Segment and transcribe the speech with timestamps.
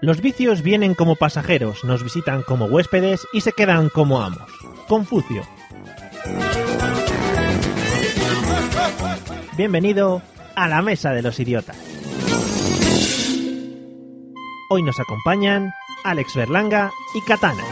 [0.00, 4.48] Los vicios vienen como pasajeros, nos visitan como huéspedes y se quedan como amos.
[4.86, 5.42] Confucio.
[9.56, 10.22] Bienvenido
[10.54, 11.76] a la Mesa de los Idiotas.
[14.70, 15.72] Hoy nos acompañan
[16.04, 17.64] Alex Berlanga y Katana.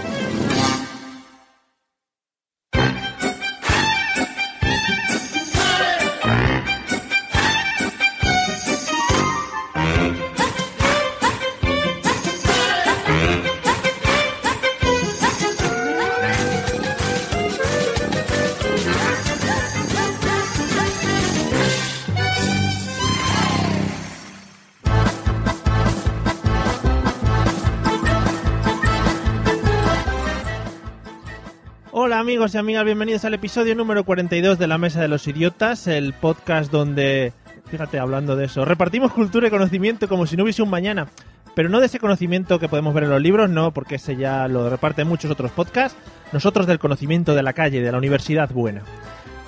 [32.46, 36.12] Amigos y amigas, bienvenidos al episodio número 42 de La Mesa de los Idiotas, el
[36.12, 37.32] podcast donde,
[37.68, 41.08] fíjate, hablando de eso, repartimos cultura y conocimiento como si no hubiese un mañana,
[41.56, 44.46] pero no de ese conocimiento que podemos ver en los libros, no, porque ese ya
[44.46, 45.98] lo reparten muchos otros podcasts,
[46.32, 48.82] nosotros del conocimiento de la calle, de la universidad buena.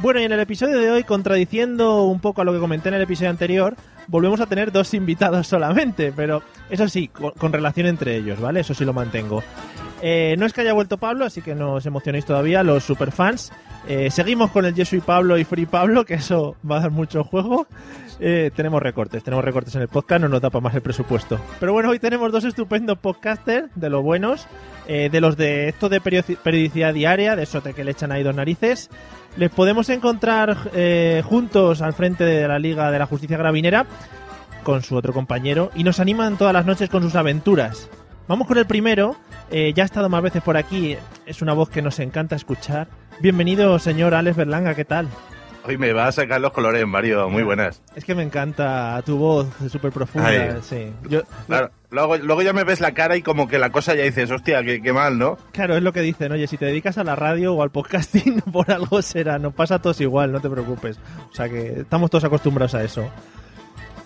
[0.01, 2.97] Bueno, y en el episodio de hoy, contradiciendo un poco a lo que comenté en
[2.97, 3.77] el episodio anterior,
[4.09, 8.59] volvemos a tener dos invitados solamente, pero eso sí, con, con relación entre ellos, ¿vale?
[8.59, 9.45] Eso sí lo mantengo.
[10.01, 13.51] Eh, no es que haya vuelto Pablo, así que no os emocionéis todavía, los superfans.
[13.89, 16.91] Eh, seguimos con el Yo soy Pablo y Free Pablo, que eso va a dar
[16.91, 17.67] mucho juego.
[18.21, 21.41] Eh, tenemos recortes, tenemos recortes en el podcast, no nos da para más el presupuesto.
[21.59, 24.47] Pero bueno, hoy tenemos dos estupendos podcasters, de los buenos,
[24.87, 28.35] de los de esto de periodi- periodicidad diaria, de eso que le echan ahí dos
[28.35, 28.91] narices.
[29.37, 30.57] Les podemos encontrar
[31.25, 33.87] juntos al frente de la Liga de la Justicia Gravinera
[34.63, 37.89] con su otro compañero y nos animan todas las noches con sus aventuras.
[38.29, 39.17] Vamos con el primero,
[39.51, 42.87] eh, ya ha estado más veces por aquí, es una voz que nos encanta escuchar.
[43.21, 45.09] Bienvenido, señor Alex Berlanga, ¿qué tal?
[45.65, 47.29] Hoy me va a sacar los colores, Mario.
[47.31, 47.83] Muy buenas.
[47.95, 50.29] Es que me encanta tu voz, súper profunda.
[50.29, 50.59] Ay.
[50.63, 50.93] Sí.
[51.09, 54.03] Yo, Claro, luego, luego ya me ves la cara y como que la cosa ya
[54.03, 55.39] dices, hostia, qué, qué mal, ¿no?
[55.53, 56.31] claro, es lo que dicen.
[56.33, 59.39] Oye, si te dedicas a la radio o al podcasting, por algo será.
[59.39, 60.99] Nos pasa a todos igual, no te preocupes.
[61.31, 63.11] O sea que estamos todos acostumbrados a eso.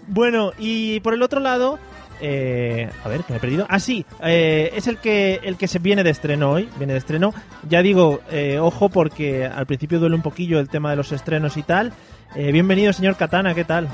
[0.06, 1.78] Bueno, y por el otro lado,
[2.22, 3.66] eh, a ver, que me he perdido.
[3.68, 6.68] Ah, sí, eh, es el que el que se viene de estreno hoy.
[6.78, 7.34] Viene de estreno.
[7.68, 11.56] Ya digo, eh, ojo, porque al principio duele un poquillo el tema de los estrenos
[11.56, 11.92] y tal.
[12.34, 13.88] Bienvenido, señor Katana, ¿qué tal?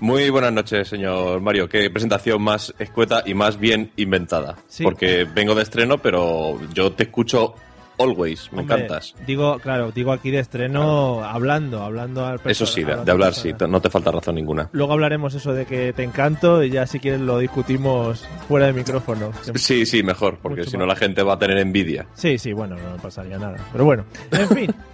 [0.00, 1.68] Muy buenas noches, señor Mario.
[1.68, 4.56] Qué presentación más escueta y más bien inventada.
[4.66, 4.82] Sí.
[4.82, 7.54] Porque vengo de estreno, pero yo te escucho
[7.98, 8.50] always.
[8.52, 9.14] Me Hombre, encantas.
[9.26, 13.56] Digo, claro, digo aquí de estreno hablando, hablando al Eso sí, de, hablar persona.
[13.58, 14.68] sí, no te falta razón ninguna.
[14.72, 18.72] Luego hablaremos eso de que te encanto y ya si quieres lo discutimos fuera de
[18.72, 19.32] micrófono.
[19.54, 22.06] Sí, sí, mejor, porque si no la gente va a tener envidia.
[22.14, 23.56] Sí, sí, bueno, no pasaría nada.
[23.72, 24.74] Pero bueno, en fin.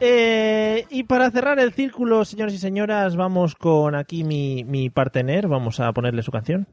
[0.00, 5.48] Eh, y para cerrar el círculo, señores y señoras, vamos con aquí mi, mi partener.
[5.48, 6.66] Vamos a ponerle su canción.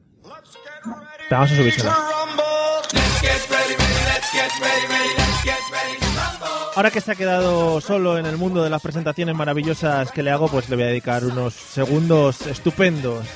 [1.30, 1.96] Vamos a subírsela.
[6.74, 10.30] Ahora que se ha quedado solo en el mundo de las presentaciones maravillosas que le
[10.30, 13.26] hago, pues le voy a dedicar unos segundos estupendos.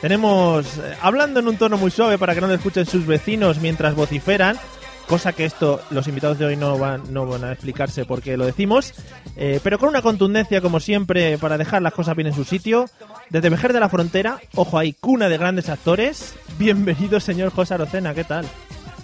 [0.00, 3.60] Tenemos, eh, hablando en un tono muy suave para que no le escuchen sus vecinos
[3.60, 4.58] mientras vociferan,
[5.06, 8.36] cosa que esto los invitados de hoy no van, no van a explicarse por qué
[8.36, 8.92] lo decimos,
[9.36, 12.86] eh, pero con una contundencia como siempre para dejar las cosas bien en su sitio.
[13.30, 16.34] Desde Vejer de la Frontera, ojo ahí, cuna de grandes actores.
[16.58, 18.46] Bienvenido, señor José Arocena, ¿qué tal?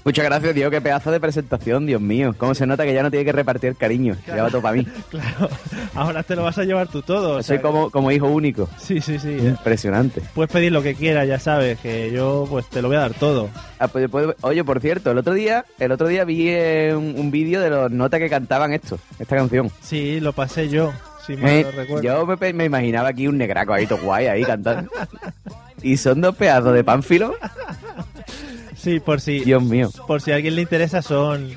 [0.04, 0.70] Muchas gracias, Dios.
[0.70, 2.34] Qué pedazo de presentación, Dios mío.
[2.38, 4.16] Cómo se nota que ya no tiene que repartir cariño.
[4.26, 4.86] Ya va todo para mí.
[5.10, 5.48] Claro,
[5.94, 7.36] ahora te lo vas a llevar tú todo.
[7.36, 8.68] o Soy como, como hijo único.
[8.78, 9.28] Sí, sí, sí.
[9.38, 10.22] Impresionante.
[10.34, 13.14] Puedes pedir lo que quieras, ya sabes, que yo pues te lo voy a dar
[13.14, 13.50] todo.
[13.78, 17.14] Ah, pues, pues, Oye, por cierto, el otro día, el otro día vi eh, un,
[17.18, 19.70] un vídeo de los notas que cantaban esto, esta canción.
[19.82, 20.92] Sí, lo pasé yo,
[21.26, 22.02] si mal Eh, recuerdo.
[22.02, 24.90] yo me, me imaginaba aquí un negraco ahí, todo guay, ahí cantando.
[25.82, 27.34] y son dos pedazos de pánfilo.
[28.80, 29.90] Sí, por si, Dios mío.
[30.06, 31.50] por si a alguien le interesa, son,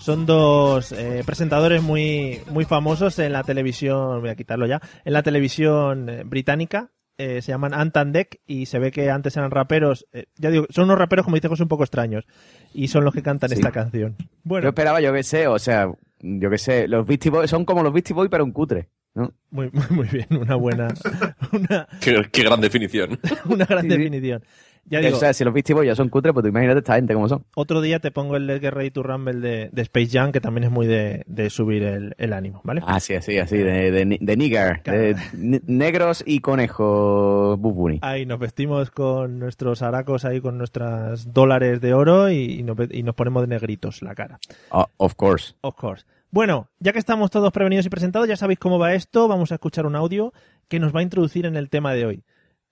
[0.00, 5.12] son dos eh, presentadores muy, muy famosos en la televisión, voy a quitarlo ya, en
[5.12, 6.90] la televisión eh, británica.
[7.16, 10.50] eh, se llaman Ant and Dec y se ve que antes eran raperos, eh, ya
[10.50, 12.24] digo, son unos raperos como dice José un poco extraños
[12.72, 13.54] y son los que cantan Sí.
[13.54, 14.16] esta canción.
[14.18, 15.86] Yo Bueno, esperaba, yo qué sé, o sea,
[16.20, 18.88] yo qué sé, los Beastie Boys son como los Beastie Boys, pero un cutre.
[19.14, 19.32] ¿no?
[19.50, 20.88] muy, muy, muy bien, una buena,
[21.52, 23.16] una, Qué, qué gran definición.
[23.48, 24.42] una gran Sí, sí.
[24.86, 26.96] Ya digo, o sea, si los Beastie Boys ya son cutres, pues tú imagínate esta
[26.96, 27.44] gente cómo son.
[27.54, 30.64] Otro día te pongo el Get Ready to Rumble de, de Space Jam, que también
[30.64, 32.82] es muy de, de subir el, el ánimo, ¿vale?
[32.86, 34.98] Así, así, así, de, de, de nigger, Claro.
[35.00, 36.40] de ne- negros y
[36.88, 37.98] conejos bubuni.
[38.02, 42.76] Ahí nos vestimos con nuestros aracos ahí, con nuestros dólares de oro y, y nos,
[42.76, 44.38] ve- y nos ponemos de negritos la cara.
[44.70, 45.54] Oh, of course.
[45.62, 46.04] Of course.
[46.30, 49.28] Bueno, ya que estamos todos prevenidos y presentados, ya sabéis cómo va esto.
[49.28, 50.32] Vamos a escuchar un audio
[50.68, 52.24] que nos va a introducir en el tema de hoy.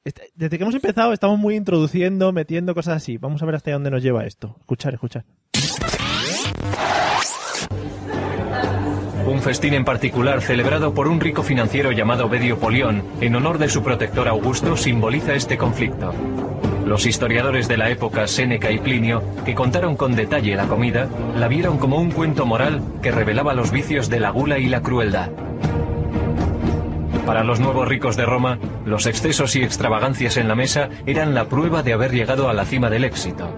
[0.05, 3.19] Desde que hemos empezado estamos muy introduciendo, metiendo cosas así.
[3.19, 4.57] Vamos a ver hasta dónde nos lleva esto.
[4.61, 5.25] Escuchar, escuchar.
[9.27, 13.69] Un festín en particular celebrado por un rico financiero llamado Bedio Polión en honor de
[13.69, 16.13] su protector Augusto simboliza este conflicto.
[16.85, 21.47] Los historiadores de la época Séneca y Plinio, que contaron con detalle la comida, la
[21.47, 25.31] vieron como un cuento moral que revelaba los vicios de la gula y la crueldad.
[27.27, 31.45] Para los nuevos ricos de Roma, los excesos y extravagancias en la mesa eran la
[31.45, 33.49] prueba de haber llegado a la cima del éxito.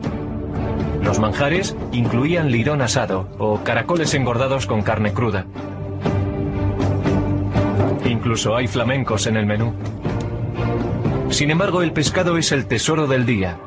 [1.02, 5.46] Los manjares incluían lirón asado o caracoles engordados con carne cruda.
[8.04, 9.74] Incluso hay flamencos en el menú.
[11.30, 13.58] Sin embargo, el pescado es el tesoro del día.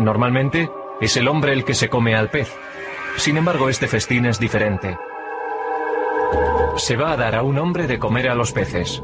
[0.00, 0.68] Normalmente
[1.00, 2.54] es el hombre el que se come al pez.
[3.16, 4.98] Sin embargo, este festín es diferente.
[6.76, 9.02] Se va a dar a un hombre de comer a los peces.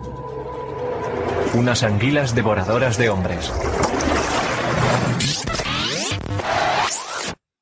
[1.54, 3.52] Unas anguilas devoradoras de hombres.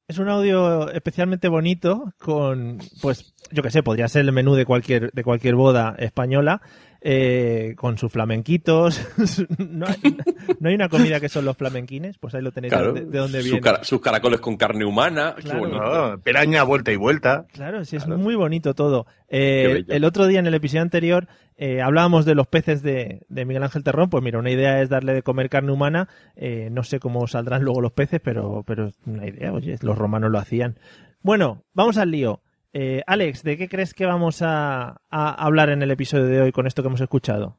[0.08, 4.64] Es un audio especialmente bonito con, pues, yo que sé, podría ser el menú de
[4.64, 6.62] cualquier, de cualquier boda española,
[7.04, 9.00] eh, con sus flamenquitos.
[9.58, 10.16] no, hay,
[10.60, 12.92] no hay una comida que son los flamenquines, pues ahí lo tenéis Claro.
[12.92, 13.78] de, de dónde Sus viene.
[13.82, 15.34] sus caracoles con carne humana.
[15.36, 15.66] Claro.
[16.14, 17.46] No, peraña, vuelta y vuelta.
[17.52, 18.20] Claro, sí, es Claro.
[18.20, 19.06] muy bonito todo.
[19.28, 21.26] Eh, el otro día en el episodio anterior
[21.56, 24.08] eh, hablábamos de los peces de, de Miguel Ángel Terrón.
[24.10, 26.08] Pues mira, una idea es darle de comer carne humana.
[26.36, 29.52] Eh, no sé cómo saldrán luego los peces, pero, pero es una idea.
[29.52, 30.76] Oye, los romanos lo hacían.
[31.22, 32.40] Bueno, vamos al lío.
[32.72, 36.52] Eh, Alex, ¿de qué crees que vamos a, a hablar en el episodio de hoy
[36.52, 37.56] con esto que hemos escuchado?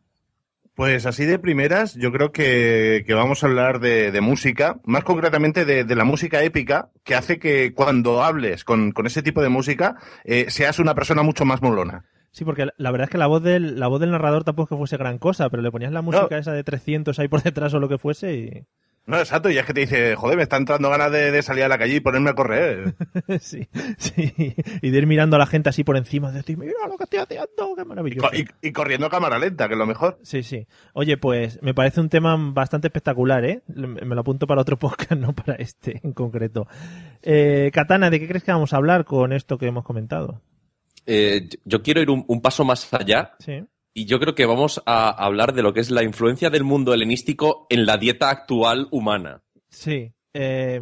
[0.75, 5.04] Pues así de primeras, yo creo que, que vamos a hablar de, de música, más
[5.04, 9.44] concretamente de, de la música épica, que hace que cuando hables con, con ese tipo
[9.44, 12.06] de música eh, seas una persona mucho más molona.
[12.31, 14.63] Sí, porque la- la verdad es que la voz del, la voz del narrador tampoco
[14.63, 17.44] es que fuese gran cosa, pero le ponías la música esa de 300 ahí por
[17.44, 18.66] detrás o lo que fuese y...
[19.06, 21.66] No, exacto, y es que te dice, joder, me está entrando ganas de, de salir
[21.66, 22.96] a la calle y ponerme a correr.
[23.42, 23.68] sí,
[23.98, 24.34] sí.
[24.82, 27.04] Y de ir mirando a la gente así por encima, de decir, mira lo que
[27.04, 28.30] estoy haciendo, qué Y, maravilloso.
[28.34, 30.20] y- y corriendo a cámara lenta, que es lo mejor.
[30.24, 30.68] Sí, sí.
[30.94, 33.62] Oye, pues me parece un tema bastante espectacular, ¿eh?
[33.68, 36.68] Me lo apunto para otro podcast, no para este en concreto.
[37.22, 40.42] Eh, Katana, ¿de qué crees que vamos a hablar con esto que hemos comentado?
[41.06, 43.66] Eh, yo quiero ir un, un paso más allá Sí.
[43.94, 46.94] Y yo creo que vamos a hablar de lo que es la influencia del mundo
[46.94, 49.42] helenístico en la dieta actual humana.
[49.69, 50.12] Sí.
[50.34, 50.81] Eh,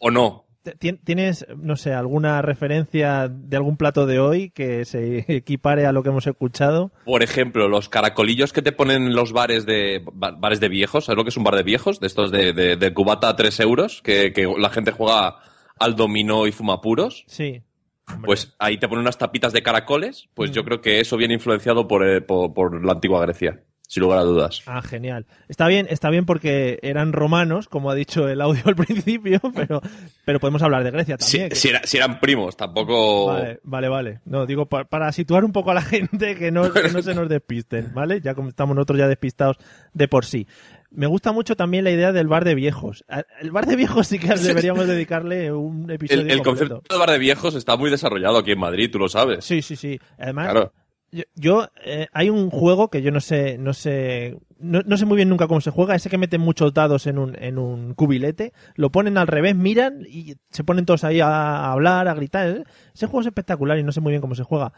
[0.00, 0.46] ¿O no?
[0.78, 5.92] ¿ti- ¿Tienes, no sé, alguna referencia de algún plato de hoy que se equipare a
[5.92, 6.92] lo que hemos escuchado?
[7.04, 11.06] Por ejemplo, los caracolillos que te ponen en los bares de ba- bares de viejos,
[11.06, 11.98] ¿sabes lo que es un bar de viejos?
[11.98, 15.36] De estos de, de- de cubata a 3 euros, que, que la gente juega
[15.80, 17.24] al dominó y fuma puros.
[17.26, 17.62] Sí.
[18.08, 18.26] Hombre.
[18.26, 20.54] Pues ahí te ponen unas tapitas de caracoles, pues Mm.
[20.54, 24.18] yo creo que eso viene influenciado por, eh, por, por la antigua Grecia, sin lugar
[24.18, 24.62] a dudas.
[24.66, 25.26] Ah, genial.
[25.48, 29.80] Está bien, está bien porque eran romanos, como ha dicho el audio al principio, pero,
[30.24, 31.48] pero podemos hablar de Grecia Si, también.
[31.50, 33.26] que- si era- si eran primos, tampoco...
[33.26, 34.20] Vale, vale, vale.
[34.24, 37.14] No, digo, pa- para, situar un poco a la gente que no, que no se
[37.14, 38.20] nos despisten, ¿vale?
[38.20, 39.58] Ya como estamos nosotros ya despistados
[39.94, 40.46] de por sí.
[40.94, 43.04] Me gusta mucho también la idea del bar de viejos.
[43.40, 47.18] El bar de viejos sí que deberíamos dedicarle un episodio El, concepto de bar de
[47.18, 49.44] viejos está muy desarrollado aquí en Madrid, tú lo sabes.
[49.44, 49.98] Sí, sí, sí.
[50.18, 50.72] Además, Claro.
[51.10, 55.06] yo, yo, eh, hay un juego que yo no sé, no sé, no, no sé
[55.06, 57.94] muy bien nunca cómo se juega, ese que meten muchos dados en un, en un
[57.94, 62.64] cubilete, lo ponen al revés, miran y se ponen todos ahí a hablar, a gritar.
[62.94, 64.72] Ese juego es espectacular y no sé muy bien cómo se juega.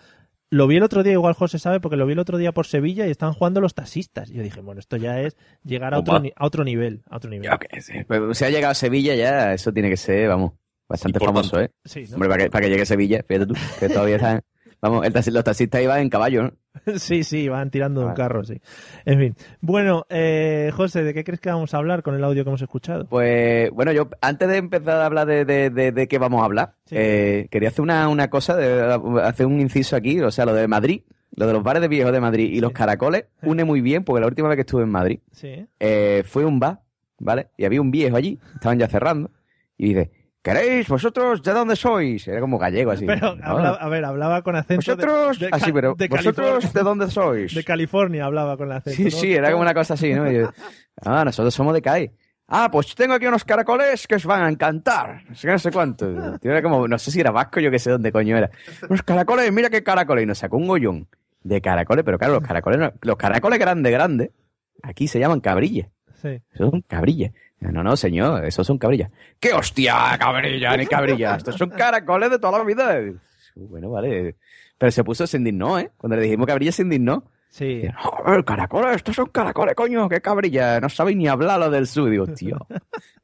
[0.50, 2.66] Lo vi el otro día, igual José sabe, porque lo vi el otro día por
[2.66, 4.30] Sevilla y estaban jugando los taxistas.
[4.30, 7.30] Y yo dije, bueno, esto ya es llegar a otro, a otro nivel, a otro
[7.30, 7.50] nivel.
[7.80, 8.04] Sé.
[8.06, 10.52] Pues, si ha llegado a Sevilla ya, eso tiene que ser, vamos,
[10.88, 11.70] bastante famoso, ¿eh?
[11.84, 12.14] Sí, ¿no?
[12.14, 14.42] Hombre, para que, para que llegue a Sevilla, fíjate tú, que todavía están...
[14.88, 16.52] Vamos, el taxi- los taxistas iban en caballo, ¿no?
[16.98, 18.60] sí, sí, van tirando de un carro, sí.
[19.06, 19.34] En fin.
[19.62, 22.60] Bueno, eh, José, ¿de qué crees que vamos a hablar con el audio que hemos
[22.60, 23.06] escuchado?
[23.06, 26.44] Pues bueno, yo antes de empezar a hablar de, de, de, de qué vamos a
[26.44, 26.96] hablar, Sí.
[26.98, 28.56] eh, quería hacer una, una cosa,
[29.26, 31.00] hacer un inciso aquí, o sea, lo de Madrid,
[31.34, 34.20] lo de los bares de viejos de Madrid y los caracoles, une muy bien, porque
[34.20, 35.66] la última vez que estuve en Madrid Sí.
[35.80, 36.80] eh, fue un bar,
[37.18, 37.48] ¿vale?
[37.56, 39.30] Y había un viejo allí, estaban ya cerrando,
[39.78, 40.10] y dice,
[40.44, 42.28] ¿queréis vosotros de dónde sois?
[42.28, 43.06] Era como gallego así.
[43.06, 43.44] Pero, ¿no?
[43.44, 47.10] hablaba- a ver, hablaba con acento Vosotros, de, así, Ca- pero de vosotros de dónde
[47.10, 47.54] sois?
[47.54, 48.96] De California hablaba con el acento.
[48.96, 49.10] Sí, ¿no?
[49.10, 50.30] sí, era como una cosa así, ¿no?
[50.30, 50.50] Yo,
[51.04, 52.12] ah, nosotros somos de CAI.
[52.46, 55.22] Ah, pues tengo aquí unos caracoles que os van a encantar.
[55.30, 56.06] No sé no sé cuánto.
[56.42, 58.50] Era como, no sé si era vasco, yo que sé dónde coño era.
[58.86, 60.24] Unos caracoles, mira qué caracoles.
[60.24, 61.08] Y nos sacó un gollón
[61.42, 64.30] de caracoles, pero claro, los caracoles, los caracoles grandes, grandes,
[64.82, 65.88] aquí se llaman cabrillas.
[66.24, 66.40] Sí.
[66.54, 67.32] Esos son cabrillas.
[67.60, 69.10] No, no, señor, esos son cabrillas.
[69.38, 71.38] ¡Qué hostia, cabrilla, ni cabrillas!
[71.38, 72.98] Estos son caracoles de toda la vida.
[73.54, 74.36] Bueno, vale.
[74.78, 75.90] Pero se puso, se indignó, ¿eh?
[75.96, 77.24] Cuando le dijimos cabrillas, se indignó.
[77.48, 77.82] Sí.
[77.84, 81.70] Y, "No, el caracoles, estos son caracoles, coño, qué cabrilla, no sabéis ni hablar lo
[81.70, 82.10] del sur.
[82.10, 82.56] Digo, tío,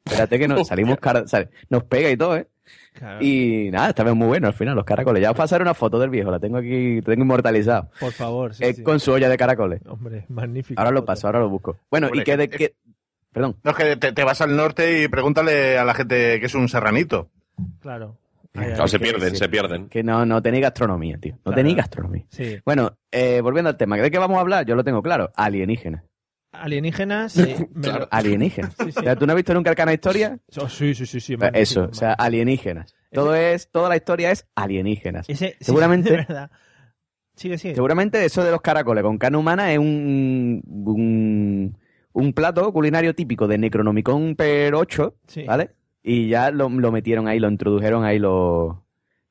[0.05, 2.47] espérate que nos salimos, cara- sal- nos pega y todo, ¿eh?
[2.93, 3.19] Claro.
[3.21, 5.21] Y nada, está bien muy bueno al final, los caracoles.
[5.21, 7.89] Ya os pasaré una foto del viejo, la tengo aquí, la tengo inmortalizado.
[7.99, 8.83] Por favor, sí, Eh, sí.
[8.83, 9.81] Con su olla de caracoles.
[9.87, 10.79] Hombre, magnífico.
[10.79, 11.05] Ahora lo foto.
[11.07, 11.77] paso, ahora lo busco.
[11.89, 12.75] Bueno, Hombre, y que de que...
[13.33, 13.55] Perdón.
[13.63, 16.55] No, es que te, te vas al norte y pregúntale a la gente que es
[16.55, 17.29] un serranito.
[17.81, 18.17] Claro.
[18.53, 19.37] Ay, ay, Claro, se que- pierden, sí.
[19.37, 19.87] se pierden.
[19.89, 21.33] Que no, no tenéis gastronomía, tío.
[21.35, 21.55] No Claro.
[21.55, 22.25] tenéis gastronomía.
[22.29, 22.57] Sí.
[22.65, 24.65] Bueno, eh, volviendo al tema, ¿de qué vamos a hablar?
[24.65, 25.31] Yo lo tengo claro.
[25.35, 26.03] Alienígenas.
[26.51, 27.31] Alienígenas.
[27.31, 28.07] sí, Claro.
[28.11, 28.73] Alienígenas.
[28.77, 28.99] Sí, sí.
[28.99, 30.37] O sea, ¿tú no has visto nunca el canal Historia?
[30.57, 31.37] Oh, sí, sí, sí, sí.
[31.37, 32.93] Magnífico, Eso, o sea, alienígenas.
[33.13, 35.29] Todo es, toda la historia es alienígenas.
[35.29, 36.51] Ese, sí, seguramente- de verdad.
[37.37, 37.73] Sigue, sigue.
[37.75, 41.77] Seguramente eso de los caracoles con carne humana es un, un,
[42.13, 45.43] un plato culinario típico de Necronomicon per 8, Sí.
[45.43, 45.71] ¿vale?
[46.03, 48.75] Y ya lo, lo metieron ahí, lo introdujeron ahí los,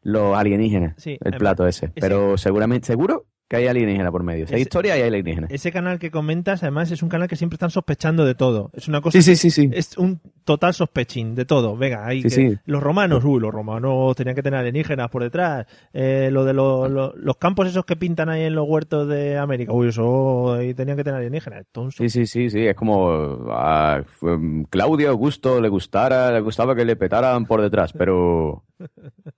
[0.03, 1.93] los alienígenas, Sí, el plato ese.
[1.97, 4.47] Seguro seguramente, seguro que hay alienígena por medio.
[4.47, 5.49] Si hay Ese- historia, hay alienígena.
[5.51, 8.71] Ese canal que comentas, además, es un canal que siempre están sospechando de todo.
[8.75, 9.21] Es una cosa.
[9.21, 9.69] Sí, sí, sí, sí.
[9.73, 11.77] Es un total sospechín de todo.
[11.77, 12.23] Venga, ahí.
[12.23, 12.59] Sí, que- sí.
[12.65, 15.67] Los romanos, uy, los romanos tenían que tener alienígenas por detrás.
[15.93, 19.37] Eh, lo de lo- lo- los campos esos que pintan ahí en los huertos de
[19.37, 21.63] América, uy, eso ahí tenían que tener alienígenas.
[21.67, 23.11] Entonces, Sí, sí, sí, sí, es como
[23.51, 28.63] a um, Claudio Augusto le gustara, le gustaba que le petaran por detrás, pero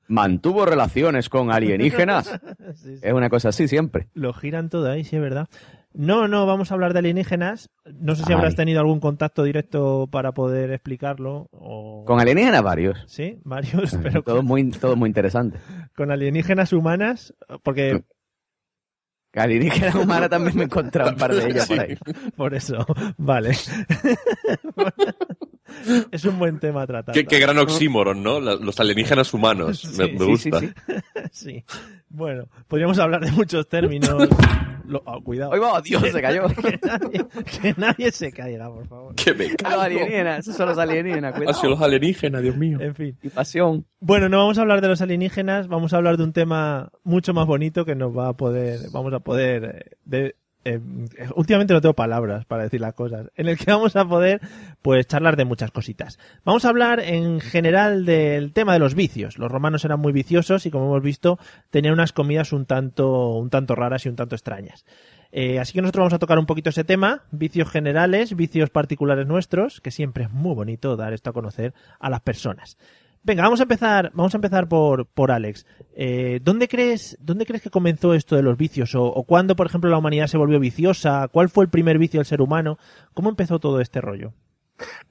[0.09, 2.29] mantuvo relaciones con alienígenas.
[2.75, 3.01] sí, sí.
[3.03, 4.09] Es una cosa así siempre.
[4.15, 5.49] lo giran todo ahí, sí, es verdad.
[5.95, 7.69] No, no, vamos a hablar de alienígenas.
[7.85, 8.39] No sé si Ay.
[8.39, 11.49] habrás tenido algún contacto directo para poder explicarlo.
[11.53, 12.05] O...
[12.07, 13.05] Con alienígenas varios.
[13.07, 15.59] Sí, varios, pero todo muy, todo muy interesante.
[15.95, 18.03] con alienígenas humanas, porque
[19.35, 21.97] Alienígenas humanas también me he encontrado un par de ellas por ahí.
[22.37, 23.53] por eso, vale.
[26.11, 27.15] es un buen tema a tratar.
[27.15, 28.41] Qué, qué gran oxímoron, ¿no?
[28.41, 29.85] Los alienígenas humanos.
[29.99, 30.61] Me, Sí, me sí, gusta.
[30.61, 30.73] sí, sí.
[31.33, 31.65] Sí.
[32.09, 34.29] Bueno, podríamos hablar de muchos términos.
[34.87, 35.53] Lo- oh, cuidado.
[35.55, 35.81] ¡Ay, va!
[35.81, 36.47] Dios, se cayó!
[36.49, 37.27] Que nadie,
[37.63, 39.15] que nadie se caiga, por favor.
[39.15, 39.81] Que me Los cago.
[39.81, 41.69] alienígenas, esos son los alienígenas, Ha sido cuidado.
[41.71, 42.79] los alienígenas, Dios mío.
[42.81, 43.17] En fin.
[43.23, 43.87] Y pasión.
[44.01, 47.33] Bueno, no vamos a hablar de los alienígenas, vamos a hablar de un tema mucho
[47.33, 50.81] más bonito que nos va a poder, vamos a poder, eh, de, eh,
[51.35, 54.41] últimamente no tengo palabras para decir las cosas, en el que vamos a poder,
[54.81, 56.19] pues, charlar de muchas cositas.
[56.45, 59.39] Vamos a hablar en general del tema de los vicios.
[59.39, 61.39] Los romanos eran muy viciosos y, como hemos visto,
[61.71, 64.85] tenían unas comidas un tanto, un tanto raras y un tanto extrañas.
[65.35, 69.27] Eh, así que nosotros vamos a tocar un poquito ese tema, vicios generales, vicios particulares
[69.27, 72.77] nuestros, que siempre es muy bonito dar esto a conocer a las personas.
[73.25, 75.65] Venga, vamos a empezar, vamos a empezar por, por Alex.
[75.95, 78.95] Eh, ¿dónde crees, dónde crees que comenzó esto de los vicios?
[78.97, 81.29] O, o cuándo, por ejemplo, la humanidad se volvió viciosa?
[81.29, 82.79] ¿Cuál fue el primer vicio del ser humano?
[83.15, 84.33] ¿Cómo empezó todo este rollo?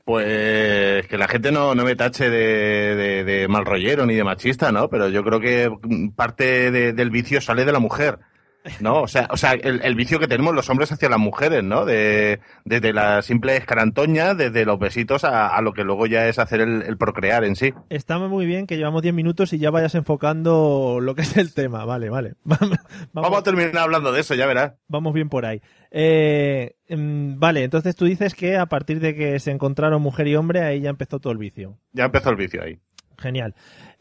[0.03, 4.23] Pues que la gente no, no me tache de, de, de mal rollero ni de
[4.23, 4.89] machista, ¿no?
[4.89, 5.71] Pero yo creo que
[6.15, 8.19] parte de- del vicio sale de la mujer.
[8.79, 9.01] ¿No?
[9.01, 11.83] O sea, o sea el, el vicio que tenemos los hombres hacia las mujeres, ¿no?
[11.85, 16.37] De, desde la simple escarantoña, desde los besitos a, a lo que luego ya es
[16.39, 17.73] hacer el, el procrear en sí.
[17.89, 21.53] Está muy bien que llevamos 10 minutos y ya vayas enfocando lo que es el
[21.53, 21.85] tema.
[21.85, 22.35] Vale, vale.
[22.43, 22.77] Vamos,
[23.13, 24.73] Vamos a terminar hablando de eso, ya verás.
[24.87, 25.61] vamos bien por ahí.
[25.89, 30.35] Eh, mm, vale, entonces tú dices que a partir de que se encontraron mujer y
[30.35, 31.77] hombre, ahí ya empezó todo el vicio.
[31.93, 32.79] Ya empezó el vicio ahí.
[33.17, 33.53] Genial.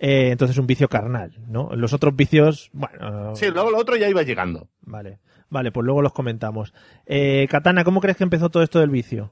[0.02, 1.69] Eh, entonces un vicio carnal, ¿no?
[1.76, 3.37] Los otros vicios, bueno.
[3.37, 4.69] Sí, luego lo otro ya iba llegando.
[4.80, 5.19] Vale,
[5.50, 6.73] vale, pues luego los comentamos.
[7.04, 9.30] Eh, Katana, ¿cómo crees que empezó todo esto del vicio?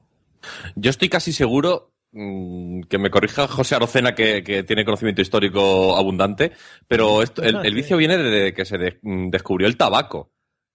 [0.75, 5.97] Yo estoy casi seguro mm, que me corrija José Arocena, que, que tiene conocimiento histórico
[5.97, 6.51] abundante,
[6.87, 10.31] pero esto- el, el vicio viene desde que se de- mm, descubrió el tabaco.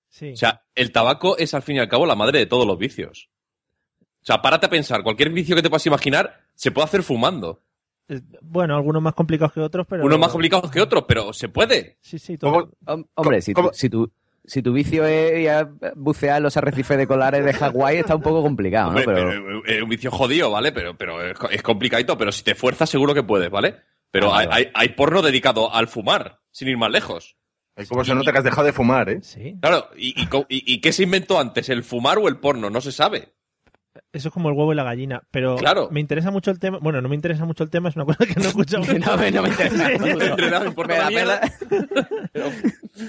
[0.08, 0.32] Sí.
[0.32, 2.78] O sea, el tabaco es al fin y al cabo la madre de todos los
[2.78, 3.30] vicios.
[4.00, 7.62] O sea, párate a pensar, cualquier vicio que te puedas imaginar se puede hacer fumando.
[8.08, 10.04] Eh, bueno, algunos más complicados que otros, pero.
[10.04, 11.96] Unos más complicados que otros, pero se puede.
[12.00, 12.70] Sí, sí, todo.
[13.14, 14.12] Hombre, si tu, si, tu,
[14.44, 18.92] si tu vicio es bucear los arrecifes de colares de Hawái, está un poco complicado,
[18.92, 18.98] ¿no?
[18.98, 20.72] Hombre, Pero, pero, eh, es un vicio jodido, ¿vale?
[20.72, 23.76] Pero, pero es, es complicadito, pero si te fuerzas seguro que puedes, ¿vale?
[24.10, 24.66] Pero Ah, hay, vale.
[24.66, 27.36] hay, hay porno dedicado al fumar, sin ir más lejos.
[27.76, 29.18] Ay, ¿Cómo se nota que has dejado de fumar, eh?
[29.22, 29.56] Sí.
[29.60, 32.70] Claro, ¿y, y, co- y- y qué se inventó antes, el fumar o el porno?
[32.70, 33.33] No se sabe.
[34.12, 35.22] Eso es como el huevo y la gallina.
[35.30, 35.88] Pero Claro.
[35.90, 36.78] me interesa mucho el tema.
[36.80, 38.84] Bueno, no me interesa mucho el tema, es una cosa que no he escuchado.
[38.98, 39.88] no, me- no me interesa.
[40.36, 41.40] Nada, me importa Me mierda.
[41.68, 41.84] pena.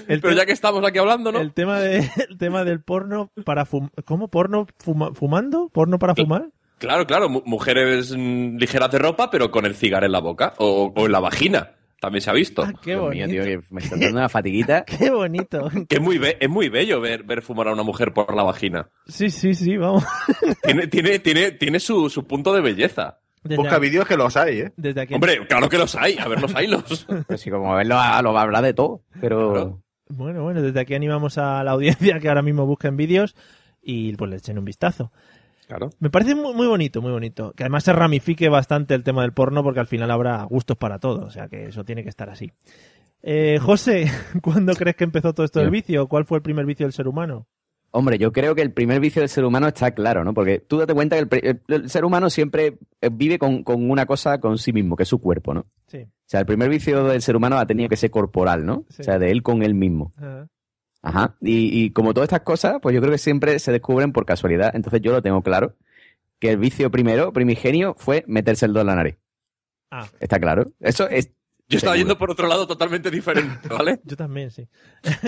[0.08, 1.38] El, Pero te- ya que estamos aquí hablando, ¿no?
[1.40, 3.90] el tema de, el tema del porno para fumar.
[4.04, 4.28] ¿Cómo?
[4.28, 5.68] ¿Porno fuma- fumando?
[5.72, 6.46] ¿Porno para fumar?
[6.78, 10.92] Claro, claro, mu- mujeres ligeras de ropa, pero con el cigarro en la boca o,
[10.94, 11.70] o en la vagina.
[12.06, 12.62] También se ha visto.
[12.62, 13.26] Ah, qué Dios bonito.
[13.26, 14.84] mío, tío, que me está dando una fatiguita.
[14.98, 15.68] Qué bonito.
[15.88, 18.44] Que es muy, be- es muy bello ver, ver fumar a una mujer por la
[18.44, 18.88] vagina.
[19.08, 20.04] Sí, sí, sí, vamos.
[20.62, 23.18] Tiene, tiene, tiene, tiene su, su punto de belleza.
[23.42, 24.72] Desde, Busca vídeos que los hay, ¿eh?
[24.76, 25.14] desde aquí.
[25.14, 26.16] Hombre, claro que los hay.
[26.18, 27.06] A ver, los hay los.
[27.26, 29.02] Pues sí, como verlo, a- lo va a hablar de todo.
[29.20, 29.82] Pero Claro.
[30.08, 33.34] Bueno, bueno, desde aquí animamos a la audiencia que ahora mismo busquen vídeos
[33.82, 35.10] y pues le echen un vistazo.
[35.66, 35.90] Claro.
[35.98, 37.52] Me parece muy, muy bonito, muy bonito.
[37.56, 40.98] Que además se ramifique bastante el tema del porno porque al final habrá gustos para
[40.98, 41.26] todo.
[41.26, 42.52] O sea que eso tiene que estar así.
[43.22, 44.06] Eh, José,
[44.42, 46.06] ¿cuándo crees que empezó todo esto del vicio?
[46.06, 47.46] ¿Cuál fue el primer vicio del ser humano?
[47.92, 50.34] Hombre, yo creo que el primer vicio del ser humano está claro, ¿no?
[50.34, 53.62] Porque tú date cuenta que el, pri- el- el ser humano siempre eh, vive con,
[53.64, 55.64] con una cosa con sí mismo, que es su cuerpo, ¿no?
[55.86, 55.98] Sí.
[56.02, 58.84] O sea, el primer vicio del ser humano ha tenido que ser corporal, ¿no?
[58.90, 59.00] Sí.
[59.00, 60.12] O sea, de él con él mismo.
[61.06, 61.36] Ajá.
[61.40, 64.74] Y, y como todas estas cosas, pues yo creo que siempre se descubren por casualidad.
[64.74, 65.74] Entonces yo lo tengo claro.
[66.40, 69.16] Que el vicio primero, primigenio, fue meterse el dedo en la nariz.
[69.90, 70.06] Ah.
[70.20, 70.66] ¿Está claro?
[70.80, 71.30] Eso es...
[71.68, 72.08] Yo estaba Seguro.
[72.10, 74.00] yendo por otro lado totalmente diferente, ¿vale?
[74.04, 74.68] yo también, sí.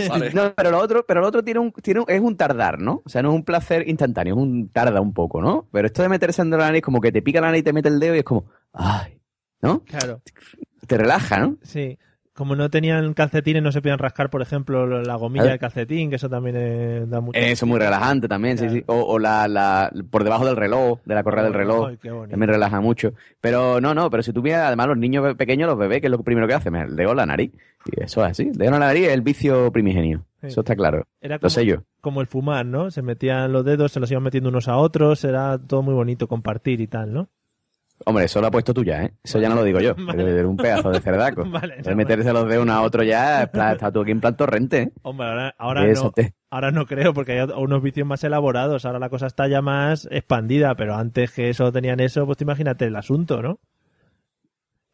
[0.08, 0.32] Vale.
[0.32, 3.02] No, pero lo otro, pero lo otro tiene un, tiene un- es un tardar, ¿no?
[3.04, 5.68] O sea, no es un placer instantáneo, es un tarda un poco, ¿no?
[5.72, 7.72] Pero esto de meterse en la nariz, como que te pica la nariz y te
[7.72, 9.20] mete el dedo y es como, ay,
[9.62, 9.82] ¿no?
[9.84, 10.22] Claro,
[10.86, 11.56] Te relaja, ¿no?
[11.62, 11.98] sí.
[12.38, 16.16] Como no tenían calcetines, no se podían rascar, por ejemplo, la gomilla del calcetín, que
[16.16, 17.36] eso también eh, da mucho.
[17.36, 18.72] Eso es muy relajante también, Claro.
[18.72, 18.84] sí, sí.
[18.86, 21.88] O, o la, la, por debajo del reloj, de la correa del reloj.
[21.88, 22.10] Ay, qué.
[22.10, 23.12] También relaja mucho.
[23.40, 26.06] Pero no, no, pero si tú miras, además, los niños pe- pequeños, los bebés, que
[26.06, 26.76] es lo primero que hacen?
[26.76, 27.50] El dedo en la nariz.
[27.86, 28.44] Y eso es así.
[28.44, 30.24] El dedo en la nariz es el vicio primigenio.
[30.40, 30.46] Sí.
[30.46, 31.08] Eso está claro.
[31.20, 31.82] Era Lo como, sé yo.
[32.00, 32.92] como el fumar, ¿no?
[32.92, 36.28] Se metían los dedos, se los iban metiendo unos a otros, era todo muy bonito
[36.28, 37.28] compartir y tal, ¿no?
[38.06, 39.12] Hombre, eso lo ha puesto tú ya, ¿eh?
[39.22, 39.94] Eso ya no lo digo yo.
[39.98, 40.22] Vale.
[40.22, 41.44] Eres un pedazo de cerdaco.
[41.50, 44.36] Vale, De no, meterse los dedos uno a otro ya, está tú aquí en plan
[44.36, 44.92] torrente, ¿eh?
[45.02, 48.98] Hombre, ahora, ahora no, te- ahora no creo, porque hay unos vicios más elaborados, ahora
[48.98, 52.86] la cosa está ya más expandida, pero antes que eso tenían eso, pues tú imagínate
[52.86, 53.58] el asunto, ¿no?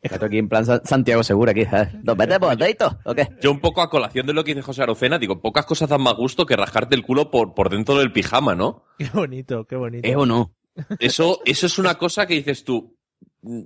[0.00, 1.62] Está tú aquí en plan Sa- Santiago Segura aquí.
[1.62, 1.88] ¿eh?
[2.02, 3.28] ¿Nos metemos deditos o qué?
[3.40, 6.02] Yo un poco a colación de lo que dice José Arocena, digo, pocas cosas dan
[6.02, 8.84] más gusto que rascarte el culo por, por dentro del pijama, ¿no?
[8.99, 10.06] Qué bonito, qué bonito.
[10.06, 10.54] ¿Es o no?
[10.99, 12.93] Eso, eso es una cosa que dices tú.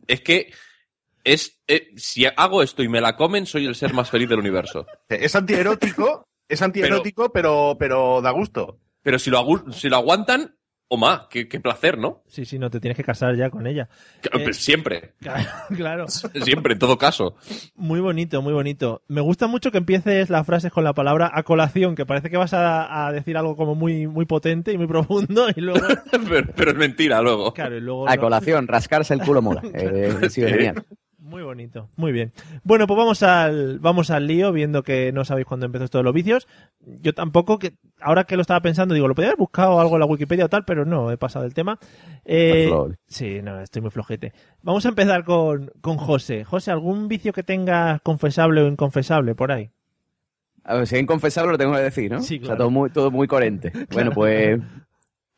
[0.06, 0.52] Es que
[1.24, 4.38] es eh, si hago esto y me la comen, soy el ser más feliz del
[4.38, 4.86] universo.
[5.08, 8.80] Es antierótico, es antierótico, pero, pero da gusto.
[9.02, 10.57] Pero si lo, si lo aguantan,
[10.90, 12.22] o más, qué, qué placer, ¿no?
[12.28, 13.88] Sí, sí, no te tienes que casar ya con ella.
[14.32, 14.52] Eh.
[14.54, 16.08] Siempre, Claro, claro.
[16.42, 17.34] siempre, en todo caso.
[17.76, 19.02] Muy bonito, muy bonito.
[19.06, 22.36] Me gusta mucho que empieces las frases con la palabra a colación, que parece que
[22.38, 25.86] vas a, a decir algo como muy, muy potente y muy profundo, y luego,
[26.28, 27.52] Pero, pero es mentira luego.
[27.52, 28.20] claro, y luego A no.
[28.22, 29.62] colación, rascarse el culo mola.
[29.74, 30.84] Eh, sí, genial.
[31.28, 32.32] Muy bonito, muy bien.
[32.64, 36.04] Bueno, pues vamos al, vamos al lío, viendo que no sabéis cuándo empezó esto de
[36.04, 36.48] los vicios.
[36.80, 40.00] Yo tampoco, que ahora que lo estaba pensando, digo, lo podría haber buscado algo en
[40.00, 41.78] la Wikipedia o tal, pero no, he pasado el tema.
[42.24, 42.70] Eh,
[43.06, 44.32] sí, no, estoy muy flojete.
[44.62, 46.44] Vamos a empezar con, con José.
[46.44, 49.70] José, ¿algún vicio que tengas confesable o inconfesable por ahí?
[50.64, 52.22] A ver, si es inconfesable lo tengo que decir, ¿no?
[52.22, 52.46] Sí, O claro.
[52.52, 53.70] sea, todo muy, todo muy coherente.
[53.92, 54.58] Bueno, pues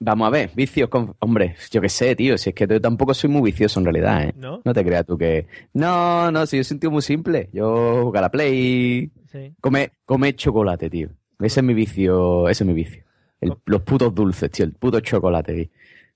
[0.00, 1.14] vamos a ver, vicios con...
[1.20, 4.24] Hombre, yo qué sé, tío, si es que yo tampoco soy muy vicioso en realidad,
[4.24, 4.34] ¿eh?
[4.36, 4.60] ¿No?
[4.64, 5.46] No te creas tú que...
[5.74, 7.48] No, no, si yo soy un tío muy simple.
[7.52, 9.52] Yo jugar a la Play, Sí.
[9.60, 11.08] come, come chocolate, tío.
[11.38, 13.04] Ese es mi vicio, ese es mi vicio.
[13.40, 15.66] El- los putos dulces, tío, el puto chocolate, tío.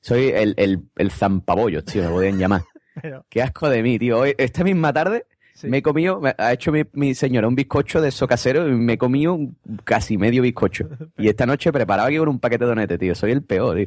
[0.01, 2.63] Soy el, el, el zampabollos, tío, me podían llamar.
[3.03, 4.19] Pero, Qué asco de mí, tío.
[4.19, 5.69] Hoy, esta misma tarde sí.
[5.69, 8.95] me he comido, ha hecho mi, mi señora un bizcocho de eso casero y me
[8.95, 10.89] he comido un- casi medio bizcocho.
[11.17, 13.15] Y esta noche preparaba aquí con un paquete de donetes, tío.
[13.15, 13.87] Soy el peor, tío.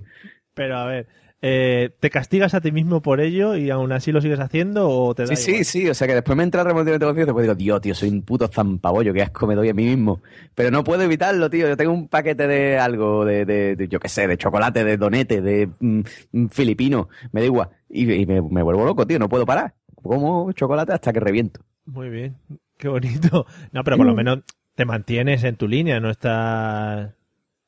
[0.54, 1.08] Pero a ver,
[1.42, 5.14] eh, ¿te castigas a ti mismo por ello y aún así lo sigues haciendo o
[5.16, 5.66] te da Sí, sí, igual?
[5.66, 5.90] sí.
[5.90, 7.96] O sea que después me entra el remordimiento de conciencia y después digo, Dios, tío,
[7.96, 10.22] soy un puto zampabollo, qué asco me doy a mí mismo.
[10.56, 11.68] Pero no puedo evitarlo, tío.
[11.68, 14.96] Yo tengo un paquete de algo, de, de, de, yo qué sé, de chocolate, de
[14.96, 16.02] donete, de mm,
[16.32, 17.70] mm, filipino, me da igual.
[17.90, 19.74] Y, y me, me vuelvo loco, tío, no puedo parar.
[20.08, 21.62] Como chocolate hasta que reviento.
[21.86, 22.36] Muy bien,
[22.78, 23.46] qué bonito.
[23.72, 24.40] No, pero por lo menos
[24.76, 27.12] te mantienes en tu línea, no estás...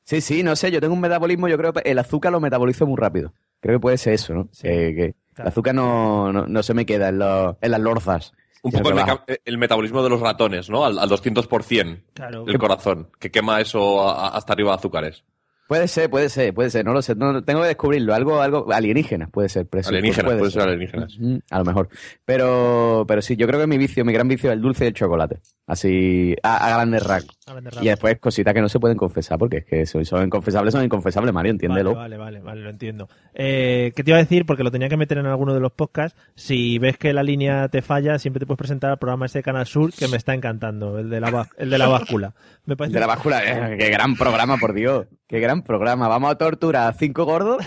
[0.04, 2.86] Sí, sí, no sé, yo tengo un metabolismo, yo creo que el azúcar lo metabolizo
[2.88, 3.34] muy rápido.
[3.60, 4.48] Creo que puede ser eso, ¿no?
[4.52, 7.80] Sí, que, que el azúcar no, no, no se me queda en, los- en las
[7.80, 8.34] lorzas.
[8.64, 10.84] Un poco el, meca- el metabolismo de los ratones, ¿no?
[10.86, 15.24] Al, al 200% Claro, del corazón, que quema eso a- a- hasta arriba de azúcares.
[15.70, 18.16] Puede ser, puede ser, puede ser, no lo sé, no, tengo que descubrirlo.
[18.16, 19.68] Algo, algo alienígenas puede ser.
[19.70, 21.16] preso- Alienígenas, puede puede ser alienígenas.
[21.52, 21.90] A lo mejor.
[22.26, 24.88] Pero, pero sí, yo creo que mi vicio, mi gran vicio es el dulce y
[24.88, 25.38] el chocolate.
[25.68, 27.38] Así, a, a grandes rasgos.
[27.82, 30.84] Y después cositas que no se pueden confesar, porque es que son, son inconfesables, son
[30.84, 31.94] inconfesables, Mario, entiéndelo.
[31.94, 33.08] Vale, vale, vale, vale, lo entiendo.
[33.36, 34.48] Eh, ¿Qué te iba a decir?
[34.48, 36.20] Porque lo tenía que meter en alguno de los podcasts.
[36.34, 39.44] Si ves que la línea te falla, siempre te puedes presentar al programa ese de
[39.44, 42.34] Canal Sur que me está encantando, el de la, el de la báscula.
[42.66, 45.06] Me parece De la báscula, eh, qué gran programa, por Dios.
[45.28, 46.08] Qué gran programa.
[46.08, 47.66] Vamos a torturar a cinco gordos.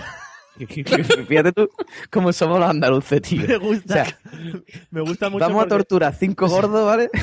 [1.28, 1.68] Fíjate tú
[2.10, 3.42] cómo somos los andaluces, tío.
[3.48, 4.18] me gusta, O sea,
[4.90, 7.10] me gusta mucho Vamos a torturar a cinco gordos, ¿vale?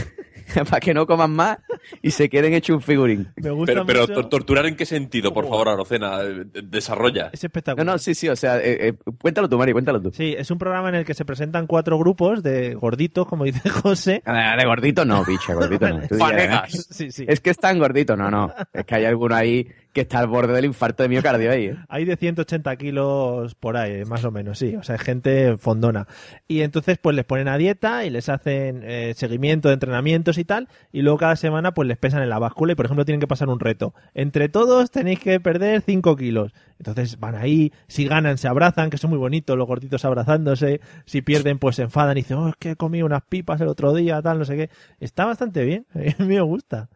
[0.67, 1.59] para que no coman más
[2.01, 3.31] y se queden hechos un figurín.
[3.35, 7.29] Me gusta Pero, pero mucho- torturar en qué sentido, por favor, Arocena, Eh, desarrolla.
[7.31, 7.85] Es No, espectacular.
[7.85, 10.11] no, sí, sí, o sea, eh, eh, cuéntalo tú, Mari, cuéntalo tú.
[10.11, 13.61] Sí, es un programa en el que se presentan cuatro grupos de gorditos, como dice
[13.69, 14.23] José.
[14.25, 15.99] Ah, De gordito no, bicha, gordito no.
[15.99, 16.87] Dirás, Fanegas.
[16.89, 17.25] Sí, sí.
[17.27, 18.51] Es que es tan gordito, no, no.
[18.73, 19.67] Es que hay alguno ahí
[19.99, 21.65] que está al borde del infarto de miocardio ahí.
[21.65, 21.77] ¿eh?
[21.89, 24.77] Hay de 180 kilos por ahí, más o menos, sí.
[24.77, 26.07] O sea, gente fondona.
[26.47, 30.45] Y entonces, pues les ponen a dieta y les hacen eh, seguimiento de entrenamientos y
[30.45, 30.69] tal.
[30.93, 33.27] Y luego cada semana, pues les pesan en la báscula y, por ejemplo, tienen que
[33.27, 33.93] pasar un reto.
[34.13, 36.53] Entre todos tenéis que perder 5 kilos.
[36.77, 40.79] Entonces van ahí, si ganan, se abrazan, que son muy bonitos los gorditos abrazándose.
[41.03, 43.67] Si pierden, pues se enfadan y dicen, oh, es que he comido unas pipas el
[43.67, 44.69] otro día, tal, no sé qué.
[45.01, 45.85] Está bastante bien.
[45.93, 46.87] A mí me gusta.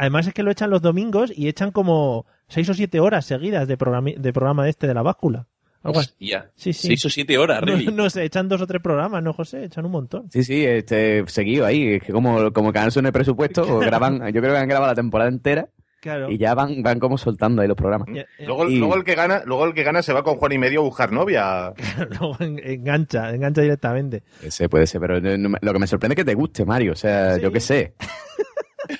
[0.00, 3.68] Además es que lo echan los domingos y echan como seis o siete horas seguidas
[3.68, 5.46] de, programa de programa este de la báscula.
[5.82, 5.98] Algo.
[6.00, 6.88] Hostia, Sí, sí.
[6.88, 7.86] Seis o siete horas, No, really.
[7.92, 9.64] no sé, echan dos o tres programas, ¿no, José?
[9.64, 10.30] Echan un montón.
[10.30, 11.94] Sí, sí, este, seguido ahí.
[11.96, 14.94] Es que como, como no hay presupuesto, o graban, yo creo que han grabado la
[14.96, 15.68] temporada entera
[16.00, 16.30] Claro.
[16.30, 18.08] y ya van, van como soltando ahí los programas.
[18.10, 20.36] Ya- eh, Luego, Y- luego el que gana, luego el que gana se va con
[20.36, 21.74] Juan y medio a buscar novia.
[22.18, 24.22] luego en- engancha, engancha directamente.
[24.42, 26.92] Ese puede ser, pero no- no lo que me sorprende es que te guste, Mario.
[26.92, 27.42] O sea, Sí.
[27.42, 27.94] yo qué sé.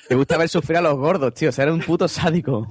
[0.07, 1.49] Te gusta ver sufrir a los gordos, tío.
[1.49, 2.67] O sea, eres un puto sádico.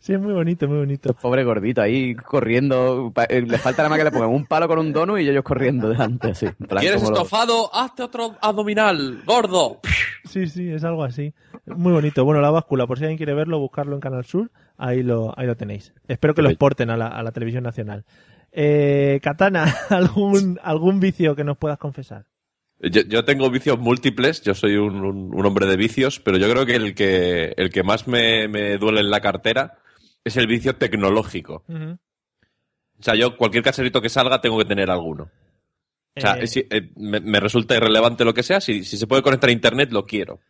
[0.00, 1.10] Sí, es muy bonito, muy bonito.
[1.10, 3.12] Los pobres gorditos ahí corriendo.
[3.28, 5.44] Eh, Le falta nada más que le pongan un palo con un dono y ellos
[5.44, 6.46] corriendo delante, así.
[6.78, 7.74] ¿Quieres como los- estofado?
[7.74, 9.80] Hazte otro abdominal, gordo.
[10.24, 11.34] Sí, sí, es algo así.
[11.66, 12.24] Muy bonito.
[12.24, 15.46] Bueno, la báscula, por si alguien quiere verlo, buscarlo en Canal Sur, ahí lo, ahí
[15.46, 15.92] lo tenéis.
[16.08, 18.04] Espero que lo exporten a la, a la televisión nacional.
[18.52, 22.26] Eh, Katana, ¿algún, ¿algún vicio que nos puedas confesar?
[22.82, 26.50] Yo, yo tengo vicios múltiples, yo soy un, un- un hombre de vicios, pero yo
[26.50, 29.78] creo que el que, el que más me, me duele en la cartera
[30.24, 31.64] es el vicio tecnológico.
[32.98, 35.30] O sea, yo cualquier caserito que salga tengo que tener alguno.
[36.16, 39.06] O sea, Eh, si- eh, me, me resulta irrelevante lo que sea, si, si se
[39.06, 40.40] puede conectar a internet lo quiero.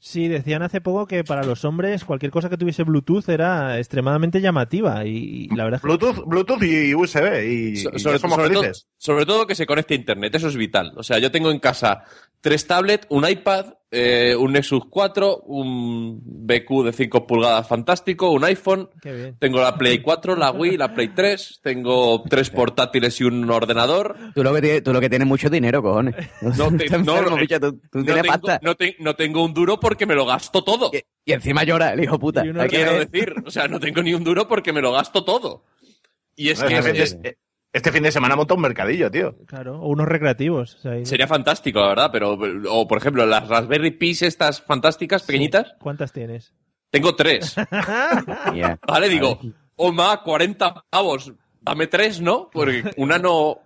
[0.00, 4.40] Sí, decían hace poco que para los hombres cualquier cosa que tuviese Bluetooth era extremadamente
[4.40, 7.44] llamativa y, y la verdad Bluetooth, Bluetooth y USB.
[7.44, 8.62] Y, So- y ya sobre, somos sobre todo,
[8.96, 10.92] sobre todo que se conecte a internet, eso es vital.
[10.96, 12.04] O sea, yo tengo en casa
[12.40, 18.44] tres tablets, un iPad, eh, un Nexus 4, un BQ de 5 pulgadas fantástico, un
[18.44, 19.36] iPhone, Qué bien.
[19.38, 24.14] tengo la Play 4, la Wii, la Play 3, tengo tres portátiles y un ordenador.
[24.34, 26.14] Tú lo que tienes, tú lo que tienes mucho dinero, cojones.
[26.42, 28.60] No, te- Estás no, enfermo, no, bicho, tú, tú No tienes tengo, pasta.
[28.62, 30.90] no te- no tengo un duro porque me lo gasto todo.
[30.92, 32.42] Y, y encima llora el hijo puta.
[32.68, 35.64] Quiero decir, o sea, no tengo ni un duro porque me lo gasto todo.
[36.36, 37.38] Y es No, que fin es- de,
[37.78, 39.34] este fin de semana monta un mercadillo, tío.
[39.46, 40.74] Claro, o unos recreativos.
[40.76, 42.38] o sea, ahí- sería fantástico, la verdad, pero,
[42.70, 46.52] o por ejemplo, las Raspberry Pis estas fantásticas, pequeñitas, ¿Cuántas tienes?
[46.90, 47.56] tengo tres.
[48.54, 48.78] Ya.
[48.86, 49.38] Vale, digo,
[49.76, 52.48] o más, 40 pavos, dame tres, ¿no?
[52.52, 53.58] Porque una no...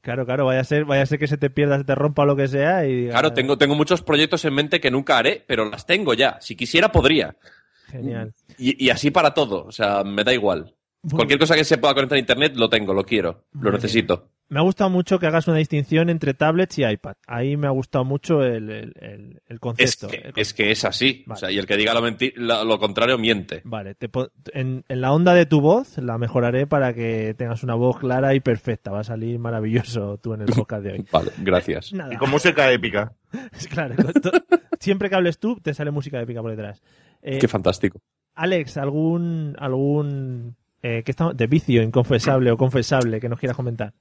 [0.00, 2.22] Claro, claro, vaya a ser, vaya a ser que se te pierda, se te rompa
[2.22, 5.42] o lo que sea y Claro, tengo, tengo muchos proyectos en mente que nunca haré,
[5.46, 6.36] pero las tengo ya.
[6.42, 7.36] Si quisiera, podría.
[7.90, 8.34] Genial.
[8.58, 10.74] Y, y así para todo, o sea, me da igual.
[11.04, 13.70] Muy Cualquier cosa que se pueda conectar a internet, lo tengo, lo quiero, Muy lo
[13.70, 13.74] bien.
[13.82, 14.30] necesito.
[14.48, 17.14] Me ha gustado mucho que hagas una distinción entre tablets y iPad.
[17.26, 20.08] Ahí me ha gustado mucho el, el, el- el Es concepto.
[20.08, 21.24] que, El es que es así.
[21.26, 21.36] Vale.
[21.36, 23.62] O sea, y el que diga lo, contrario miente.
[23.64, 24.10] Vale, te
[24.52, 28.34] en, en la onda de tu voz la mejoraré para que tengas una voz clara
[28.34, 28.90] y perfecta.
[28.90, 31.06] Va a salir maravilloso tú en el podcast de hoy.
[31.10, 31.92] Vale, gracias.
[31.94, 33.14] Nada, Y con música épica.
[33.70, 33.94] claro.
[34.78, 36.82] Siempre que hables tú, te sale música épica por detrás.
[37.22, 37.98] Eh, Qué fantástico.
[38.34, 41.36] Alex, algún algún eh, ¿qué estamos?
[41.36, 43.92] de vicio inconfesable o confesable que nos quieras comentar.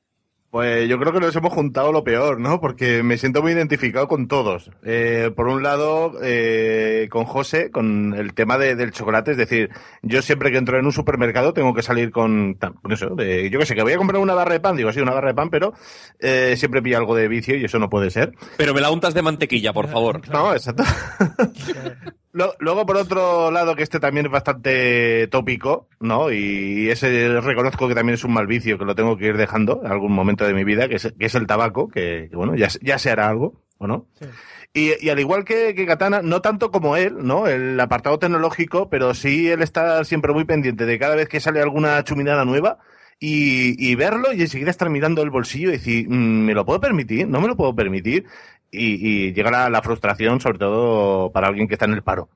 [0.52, 2.62] Pues yo creo que nos hemos juntado lo peor, ¿no?
[2.62, 4.70] Porque me siento muy identificado con todos.
[4.84, 9.72] Eh, por un lado, eh, con José, con el tema de- del chocolate, es decir,
[10.04, 12.56] yo siempre que entro en un supermercado tengo que salir con,
[12.92, 15.00] eso, de, yo qué sé, que voy a comprar una barra de pan, digo, sí,
[15.00, 15.74] una barra de pan, pero
[16.20, 18.34] eh, siempre pilla algo de vicio y eso no puede ser.
[18.56, 20.22] Pero me la untas de mantequilla, por favor.
[20.30, 20.84] No, exacto.
[22.34, 26.32] Lo- Luego, por otro lado, que este también es bastante tópico, ¿no?
[26.32, 29.82] Y ese reconozco que también es un mal vicio, que lo tengo que ir dejando
[29.86, 32.56] en algún momento de mi vida, que es, que es el tabaco, que, que, bueno,
[32.56, 34.08] ya, se- ya se hará algo, ¿o no?
[34.20, 34.26] Sí.
[34.74, 37.46] Y, y al igual que, que Katana, no tanto como él, ¿no?
[37.48, 41.62] El apartado tecnológico, pero sí él está siempre muy pendiente de cada vez que sale
[41.62, 42.80] alguna chuminada nueva
[43.20, 46.82] y, y verlo y enseguida estar mirando el bolsillo y decir, mm, ¿me lo puedo
[46.82, 47.28] permitir?
[47.28, 48.26] ¿No me lo puedo permitir?
[48.74, 52.30] Y, y llega la, la frustración, sobre todo para alguien que está en el paro.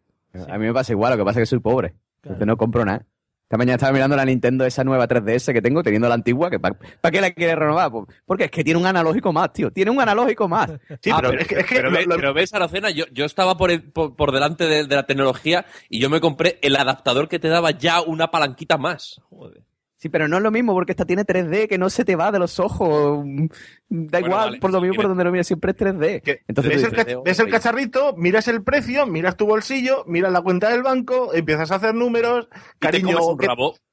[0.47, 1.89] A mí me pasa igual, lo que pasa es que soy pobre.
[1.89, 2.35] Claro.
[2.35, 3.05] Entonces no compro nada.
[3.43, 6.59] Esta mañana estaba mirando la Nintendo, esa nueva 3DS que tengo, teniendo la antigua, que
[6.59, 6.75] ¿para
[7.09, 7.89] qué la quieres renovar?
[7.91, 9.71] Pues, porque es que tiene un analógico más, tío.
[9.71, 10.69] Tiene un analógico más.
[11.01, 13.05] Sí, Ah, pero, es que, es que pero lo- ve- lo- pero ves, Aracena, yo,
[13.13, 16.59] yo estaba por, el- por, por delante de, de la tecnología y yo me compré
[16.61, 19.21] el adaptador que te daba ya una palanquita más.
[19.29, 19.61] Joder.
[19.99, 22.31] Sí, pero no es lo mismo porque esta tiene 3D que no se te va
[22.31, 23.25] de los ojos.
[23.89, 26.21] Da Bueno, igual, vale, por lo mismo por donde lo miras siempre es 3D.
[26.21, 30.31] Que Entonces ves, el, dices, ves el cacharrito, miras el precio, miras tu bolsillo, miras
[30.31, 33.47] la cuenta del banco, empiezas a hacer números, cariño, que-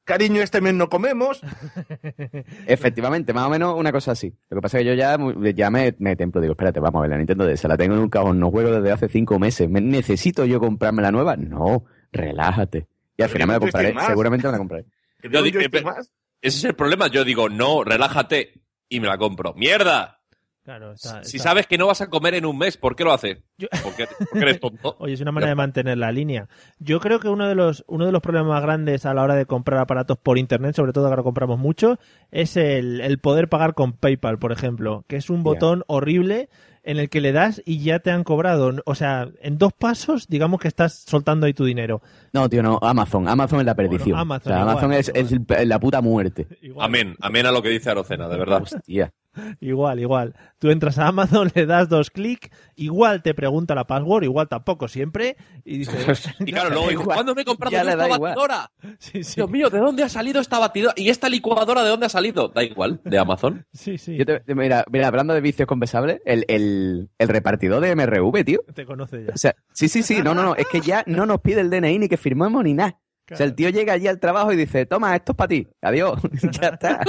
[0.04, 1.40] cariño, este mes no comemos.
[2.66, 4.34] Efectivamente, más o menos una cosa así.
[4.50, 5.16] Lo que pasa es que yo ya,
[5.54, 8.00] ya me, me templo, digo, espérate, vamos a ver, la Nintendo DS la tengo en
[8.00, 9.68] un cajón, no juego desde hace cinco meses.
[9.70, 11.36] ¿Me- ¿Necesito yo comprarme la nueva?
[11.36, 12.86] No, relájate.
[13.16, 14.84] Y al Pero final me la compraré, seguramente me la compraré.
[15.30, 16.12] Yo digo, eh, más.
[16.40, 17.06] Ese es el problema.
[17.08, 19.54] Yo digo, no, relájate y me la compro.
[19.54, 20.20] ¡Mierda!
[20.62, 23.12] Claro, está- Si sabes que no vas a comer en un mes, ¿por qué lo
[23.12, 23.38] haces?
[23.58, 24.96] Yo- Porque, porque eres tonto.
[24.98, 26.48] Oye, es una manera de mantener la línea.
[26.78, 29.34] Yo creo que uno de los uno de los problemas más grandes a la hora
[29.34, 31.98] de comprar aparatos por internet, sobre todo que ahora compramos mucho,
[32.30, 36.48] es el, el poder pagar con PayPal, por ejemplo, que es un botón horrible
[36.84, 38.74] en el que le das y ya te han cobrado.
[38.84, 42.02] O sea, en dos pasos, digamos que estás soltando ahí tu dinero.
[42.32, 43.28] No, tío, no, Amazon.
[43.28, 44.16] Amazon es la perdición.
[44.16, 45.60] Bueno, Amazon o sea, igual, Amazon es, igual.
[45.60, 46.46] es la puta muerte.
[46.62, 47.16] Igual, Amén.
[47.20, 48.62] Amén a lo que dice Arocena, de verdad.
[48.62, 49.12] Hostia.
[49.60, 50.34] Igual, igual.
[50.58, 54.88] Tú entras a Amazon, le das dos clics, igual te pregunta la password, igual tampoco
[54.88, 57.04] siempre, y dices, Y claro, luego dices.
[57.04, 58.70] ¿cuándo me he comprado esta batidora?
[58.98, 60.94] sí, sí, Dios mío, ¿de dónde ha salido esta batidora?
[60.96, 62.48] ¿Y esta licuadora de dónde ha salido?
[62.48, 63.66] Da igual, de Amazon.
[63.72, 64.16] sí, sí.
[64.16, 68.44] Yo te- te- mira, mira, hablando de vicios confesables, el, el, el repartidor de MRV,
[68.44, 68.60] tío.
[68.74, 69.32] Te conoce ya.
[69.34, 71.70] O sea, sí, sí, sí, no, no, no, es que ya no nos pide el
[71.70, 72.98] DNI ni que firmemos ni nada.
[73.32, 75.66] O sea, el tío llega allí al trabajo y dice, toma, esto es para ti,
[75.80, 76.20] adiós,
[76.60, 77.00] ya está.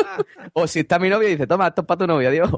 [0.54, 2.49] O si está mi novia y dice, toma, esto es para tu novia, adiós.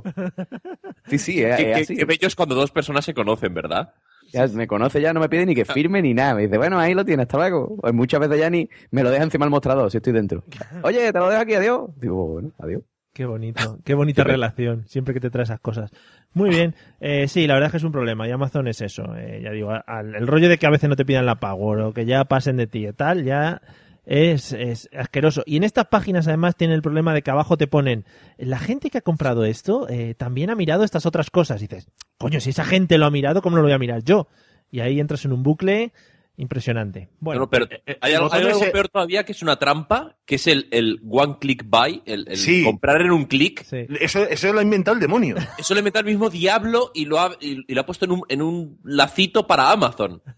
[1.08, 1.96] Sí, sí, es, Qué, es así.
[1.96, 3.94] qué bello es cuando dos personas se conocen, ¿verdad?
[4.34, 6.36] Ya me conoce ya, no me pide ni que firme ni nada.
[6.36, 7.78] Me dice, bueno, ahí lo tienes, hasta luego.
[7.82, 10.44] O muchas veces ya ni me lo deja encima del mostrador si estoy dentro.
[10.84, 11.90] Oye, te lo dejo aquí, adiós.
[11.96, 12.82] Digo, bueno, adiós.
[13.18, 15.90] Qué bonito, qué bonita relación, siempre que te trae esas cosas.
[16.36, 19.16] Muy bien, eh, sí, la verdad es que es un problema y Amazon es eso,
[19.18, 21.80] eh, ya digo, al- el rollo de que a veces no te pidan la Power
[21.80, 23.60] o que ya pasen de ti y tal, ya
[24.06, 25.42] es, es asqueroso.
[25.48, 28.06] Y en estas páginas además tiene el problema de que abajo te ponen,
[28.38, 31.60] la gente que ha comprado esto eh, también ha mirado estas otras cosas.
[31.64, 31.88] Y dices,
[32.20, 34.28] coño, si esa gente lo ha mirado, ¿cómo no lo voy a mirar yo?
[34.70, 35.92] Y ahí entras en un bucle
[36.38, 37.10] impresionante.
[37.20, 39.58] Bueno, No, pero eh, hay el algo, hay algo ese- peor todavía que es una
[39.58, 42.64] trampa, que es el, el one click buy, el, el Sí.
[42.64, 43.64] comprar en un clic.
[43.64, 43.86] sí.
[44.00, 45.36] Eso, eso lo ha inventado el demonio.
[45.58, 48.12] Eso le mete al mismo diablo y lo ha, y, y lo ha puesto en
[48.12, 50.22] un, en un lacito para Amazon.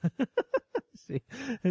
[1.10, 1.24] Sí.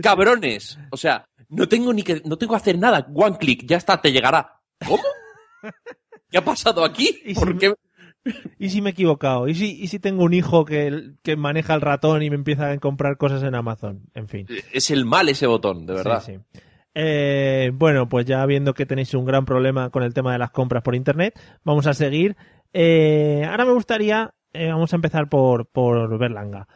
[0.03, 0.81] Cabrones.
[0.91, 3.07] O sea, no tengo ni que, no tengo que hacer nada.
[3.15, 4.61] One click, ya está, te llegará.
[4.85, 5.01] ¿Cómo?
[6.31, 7.17] ¿Qué ha pasado aquí?
[7.37, 7.73] ¿Por qué?
[8.59, 9.49] ¿Y si me he equivocado?
[9.49, 12.71] ¿Y si, y si tengo un hijo que, que maneja el ratón y me empieza
[12.71, 14.03] a comprar cosas en Amazon?
[14.15, 14.47] En fin.
[14.73, 16.23] Es el mal ese botón, de verdad.
[16.25, 16.61] Sí, sí.
[16.95, 20.51] Eh, bueno, pues ya viendo que tenéis un gran problema con el tema de las
[20.51, 22.37] compras por internet, vamos a seguir.
[22.73, 26.67] Eh, ahora me gustaría, eh, vamos a empezar por, por Berlanga.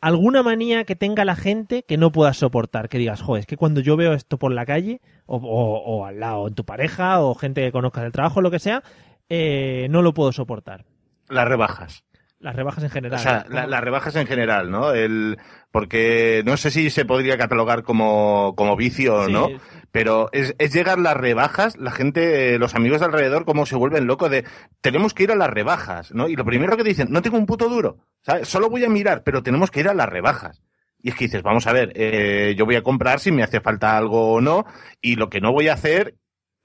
[0.00, 2.88] ¿Alguna manía que tenga la gente que no puedas soportar?
[2.90, 6.04] Que digas, joder, es que cuando yo veo esto por la calle, o, o- o
[6.04, 8.82] al lado, en tu pareja, o gente que conozcas del trabajo, lo que sea,
[9.28, 10.84] eh, no lo puedo soportar.
[11.28, 12.04] Las rebajas.
[12.44, 13.18] Las rebajas en general.
[13.18, 14.92] O sea, las rebajas en general, ¿no?
[14.92, 15.38] El,
[15.70, 19.48] porque no sé si se podría catalogar como, como vicio o Sí, no,
[19.90, 23.76] pero es, es llegar las rebajas, la gente, eh, los amigos de alrededor, como se
[23.76, 24.44] vuelven locos de,
[24.82, 26.28] tenemos que ir a las rebajas, ¿no?
[26.28, 28.46] Y lo primero que dicen, no tengo un puto duro, ¿sabes?
[28.46, 30.62] Solo voy a mirar, pero tenemos que ir a las rebajas.
[31.00, 33.60] Y es que dices, vamos a ver, eh, yo voy a comprar si me hace
[33.60, 34.66] falta algo o no,
[35.00, 36.16] y lo que no voy a hacer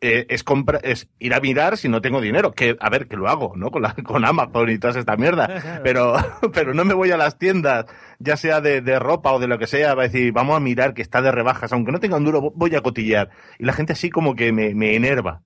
[0.01, 2.53] eh, es compra es ir a mirar si no tengo dinero.
[2.53, 3.71] Que, a ver, que lo hago, ¿no?
[3.71, 5.79] Con, la, con Amazon y todas esta mierda.
[5.83, 6.15] Pero,
[6.53, 7.85] pero no me voy a las tiendas,
[8.19, 10.59] ya sea de, de ropa o de lo que sea, va a decir, vamos a
[10.59, 13.29] mirar que está de rebajas, aunque no tenga un duro, voy a cotillear.
[13.57, 15.41] Y la gente así como que me, me enerva.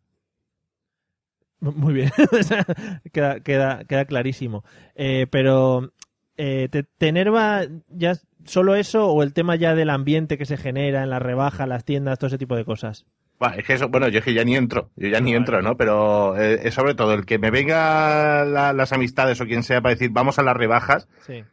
[1.60, 2.12] Muy bien,
[3.14, 4.64] queda, queda, queda clarísimo.
[4.96, 5.94] Eh, pero,
[6.36, 10.58] eh, ¿te, ¿te enerva ya solo eso o el tema ya del ambiente que se
[10.58, 13.06] genera en la rebaja, las tiendas, todo ese tipo de cosas?
[13.52, 15.76] Es que eso, bueno, yo es que ya ni entro, yo ya ni entro, ¿no?
[15.78, 19.82] Pero eh, es sobre todo el que me venga la- las amistades o quien sea
[19.82, 21.44] para decir, vamos a las rebajas, Sí.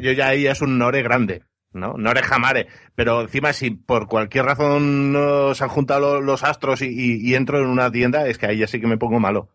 [0.00, 1.94] Yo ya ahí es un Nore grande, ¿no?
[1.96, 2.66] Nore jamare.
[2.96, 7.20] Pero encima, si por cualquier razón no se han juntado lo- los astros y, y-
[7.30, 9.48] y entro en una tienda, es que ahí ya sí que me pongo malo.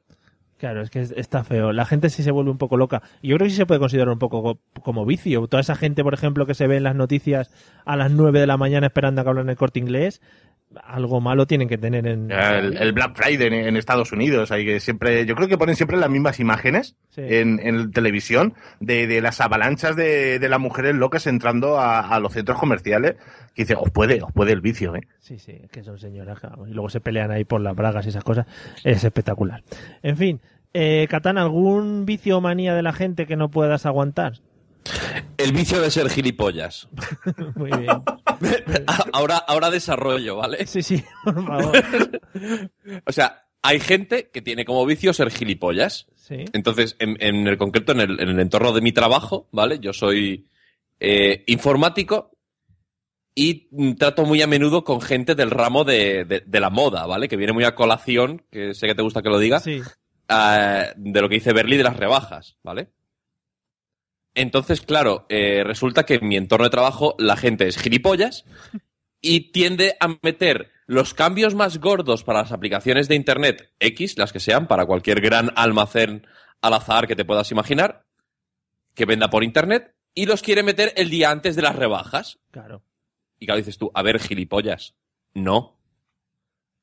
[0.58, 1.74] Claro, es que es- está feo.
[1.74, 3.02] La gente sí se vuelve un poco loca.
[3.22, 5.46] Y yo creo que sí se puede considerar un poco co- como vicio.
[5.48, 7.52] Toda esa gente, por ejemplo, que se ve en las noticias
[7.84, 10.22] a las 9 de la mañana esperando a que hablen el corte inglés,
[10.84, 12.32] algo malo tienen que tener en...
[12.32, 15.76] El, el Black Friday en, en Estados Unidos, ahí que siempre, yo creo que ponen
[15.76, 17.22] siempre las mismas imágenes Sí.
[17.26, 22.20] en, en televisión de, de las avalanchas de, de las mujeres locas entrando a, a
[22.20, 23.16] los centros comerciales.
[23.54, 25.02] Que dice, os puede, os puede el vicio, ¿eh?
[25.20, 26.40] Sí, sí, es que son señoras.
[26.68, 28.46] Y luego se pelean ahí por las bragas y esas cosas.
[28.84, 29.64] Es espectacular.
[30.04, 30.42] En fin,
[30.74, 34.34] eh, Catán, ¿algún vicio o manía de la gente que no puedas aguantar?
[35.38, 36.88] El vicio de ser gilipollas.
[37.56, 37.88] Muy bien.
[39.14, 40.66] ahora, ahora desarrollo, ¿vale?
[40.68, 41.82] Sí, sí, por favor.
[43.06, 46.08] O sea, hay gente que tiene como vicio ser gilipollas.
[46.16, 46.46] Sí.
[46.54, 49.80] Entonces, en, en el concreto, en el, en el entorno de mi trabajo, ¿vale?
[49.80, 50.48] Yo soy
[51.00, 52.32] eh, informático
[53.36, 57.28] y trato muy a menudo con gente del ramo de, de- de la moda, ¿vale?
[57.28, 59.82] Que viene muy a colación, que sé que te gusta que lo diga, Sí.
[60.30, 62.92] eh, de lo que dice Berly de las rebajas, ¿vale?
[64.36, 68.44] Entonces, claro, eh, resulta que en mi entorno de trabajo la gente es gilipollas
[69.22, 74.34] y tiende a meter los cambios más gordos para las aplicaciones de Internet X, las
[74.34, 76.28] que sean, para cualquier gran almacén
[76.62, 78.06] al azar que te puedas imaginar,
[78.94, 82.40] que venda por Internet, y los quiere meter el día antes de las rebajas.
[82.52, 82.84] Claro.
[83.40, 84.96] Y claro, dices tú, a ver, gilipollas.
[85.34, 85.58] No.
[85.58, 85.80] O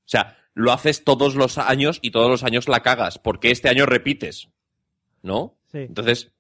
[0.07, 3.87] sea, lo haces todos los años y todos los años la cagas, porque este año
[3.87, 4.49] repites.
[5.23, 5.59] ¿No?
[5.71, 5.79] Sí.
[5.79, 6.32] Entonces,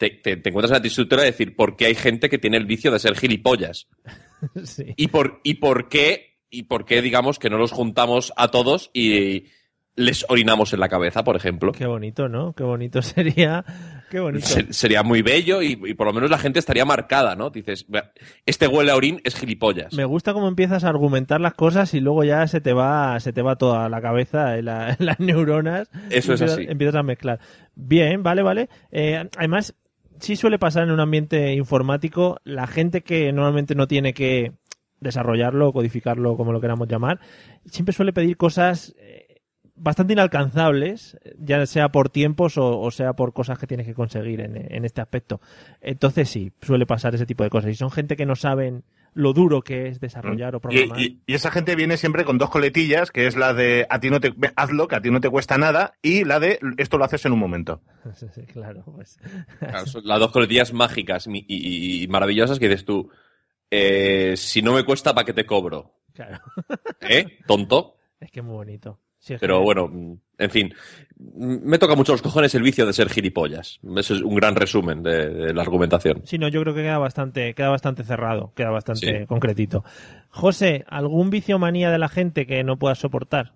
[0.00, 2.56] te, te- te encuentras en la tesitura de decir, ¿por qué hay gente que tiene
[2.56, 3.86] el vicio de ser gilipollas?
[4.64, 4.86] Sí.
[4.96, 8.90] ¿Y por, y por qué, y por qué, digamos, que no los juntamos a todos
[8.94, 9.44] y
[9.96, 11.72] les orinamos en la cabeza, por ejemplo?
[11.72, 12.54] Qué bonito, ¿no?
[12.54, 13.62] Qué bonito sería.
[14.10, 14.46] Qué bonito.
[14.46, 17.50] Se- sería muy bello y, y por lo menos la gente estaría marcada, ¿no?
[17.50, 18.12] Dices, "Vea,
[18.46, 19.92] este huele a orín es gilipollas.
[19.92, 23.34] Me gusta cómo empiezas a argumentar las cosas y luego ya se te va, se
[23.34, 25.90] te va toda la cabeza, en la- en las neuronas.
[26.08, 26.66] Eso es empiezas, así.
[26.66, 27.40] Empiezas a mezclar.
[27.74, 28.70] Bien, vale, vale.
[28.90, 29.74] Eh, además,
[30.20, 34.52] sí suele pasar en un ambiente informático, la gente que normalmente no tiene que
[35.00, 37.20] desarrollarlo, codificarlo, como lo queramos llamar,
[37.64, 39.40] siempre suele pedir cosas eh,
[39.74, 44.84] bastante inalcanzables, ya sea por tiempos o, sea por cosas que tienes que conseguir en
[44.84, 45.40] este aspecto.
[45.80, 47.70] Entonces sí, suele pasar ese tipo de cosas.
[47.70, 51.00] Y son gente que no saben lo duro que es desarrollar o Y, programar.
[51.00, 54.08] y- y esa gente viene siempre con dos coletillas, que es la de a ti
[54.10, 57.04] no te hazlo, que a ti no te cuesta nada, y la de esto lo
[57.04, 57.82] haces en un momento.
[58.14, 59.18] Sí, sí, claro, pues.
[59.58, 63.10] Claro, son las dos coletillas mágicas y, y- y maravillosas que dices tú,
[63.70, 65.92] eh, si no me cuesta, ¿para qué te cobro?
[66.14, 66.38] Claro.
[67.00, 67.38] ¿Eh?
[67.46, 67.96] Tonto.
[68.20, 68.98] Es que es muy bonito.
[69.20, 70.72] Sí, Pero bueno, en fin,
[71.18, 73.78] me toca mucho los cojones el vicio de ser gilipollas.
[73.96, 76.22] Eso es un gran resumen de, de la argumentación.
[76.24, 79.26] Sí, no, yo creo que queda bastante, queda bastante cerrado, queda bastante Sí.
[79.26, 79.84] concretito.
[80.30, 83.52] José, ¿algún vicio manía de la gente que no puedas soportar?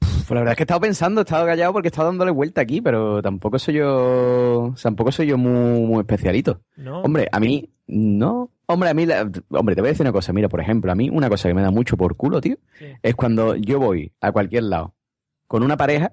[0.00, 2.30] Pues la verdad es que he estado pensando, he estado callado porque he estado dándole
[2.30, 6.60] vuelta aquí, pero tampoco soy yo, tampoco soy yo muy, muy especialito.
[6.76, 7.00] ¿No?
[7.02, 8.50] Hombre, a mí, no.
[8.72, 10.32] Hombre, a mí, la- hombre, te voy a decir una cosa.
[10.32, 12.86] Mira, por ejemplo, a mí una cosa que me da mucho por culo, tío, Sí.
[13.02, 14.94] es cuando yo voy a cualquier lado
[15.46, 16.12] con una pareja,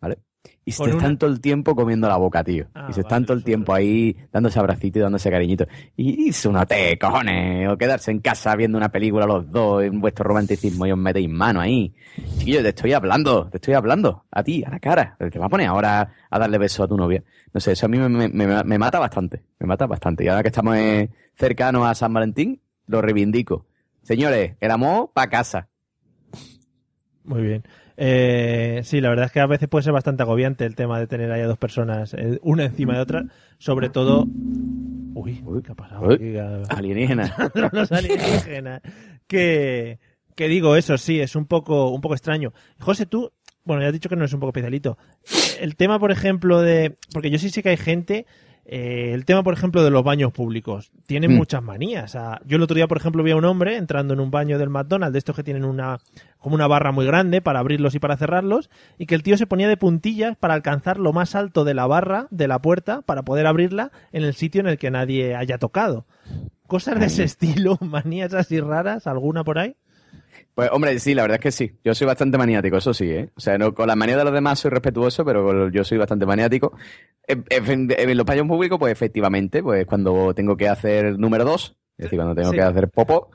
[0.00, 0.18] ¿vale?
[0.64, 2.66] Y se una- están todo el tiempo comiendo la boca, tío.
[2.74, 3.78] Ah, y se vale, están todo el tiempo es.
[3.78, 5.66] ahí dándose abracitos y dándose cariñitos.
[5.96, 6.32] Y, y
[6.68, 7.68] té, cojones.
[7.68, 11.28] O quedarse en casa viendo una película los dos en vuestro romanticismo y os metéis
[11.28, 11.92] mano ahí.
[12.38, 14.24] Chiquillo, te estoy hablando, te estoy hablando.
[14.30, 15.16] A ti, a la cara.
[15.18, 17.22] Te vas a poner ahora a darle besos a tu novia.
[17.52, 19.42] No sé, eso a mí me, me- me- me mata bastante.
[19.58, 20.24] Me mata bastante.
[20.24, 23.66] Y ahora que estamos eh, cercanos a San Valentín, lo reivindico.
[24.02, 25.68] Señores, el amor pa' casa.
[27.24, 27.64] Muy bien.
[27.96, 31.06] Eh, sí, la verdad es que a veces puede ser bastante agobiante el tema de
[31.06, 33.24] tener ahí a dos personas, eh, una encima de otra,
[33.58, 34.26] sobre todo...
[35.14, 35.62] Uy, Uy.
[35.62, 36.06] ¿qué ha pasado?
[36.06, 36.36] Uy.
[36.68, 37.34] Alienígena.
[37.72, 38.82] los alienígenas.
[39.26, 39.98] Que,
[40.34, 42.52] que digo, eso sí, es un poco, un poco extraño.
[42.78, 43.32] José, tú,
[43.64, 44.98] bueno, ya has dicho que no es un poco especialito.
[45.58, 46.94] El tema, por ejemplo, de.
[47.12, 48.26] Porque yo sí sé que hay gente.
[48.68, 50.90] Eh, el tema, por ejemplo, de los baños públicos.
[51.06, 51.36] Tienen Mm.
[51.36, 52.04] muchas manías.
[52.04, 54.30] O sea, yo el otro día, por ejemplo, vi a un hombre entrando en un
[54.32, 55.98] baño del McDonald's, de estos que tienen una
[56.38, 59.46] como una barra muy grande para abrirlos y para cerrarlos, y que el tío se
[59.46, 63.22] ponía de puntillas para alcanzar lo más alto de la barra de la puerta para
[63.22, 66.06] poder abrirla en el sitio en el que nadie haya tocado.
[66.68, 69.76] Cosas de ese estilo, manías así raras, alguna por ahí.
[70.56, 71.70] Pues hombre, sí, la verdad es que sí.
[71.84, 73.28] Yo soy bastante maniático, eso sí, ¿eh?
[73.36, 76.24] O sea, no, con la manía de los demás soy respetuoso, pero yo soy bastante
[76.24, 76.72] maniático.
[77.28, 81.76] En, en- en los baños públicos, pues efectivamente, pues cuando tengo que hacer número dos,
[81.98, 82.56] es decir, cuando tengo Sí.
[82.56, 83.30] que hacer popó,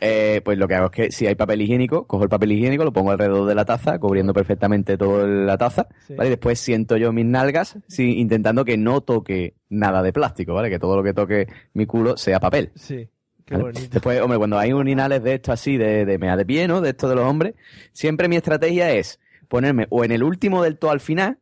[0.00, 2.84] eh, pues lo que hago es que si hay papel higiénico, cojo el papel higiénico,
[2.84, 6.14] lo pongo alrededor de la taza, cubriendo perfectamente toda la taza, Sí.
[6.14, 6.28] ¿vale?
[6.28, 10.68] Y después siento yo mis nalgas, sí, intentando que no toque nada de plástico, ¿vale?
[10.70, 12.70] Que todo lo que toque mi culo sea papel.
[12.74, 13.08] Sí,
[13.50, 13.72] qué ¿vale?
[13.72, 13.88] bonito.
[13.92, 16.80] Después, hombre, cuando hay urinales de esto así, de, de mea de pie, ¿no?
[16.80, 17.54] De esto de los hombres,
[17.92, 21.38] siempre mi estrategia es ponerme o en el último del todo al final,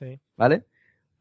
[0.00, 0.18] Sí.
[0.36, 0.64] ¿vale?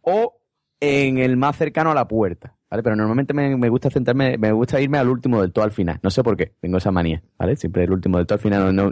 [0.01, 0.39] O
[0.79, 2.81] en el más cercano a la puerta, ¿vale?
[2.81, 5.99] Pero normalmente me, me gusta centrarme, me gusta irme al último del todo al final.
[6.01, 7.55] No sé por qué, tengo esa manía, ¿vale?
[7.55, 8.75] Siempre el último del todo al final.
[8.75, 8.89] No,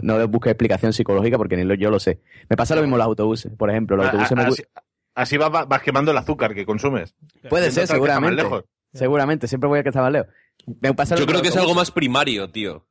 [0.50, 2.20] explicación psicológica porque ni lo, yo lo sé.
[2.48, 3.96] Me pasa lo mismo en los autobuses, por ejemplo.
[3.96, 4.62] Los A- autobuses me a- gu- así,
[5.14, 7.14] así vas, vas quemando el azúcar que consumes.
[7.48, 8.42] Puede ser, seguramente.
[8.42, 8.64] lejos.
[8.92, 10.28] Seguramente, siempre voy a que más lejos.
[10.66, 12.86] Me Yo creo que es algo más primario, tío.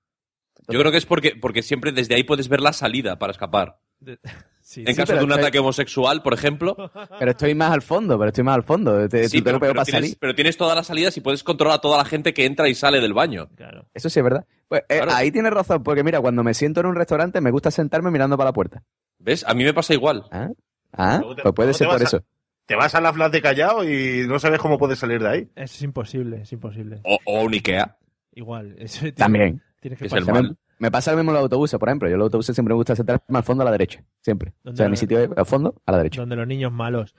[0.68, 3.80] Yo creo que es porque, porque siempre desde ahí puedes ver la salida para escapar.
[4.62, 6.92] Sí, En sí, caso de un estoy- ataque homosexual, por ejemplo.
[7.18, 9.10] Pero estoy más al fondo, pero estoy más al fondo.
[9.10, 10.18] Te, Sí, pero, pero para tienes, salir.
[10.20, 12.76] pero tienes todas las salidas y puedes controlar a toda la gente que entra y
[12.76, 13.50] sale del baño.
[13.56, 13.88] Claro.
[13.96, 14.46] Eso sí es verdad.
[14.68, 15.14] Pues eh, Claro.
[15.16, 18.38] ahí tienes razón, porque mira, cuando me siento en un restaurante me gusta sentarme mirando
[18.38, 18.84] para la puerta.
[19.18, 19.44] ¿Ves?
[19.48, 20.26] A mí me pasa igual.
[20.30, 20.50] ¿Ah?
[20.94, 21.20] ¿Ah?
[21.42, 22.22] Pues puede ser por a- eso.
[22.70, 25.40] Te vas a la flat de Callao y no sabes cómo puedes salir de ahí.
[25.56, 27.00] Eso es imposible, es imposible.
[27.04, 27.98] O, o un Ikea.
[28.36, 28.76] Igual.
[28.80, 29.62] Eso tiene- También.
[29.82, 30.34] Tienes que Es el pasar.
[30.44, 30.58] mal.
[30.78, 32.08] Me pasa lo mismo en los autobuses, por ejemplo.
[32.08, 34.02] Yo en los autobuses siempre me gusta sentarme al fondo a la derecha.
[34.22, 34.52] Siempre.
[34.52, 36.22] O ¿Dónde sea, mi sitio es al fondo, a la derecha.
[36.22, 37.16] Donde los niños malos.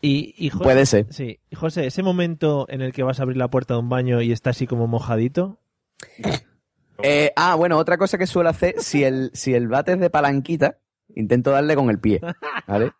[0.00, 1.06] Y, y José, Puede ser.
[1.12, 1.38] Sí.
[1.50, 4.22] Y José, ese momento en el que vas a abrir la puerta de un baño
[4.22, 5.60] y está así como mojadito.
[7.02, 10.10] Eh, ah, bueno, otra cosa que suelo hacer, si el, si el bate es de
[10.10, 10.78] palanquita,
[11.14, 12.20] intento darle con el pie,
[12.66, 12.92] ¿vale?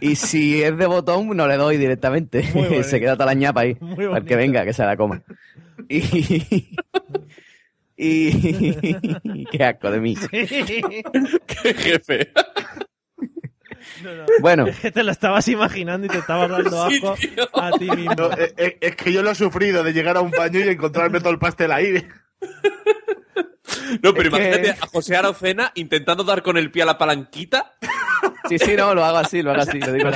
[0.00, 2.42] Y si es de botón, no le doy directamente.
[2.84, 3.76] Se queda toda la ñapa ahí.
[3.80, 4.26] Muy Al bonito.
[4.26, 5.22] que venga, que se la coma.
[5.88, 6.76] Y...
[7.96, 9.44] y...
[9.46, 10.16] Qué asco de mí.
[10.30, 12.32] ¡Qué jefe!
[14.02, 14.24] No, no.
[14.40, 17.48] Bueno, Es que te lo estabas imaginando y te estabas dando Sí, asco tío.
[17.54, 18.14] a ti mismo.
[18.14, 20.68] No, eh, eh, es, que yo lo he sufrido de llegar a un baño y
[20.68, 22.06] encontrarme todo el pastel ahí.
[24.02, 26.98] No, pero Es que- imagínate a José Arocena intentando dar con el pie a la
[26.98, 27.72] palanquita
[28.48, 29.78] sí, sí, no, lo hago así, lo hago así.
[29.78, 30.08] Lo digo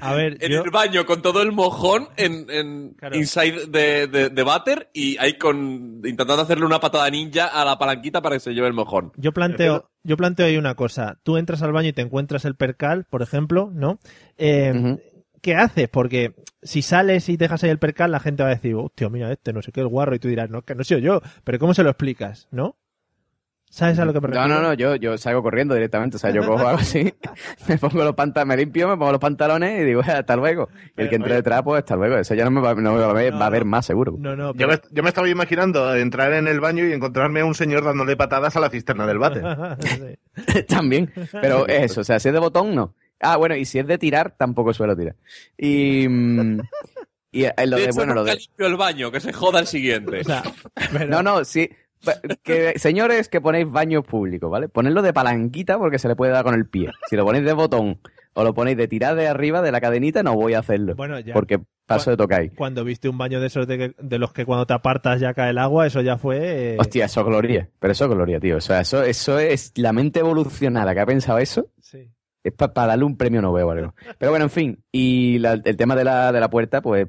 [0.00, 3.16] A ver, en yo, el baño con todo el mojón en, en Claro.
[3.16, 7.78] inside de, de, de váter y ahí con intentando hacerle una patada ninja a la
[7.78, 9.12] palanquita para que se lleve el mojón.
[9.16, 11.18] yo planteo, yo planteo ahí una cosa.
[11.22, 13.98] Tú entras al baño y te encuentras el percal, por ejemplo, ¿no?
[14.38, 14.96] Eh.
[15.42, 15.90] ¿Qué haces?
[15.90, 19.30] Porque si sales y dejas ahí el percal, la gente va a decir, hostia, mira
[19.30, 21.20] este, no sé qué, el guarro, y tú dirás, no, que no soy yo.
[21.44, 22.48] Pero ¿cómo se lo explicas?
[22.50, 22.78] ¿No?
[23.74, 24.60] ¿Sabes a lo que me No, refiero?
[24.62, 26.14] no, no, yo, yo salgo corriendo directamente.
[26.16, 27.12] O sea, yo cojo algo así,
[27.68, 30.68] me pongo los pantalones, me limpio, me pongo los pantalones y digo, hasta luego.
[30.96, 32.16] Y el que entre detrás, pues hasta luego.
[32.16, 33.70] Eso ya no me va, no me va a ver, No, va a ver no.
[33.72, 34.14] más seguro.
[34.16, 37.44] No, no, Yo me, yo me estaba imaginando entrar en el baño y encontrarme a
[37.46, 39.42] un señor dándole patadas a la cisterna del bate.
[40.68, 41.12] También.
[41.32, 42.94] Pero es eso, o sea, si es de botón, no.
[43.20, 45.16] Ah, bueno, y si es de tirar, tampoco suelo tirar.
[45.58, 46.06] Y.
[46.08, 46.60] mm,
[47.32, 48.36] Y eh, lo de de, hecho, bueno, lo de.
[48.36, 50.20] limpio el baño, que se joda el siguiente.
[50.20, 50.42] O sea,
[50.92, 51.68] pero- No, no, sí.
[52.42, 54.68] Que, señores que ponéis baños públicos, ¿vale?
[54.68, 56.90] Ponedlo de palanquita porque se le puede dar con el pie.
[57.08, 57.98] Si lo ponéis de botón
[58.34, 60.94] o lo ponéis de tirar de arriba de la cadenita, no voy a hacerlo.
[60.96, 61.32] Bueno, ya.
[61.32, 62.48] Porque paso de ahí.
[62.50, 65.34] Cuando viste un baño de esos de, que- de los que cuando te apartas ya
[65.34, 66.38] cae el agua, eso ya fue...
[66.74, 67.68] eh, Hostia, eso es gloria.
[67.78, 68.56] Pero eso es gloria, tío.
[68.56, 71.68] O sea, eso, eso es la mente evolucionada que ha pensado eso.
[71.80, 72.10] sí.
[72.42, 73.94] Es para darle un premio Nobel o algo.
[74.18, 74.84] Pero bueno, en fin.
[74.92, 77.06] Y la- el tema de la, de la puerta, pues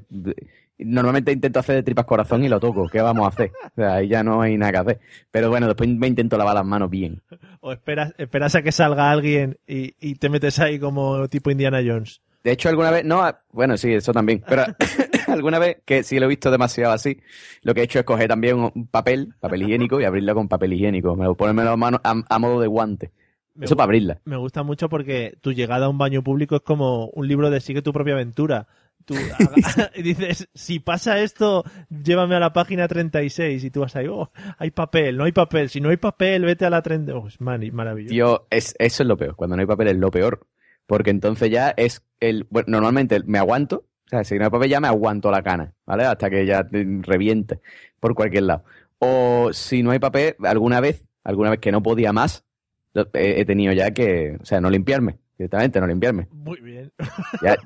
[0.78, 2.88] normalmente intento hacer de tripas corazón y lo toco.
[2.88, 3.52] ¿Qué vamos a hacer?
[3.72, 5.00] O sea, ahí ya no hay nada que hacer.
[5.32, 7.22] Pero bueno, después me intento lavar las manos bien.
[7.62, 11.82] O esperas, esperas a que salga alguien y, y te metes ahí como tipo Indiana
[11.86, 12.22] Jones.
[12.44, 13.24] De hecho, alguna vez, no,
[13.54, 14.44] bueno, sí, eso también.
[14.48, 14.64] Pero
[15.28, 17.20] alguna vez, que sí lo he visto demasiado así,
[17.64, 20.74] lo que he hecho es coger también un papel, papel higiénico, y abrirla con papel
[20.74, 21.16] higiénico.
[21.16, 23.12] Me lo ponerme las manos a, a modo de guante.
[23.56, 24.20] Me, Eso para abrirla.
[24.26, 27.62] me gusta mucho porque tu llegada a un baño público es como un libro de
[27.62, 28.68] sigue tu propia aventura.
[29.06, 29.16] Tú
[29.96, 34.30] y dices, si pasa esto, llévame a la página 36 y tú vas ahí, oh,
[34.58, 37.16] hay papel, no hay papel, si no hay papel, vete a la 30.
[37.16, 38.10] Oh, es maravilloso.
[38.10, 39.36] Tío, es, eso es lo peor.
[39.36, 40.48] Cuando no hay papel es lo peor.
[40.88, 42.46] Porque entonces ya es el.
[42.50, 43.86] Bueno, normalmente me aguanto.
[44.06, 46.04] O sea, si no hay papel ya me aguanto la cana, ¿vale?
[46.04, 47.60] Hasta que ya te reviente
[48.00, 48.64] por cualquier lado.
[49.00, 52.46] O si no hay papel, alguna vez, alguna vez que no podía más,
[52.94, 54.38] he, he tenido ya que.
[54.40, 55.18] O sea, no limpiarme.
[55.38, 56.28] Directamente, no limpiarme.
[56.32, 56.94] Muy bien.
[57.42, 57.58] Ya,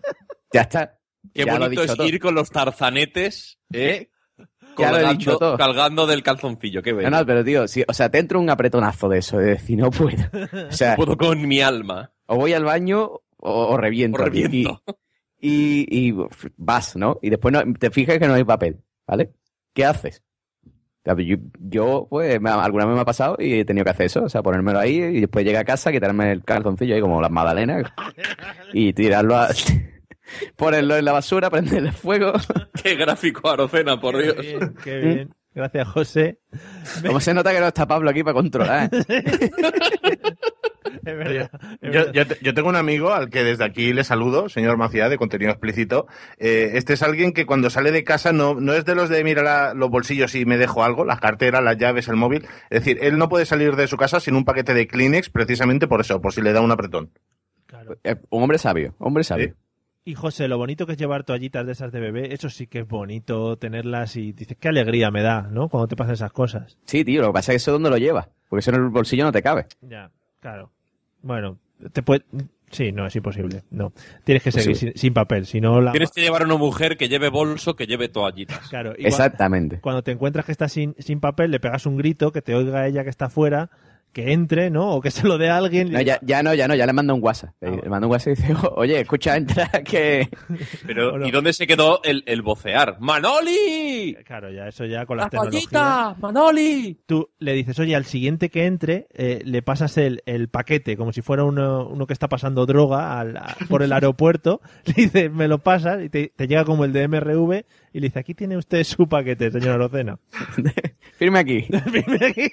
[0.54, 0.99] ya está.
[1.34, 2.08] Qué Ya bonito es todo.
[2.08, 4.10] ir con los tarzanetes, ¿eh?
[4.78, 5.58] Ya lo he dicho Colgando, todo.
[5.58, 7.10] colgando del calzoncillo, qué bello.
[7.10, 9.78] No, no, pero tío, si, o sea, te entra un apretonazo de eso, de decir,
[9.78, 10.24] no puedo.
[10.70, 12.14] O sea, Puedo con mi alma.
[12.28, 13.22] o voy al baño o,
[13.68, 14.22] o reviento.
[14.22, 14.82] O reviento.
[15.42, 17.20] Y, y, y, uf, vas, ¿no?
[17.22, 19.34] Y después no, te fijas que no hay papel, ¿vale?
[19.74, 20.24] ¿Qué haces?
[21.04, 21.16] Yo,
[21.60, 24.30] yo, pues, me alguna vez me ha pasado y he tenido que hacer eso, o
[24.30, 27.92] sea, ponérmelo ahí y después llegar a casa, quitarme el calzoncillo ahí como las magdalenas
[28.74, 29.50] y tirarlo a...
[30.56, 32.34] ponerlo en la basura, prenderle fuego.
[32.84, 34.38] Qué gráfico, Arocena, por Qué Dios.
[34.42, 35.36] bien, qué bien.
[35.54, 36.40] Gracias, José.
[37.06, 39.22] Como se nota que no está Pablo aquí para controlar, ¿eh?
[41.06, 41.50] Es verdad.
[41.82, 42.12] es Yo, verdad.
[42.14, 45.18] yo te- yo tengo un amigo al que desde aquí le saludo, señor Macía, de
[45.18, 46.08] contenido explícito.
[46.38, 49.24] Eh, este es alguien que cuando sale de casa no, no es de los de
[49.24, 52.46] mira la- los bolsillos y me dejo algo, las carteras, las llaves, el móvil.
[52.70, 55.88] Es decir, él no puede salir de su casa sin un paquete de Kleenex precisamente
[55.88, 57.12] por eso, por si le da un apretón.
[57.66, 57.98] Claro.
[58.04, 59.50] Eh, Un hombre sabio, hombre sabio.
[59.50, 59.54] Sí.
[60.10, 62.80] Y José, lo bonito que es llevar toallitas de esas de bebé, eso sí que
[62.80, 65.70] es bonito tenerlas y dices, qué alegría me da, ¿no?
[65.70, 66.80] Cuando te pasan esas cosas.
[66.86, 68.90] Sí, tío, lo que pasa es que eso dónde lo llevas, porque eso en el
[68.90, 69.68] bolsillo no te cabe.
[69.82, 70.72] Ya, claro.
[71.22, 71.60] Bueno,
[71.94, 72.24] te puede...
[72.72, 73.64] Sí, no, es imposible.
[73.70, 73.94] No.
[74.24, 74.94] Tienes que seguir Posible.
[74.94, 75.92] sin, sin papel, si no la...
[75.92, 78.68] Tienes que llevar a una mujer que lleve bolso, que lleve toallitas.
[78.70, 79.80] Claro, igual- Exactamente.
[79.80, 82.88] cuando te encuentras que estás sin, sin papel, le pegas un grito, que te oiga
[82.88, 83.70] ella que está fuera,
[84.14, 84.92] que entre, ¿no?
[84.96, 85.92] O que se lo dé a alguien.
[85.92, 87.52] No, ya, ya no, ya no, ya le mando un WhatsApp.
[87.62, 90.28] Ah, Le mando un WhatsApp y dice, oye, escucha, entra, que...
[90.86, 91.28] Pero, Bueno.
[91.28, 92.98] ¿y dónde se quedó el, el vocear?
[93.00, 94.18] ¡Manoli!
[94.26, 95.70] Claro, ya eso ya con ¡La las tecnologías.
[95.70, 96.16] toallita!
[96.20, 97.00] ¡Manoli!
[97.06, 101.14] Tú le dices, oye, al siguiente que entre, eh, le pasas el, el paquete, como
[101.14, 104.62] si fuera uno, uno que está pasando droga al- a- por el aeropuerto.
[104.86, 108.08] Le dices, me lo pasas y te, te llega como el de MRV y le
[108.08, 110.20] dice, aquí tiene usted su paquete, señor Arocena.
[111.18, 111.62] Firme aquí.
[111.92, 112.48] Firme aquí.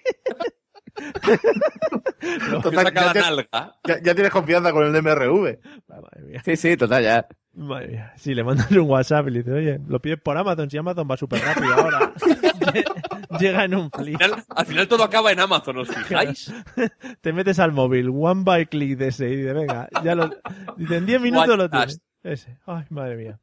[2.63, 3.75] Saca ya, la te- nalga.
[3.85, 5.59] ya- ya tienes confianza con el DMRV.
[5.89, 6.43] Madre mía.
[6.45, 7.27] Sí, sí, total, ya.
[7.55, 8.13] Madre mía.
[8.17, 11.09] Si le mandas un WhatsApp y le dices, oye, lo pides por Amazon, si Amazon
[11.11, 12.13] va súper rápido ahora.
[13.41, 14.19] Llega en un Al clic.
[14.23, 16.53] final, al final todo acaba en Amazon, ¿os fijáis?
[17.21, 20.31] Te metes al móvil, one by click de ese y dice, venga, ya lo...
[20.77, 22.01] Dice, en 10 minutos lo tienes.
[22.23, 22.59] Ese.
[22.67, 23.39] Ay, madre mía.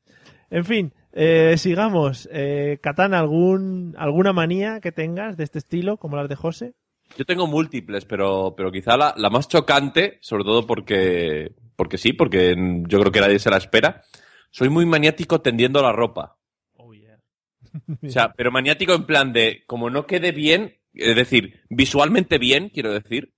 [0.50, 2.28] En fin, eh, sigamos.
[2.32, 6.74] Eh, Catán, ¿algún, ¿alguna manía que tengas de este estilo, como las de José?
[7.18, 12.14] Yo tengo múltiples, pero, pero quizá la, la más chocante, sobre todo porque, porque sí,
[12.14, 12.56] porque
[12.88, 14.04] yo creo que nadie se la espera.
[14.50, 16.38] Soy muy maniático tendiendo la ropa.
[16.78, 17.20] Oh, yeah.
[18.04, 22.70] O sea, pero maniático en plan de, como no quede bien, es decir, visualmente bien,
[22.70, 23.34] quiero decir,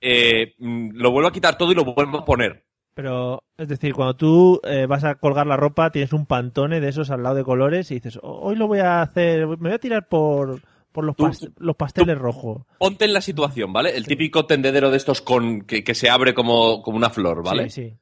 [0.00, 2.64] eh, mm, lo vuelvo a quitar todo y lo vuelvo a poner.
[2.94, 6.88] Pero, es decir, cuando tú eh, vas a colgar la ropa, tienes un pantone de
[6.88, 9.72] esos al lado de colores y dices, "Oh, hoy lo voy a hacer, me voy
[9.72, 10.60] a tirar por,
[10.92, 12.62] por los, Tú- los pasteles rojos.
[12.78, 13.96] Ponte en la situación, ¿vale?
[13.96, 17.70] El típico tendedero de estos con que, que se abre como, como una flor, ¿vale?
[17.70, 17.96] Sí, sí.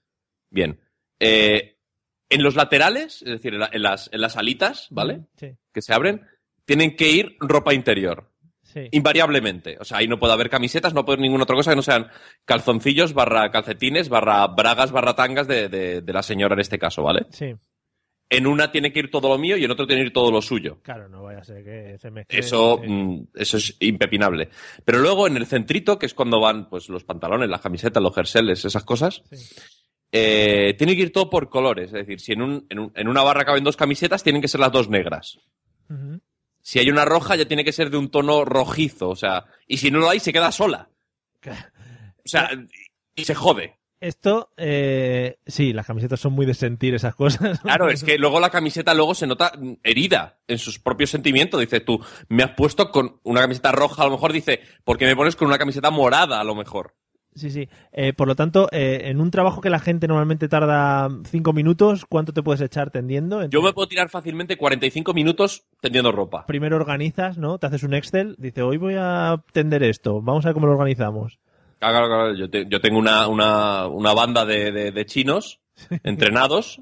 [0.50, 0.80] Bien.
[1.20, 1.76] Eh,
[2.28, 5.22] en los laterales, es decir, en, la- en las, en las alitas, ¿vale?
[5.36, 6.22] Sí, Que se abren,
[6.64, 8.30] tienen que ir ropa interior.
[8.62, 8.88] sí.
[8.90, 9.76] Invariablemente.
[9.80, 11.82] O sea, ahí no puede haber camisetas, no puede haber ninguna otra cosa que no
[11.82, 12.08] sean
[12.44, 17.02] calzoncillos, barra calcetines, barra bragas, barra tangas de, de- de la señora en este caso,
[17.02, 17.26] ¿vale?
[17.30, 17.54] Sí,
[18.28, 20.32] En una tiene que ir todo lo mío y en otro tiene que ir todo
[20.32, 20.80] lo suyo.
[20.82, 22.38] claro, no vaya a ser que se mezcle.
[22.40, 24.48] Eso, mm, eso es impepinable.
[24.84, 28.14] Pero luego en el centrito, que es cuando van pues los pantalones, las camisetas, los
[28.14, 29.54] jerseles, esas cosas, Sí.
[30.10, 31.86] eh, tiene que ir todo por colores.
[31.86, 34.48] Es decir, si en, un- en un- en una barra caben dos camisetas, tienen que
[34.48, 35.38] ser las dos negras.
[36.62, 39.08] Si hay una roja, ya tiene que ser de un tono rojizo.
[39.08, 40.90] O sea, y si no lo hay, se queda sola.
[41.44, 42.50] O sea,
[43.14, 43.78] y se jode.
[44.00, 47.60] Esto, eh, sí, las camisetas son muy de sentir esas cosas.
[47.60, 51.60] Claro, es que luego la camiseta luego se nota herida en sus propios sentimientos.
[51.60, 55.06] Dice, tú, me has puesto con una camiseta roja, a lo mejor dice, ¿por qué
[55.06, 56.94] me pones con una camiseta morada, a lo mejor?
[57.36, 57.68] Sí, sí.
[57.92, 62.06] Eh, por lo tanto, eh, en un trabajo que la gente normalmente tarda cinco minutos,
[62.06, 63.44] ¿cuánto te puedes echar tendiendo?
[63.48, 66.46] Yo me puedo tirar fácilmente 45 minutos tendiendo ropa.
[66.46, 67.58] Primero organizas, ¿no?
[67.58, 70.72] Te haces un Excel, dice, hoy voy a tender esto, vamos a ver cómo lo
[70.72, 71.38] organizamos.
[71.78, 72.34] Claro, claro, claro.
[72.34, 75.60] Yo, te- yo tengo una, una, una banda de, de- de chinos
[76.04, 76.80] entrenados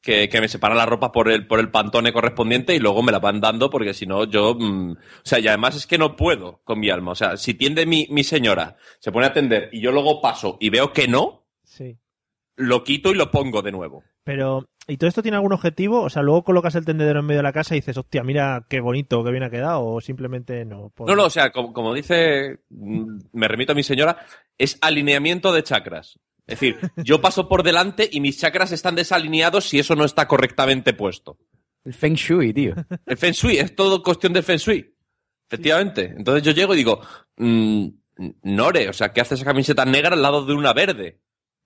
[0.00, 3.12] que, que me separan la ropa por el, por el pantone correspondiente y luego me
[3.12, 4.54] la van dando porque si no yo...
[4.58, 7.12] mm, o sea, y además es que no puedo con mi alma.
[7.12, 10.56] O sea, si tiende mi, mi señora, se pone a tender y yo luego paso
[10.60, 11.98] y veo que no, Sí.
[12.56, 14.02] lo quito y lo pongo de nuevo.
[14.24, 16.02] Pero, ¿y todo esto tiene algún objetivo?
[16.02, 18.66] O sea, luego colocas el tendedero en medio de la casa y dices, hostia, mira
[18.68, 20.90] qué bonito, qué bien ha quedado, o simplemente no.
[20.90, 24.18] Por- No, no, o sea, como, como dice, mm, me remito a mi señora,
[24.58, 26.18] es alineamiento de chakras.
[26.46, 30.26] Es decir, yo paso por delante y mis chakras están desalineados si eso no está
[30.26, 31.38] correctamente puesto.
[31.84, 32.74] El Feng Shui, tío.
[33.06, 34.94] El Feng Shui, es todo cuestión del Feng Shui.
[35.48, 36.12] Efectivamente.
[36.16, 37.00] Entonces yo llego y digo,
[37.36, 37.86] mm,
[38.42, 41.20] Nore, o sea, ¿qué hace esa camiseta negra al lado de una verde?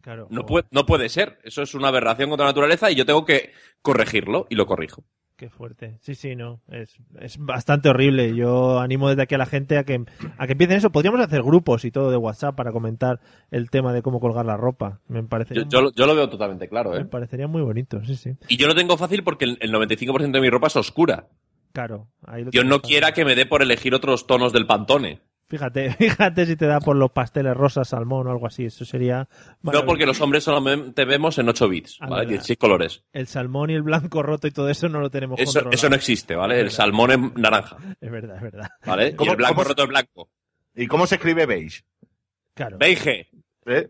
[0.05, 0.27] Claro.
[0.31, 1.39] No puede, no puede ser.
[1.45, 5.03] Eso es una aberración contra la naturaleza y yo tengo que corregirlo y lo corrijo.
[5.37, 5.97] Qué fuerte.
[6.01, 6.61] Sí, sí, no.
[6.69, 8.37] Es, es bastante horrible.
[8.37, 10.05] Yo animo desde aquí a la gente a que,
[10.39, 10.93] a que empiecen eso.
[10.93, 13.19] Podríamos hacer grupos y todo de WhatsApp para comentar
[13.51, 15.01] el tema de cómo colgar la ropa.
[15.09, 17.05] Me parecería, Yo, yo, lo- yo lo veo totalmente claro, me ¿eh?
[17.07, 18.37] parecería muy bonito, sí, sí.
[18.49, 21.29] Y yo lo tengo fácil porque el, el 95% de mi ropa es oscura.
[21.73, 22.07] Claro.
[22.27, 22.91] Ahí lo Dios no fácil.
[22.91, 25.23] quiera que me dé por elegir otros tonos del pantone.
[25.55, 28.65] Fíjate, fíjate si te da por los pasteles rosa, salmón o algo así.
[28.65, 29.29] Eso sería.
[29.63, 32.23] No, porque los hombres solamente vemos en 8 bits, Ah, ¿vale?
[32.23, 32.31] verdad.
[32.33, 33.05] 16 colores.
[33.13, 35.75] El salmón y el blanco roto y todo eso no lo tenemos Eso, controlado.
[35.75, 36.55] eso no existe, ¿vale?
[36.57, 36.77] El verdad.
[36.77, 38.69] salmón es naranja, Es verdad, es verdad.
[38.85, 39.09] ¿vale?
[39.11, 40.29] Y ¿Cómo- el blanco roto es blanco.
[40.75, 41.83] ¿Y cómo se escribe beige?
[42.55, 42.79] Claro.
[42.79, 43.29] Beige.
[43.67, 43.89] ¿Eh?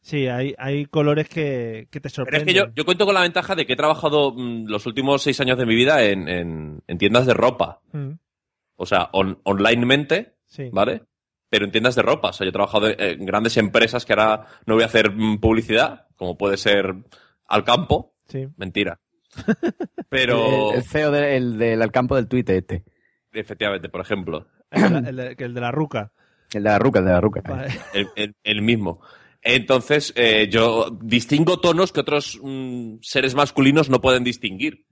[0.00, 2.46] Sí, hay, hay colores que, que te Pero es sorprenden.
[2.46, 5.40] que yo, yo cuento con la ventaja de que he trabajado mm, los últimos seis
[5.40, 7.80] años de mi vida en, en- en tiendas de ropa.
[7.92, 8.10] Mm,
[8.76, 10.68] O sea, on- onlinemente, sí.
[10.72, 11.02] ¿vale?
[11.50, 12.30] Pero en tiendas de ropa.
[12.30, 16.06] O sea, yo he trabajado en grandes empresas que ahora no voy a hacer publicidad,
[16.16, 16.94] como puede ser
[17.46, 18.14] Alcampo.
[18.28, 18.46] Sí.
[18.56, 18.98] Mentira.
[20.08, 22.84] Pero, El, el CEO de- el del al campo del Twitter este.
[23.32, 26.12] efectivamente, por ejemplo, El de la, el de- el de la ruca.
[26.52, 27.42] El de la ruca, el de la ruca.
[27.48, 27.68] Vale.
[27.92, 29.00] el, el- el mismo.
[29.42, 34.86] Entonces, eh, yo distingo tonos que otros mm, seres masculinos no pueden distinguir.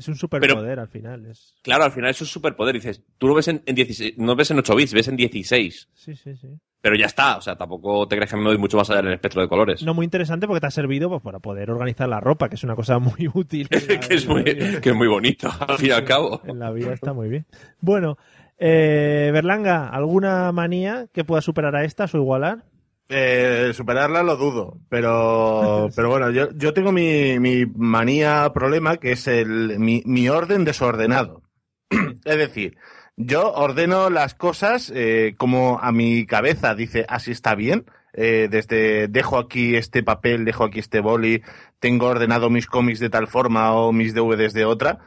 [0.00, 1.26] Es un superpoder al final.
[1.26, 1.54] Es...
[1.60, 2.74] Claro, al final es superpoder.
[2.74, 5.88] Dices, tú lo ves en, en 16, no ves en 8 bits, ves en 16.
[5.92, 6.48] Sí, sí, sí.
[6.80, 9.08] Pero ya está, o sea, tampoco te crees que me doy mucho más allá en
[9.08, 9.82] el espectro de colores.
[9.82, 12.64] No muy interesante porque te ha servido pues, para poder organizar la ropa, que es
[12.64, 13.68] una cosa muy útil.
[13.68, 16.40] que, es muy, que es muy bonito, al fin y al cabo.
[16.46, 17.44] En la vida está muy bien.
[17.80, 18.16] Bueno,
[18.58, 22.64] eh, Berlanga, ¿alguna manía que pueda superar a estas o igualar?
[23.12, 29.12] Eh, superarla lo dudo, pero, pero bueno, yo, yo tengo mi, mi manía problema que
[29.12, 31.42] es el, mi, mi orden desordenado.
[31.90, 32.76] es decir,
[33.16, 37.84] yo ordeno las cosas eh, como a mi cabeza dice así está bien.
[38.12, 41.42] Eh, desde dejo aquí este papel, dejo aquí este boli,
[41.80, 45.00] tengo ordenado mis cómics de tal forma o mis DVDs de otra.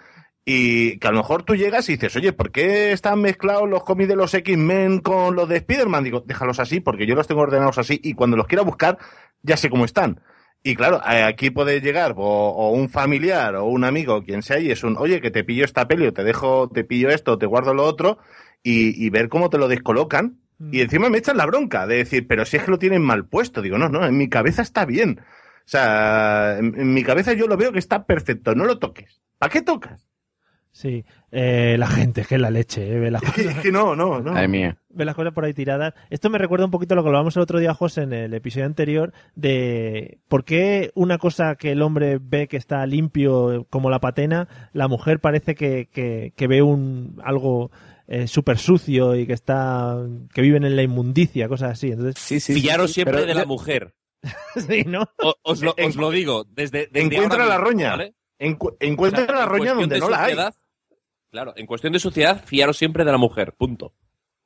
[0.46, 3.84] Y que a lo mejor tú llegas y dices, oye, ¿por qué están mezclados los
[3.84, 6.04] cómics de los X-Men con los de Spider-Man?
[6.04, 8.98] Digo, déjalos así, porque yo los tengo ordenados así y cuando los quiera buscar,
[9.41, 10.20] ya sé cómo están.
[10.62, 14.60] Y claro, eh, aquí puede llegar o, o un familiar o un amigo, quien sea,
[14.60, 17.38] y es un, oye, que te pillo esta peli o te dejo, te pillo esto,
[17.38, 18.18] te guardo lo otro,
[18.64, 20.39] y, y ver cómo te lo descolocan.
[20.72, 23.26] Y encima me echan la bronca de decir, pero si es que lo tienen mal
[23.26, 23.62] puesto.
[23.62, 25.20] Digo, no, no, en mi cabeza está bien.
[25.20, 29.22] O sea, en, en mi cabeza yo lo veo que está perfecto, no lo toques.
[29.38, 30.08] ¿Para qué tocas?
[30.76, 33.72] Sí, eh, la gente, es que es la leche, eh, ve, las cosas, es que
[33.72, 34.32] no, no, no.
[34.34, 34.78] Madre mía.
[34.90, 35.94] ve las cosas por ahí tiradas.
[36.10, 38.34] Esto me recuerda un poquito a lo que hablábamos el otro día, José, en el
[38.34, 43.92] episodio anterior, de por qué una cosa que el hombre ve que está limpio como
[43.92, 47.70] la patena, la mujer parece que, que, que ve un algo
[48.08, 49.96] eh, súper sucio y que está
[50.34, 51.92] que viven en la inmundicia, cosas así.
[51.92, 52.56] Entonces, Sí, sí.
[52.56, 53.94] Pillaros sí, siempre pero de la mujer.
[54.56, 55.04] sí, ¿no?
[55.22, 57.90] O- os, lo, os lo digo, desde, desde encuentra ahora la mismo, roña.
[57.92, 58.16] ¿vale?
[58.40, 60.36] Encu- O encuentra sea, la roña donde de no la hay.
[61.34, 63.96] Claro, en cuestión de suciedad, fiaros siempre de la mujer, punto.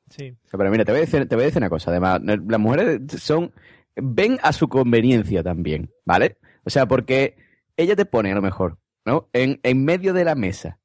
[0.09, 0.33] Sí.
[0.49, 1.91] Pero mira, te voy, a decir, te voy a decir una cosa.
[1.91, 3.51] Además, las mujeres son.
[3.97, 6.37] ven a su conveniencia también, ¿vale?
[6.63, 7.35] O sea, porque
[7.75, 9.27] ella te pone a lo mejor, ¿no?
[9.33, 10.79] En, en medio de la mesa,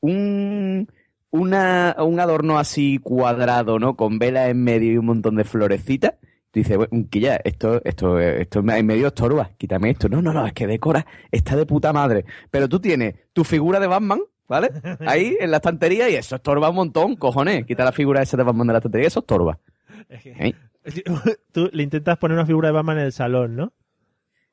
[0.00, 0.92] un,
[1.30, 3.96] una, un adorno así cuadrado, ¿no?
[3.96, 6.16] Con vela en medio y un montón de florecitas.
[6.50, 10.10] Tú dices, bueno, que ya, esto, esto, esto en medio estorba, quítame esto.
[10.10, 12.26] No, no, no, es que decora, está de puta madre.
[12.50, 14.70] Pero tú tienes tu figura de Batman, ¿vale?
[15.06, 17.64] Ahí en la estantería y eso estorba un montón, cojones.
[17.66, 19.58] Quita la figura esa de Batman de la estantería, eso estorba.
[20.10, 20.52] ¿Eh?
[21.52, 23.72] Tú le intentas poner una figura de Batman en el salón, ¿no?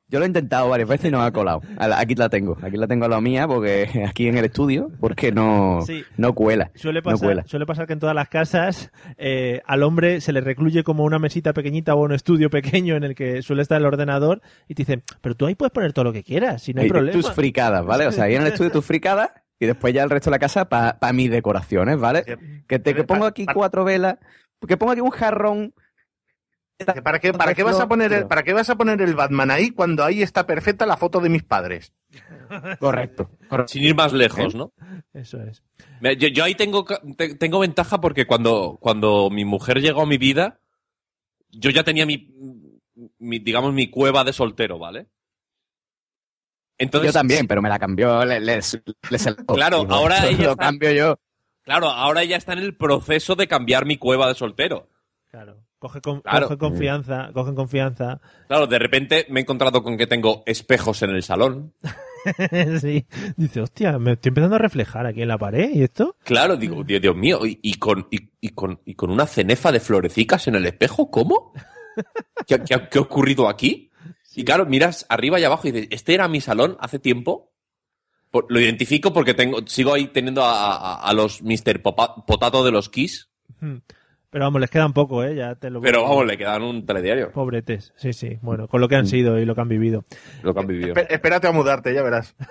[0.06, 1.62] Yo lo he intentado varias veces y no me ha colado.
[1.78, 5.32] Aquí la tengo, aquí la tengo a la mía, porque aquí en el estudio, porque
[5.32, 6.04] no, Sí.
[6.18, 6.70] no cuela.
[6.74, 7.44] Suele No pasar, cuela.
[7.46, 11.18] suele pasar que en todas las casas eh, al hombre se le recluye como una
[11.18, 14.82] mesita pequeñita o un estudio pequeño en el que suele estar el ordenador y te
[14.82, 17.12] dicen, pero tú ahí puedes poner todo lo que quieras, si no hay Y problema.
[17.18, 18.06] Tus fricadas, ¿vale?
[18.06, 20.38] O sea, ahí en el estudio tus fricadas y después ya el resto de la
[20.38, 22.24] casa para mis decoraciones, ¿vale?
[22.66, 24.18] Que te que pongo aquí Pa- cuatro velas,
[24.66, 25.74] que pongo aquí un jarrón.
[27.04, 29.52] ¿Para qué, para, qué vas a poner el, ¿Para qué vas a poner el Batman
[29.52, 31.92] ahí cuando ahí está perfecta la foto de mis padres?
[32.80, 33.30] Correcto.
[33.48, 33.68] correcto.
[33.68, 34.72] Sin ir más lejos, ¿no?
[35.12, 35.62] Eso es.
[36.18, 36.84] Yo, yo ahí tengo,
[37.38, 40.58] tengo ventaja porque cuando, cuando mi mujer llegó a mi vida,
[41.50, 42.34] yo ya tenía mi,
[43.18, 45.06] mi, digamos, mi cueva de soltero, ¿vale?
[46.78, 48.24] Entonces, Yo también, sí, pero me la cambió.
[48.24, 48.60] Le, le-
[49.10, 49.54] le saltó.
[49.54, 51.18] Claro, ahora ella lo está- cambio yo.
[51.62, 54.88] claro, ahora ella está en el proceso de cambiar mi cueva de soltero.
[55.30, 55.62] Claro.
[55.78, 56.46] Coge, con- Claro.
[56.46, 58.20] coge confianza, cogen confianza.
[58.48, 61.74] Claro, de repente me he encontrado con que tengo espejos en el salón.
[62.80, 63.04] sí.
[63.36, 66.16] Dice, hostia, me estoy empezando a reflejar aquí en la pared y esto.
[66.24, 69.72] Claro, digo, Dios, Dios mío, y, y con, y, y con, y con una cenefa
[69.72, 71.52] de florecicas en el espejo, ¿cómo?
[72.46, 73.90] ¿Qué, qué ha- qué ha ocurrido aquí?
[74.34, 77.52] Y claro, miras arriba y abajo y dices, ¿este era mi salón hace tiempo?
[78.48, 81.82] Lo identifico porque tengo, sigo ahí teniendo a, los Mr.
[81.82, 83.28] Potato de los Kiss.
[84.34, 85.36] Pero vamos, les queda un poco, ¿eh?
[85.36, 88.36] Ya te lo pero vamos, le quedan un telediario, Pobretes, sí, sí.
[88.42, 89.06] Bueno, con lo que han Mm.
[89.06, 90.02] sido y lo que han vivido.
[90.42, 90.92] lo que han vivido.
[90.92, 92.34] Espe- espérate a mudarte, ya verás.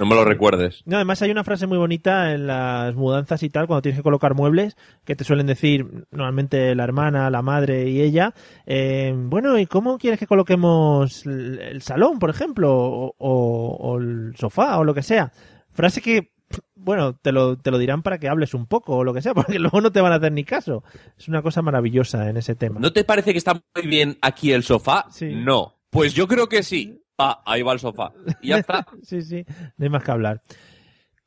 [0.00, 0.82] No me lo recuerdes.
[0.86, 4.02] No, además hay una frase muy bonita en las mudanzas y tal, cuando tienes que
[4.02, 8.34] colocar muebles, que te suelen decir normalmente la hermana, la madre y ella,
[8.66, 13.98] eh, bueno, ¿y cómo quieres que coloquemos el, el salón, por ejemplo, o, o- o
[14.00, 15.30] el sofá, o lo que sea?
[15.70, 16.32] Frase que,
[16.74, 19.34] bueno, te lo, te lo dirán para que hables un poco, o lo que sea,
[19.34, 20.84] porque luego no te van a hacer ni caso.
[21.18, 22.80] Es una cosa maravillosa en ese tema.
[22.80, 25.06] ¿No te parece que está muy bien aquí el sofá?
[25.10, 25.34] Sí.
[25.34, 25.74] No.
[25.90, 27.00] Pues yo creo que sí.
[27.18, 28.12] Ah, ahí va el sofá.
[28.42, 28.86] Y ya está.
[29.02, 29.44] sí, sí,
[29.76, 30.42] no hay más que hablar.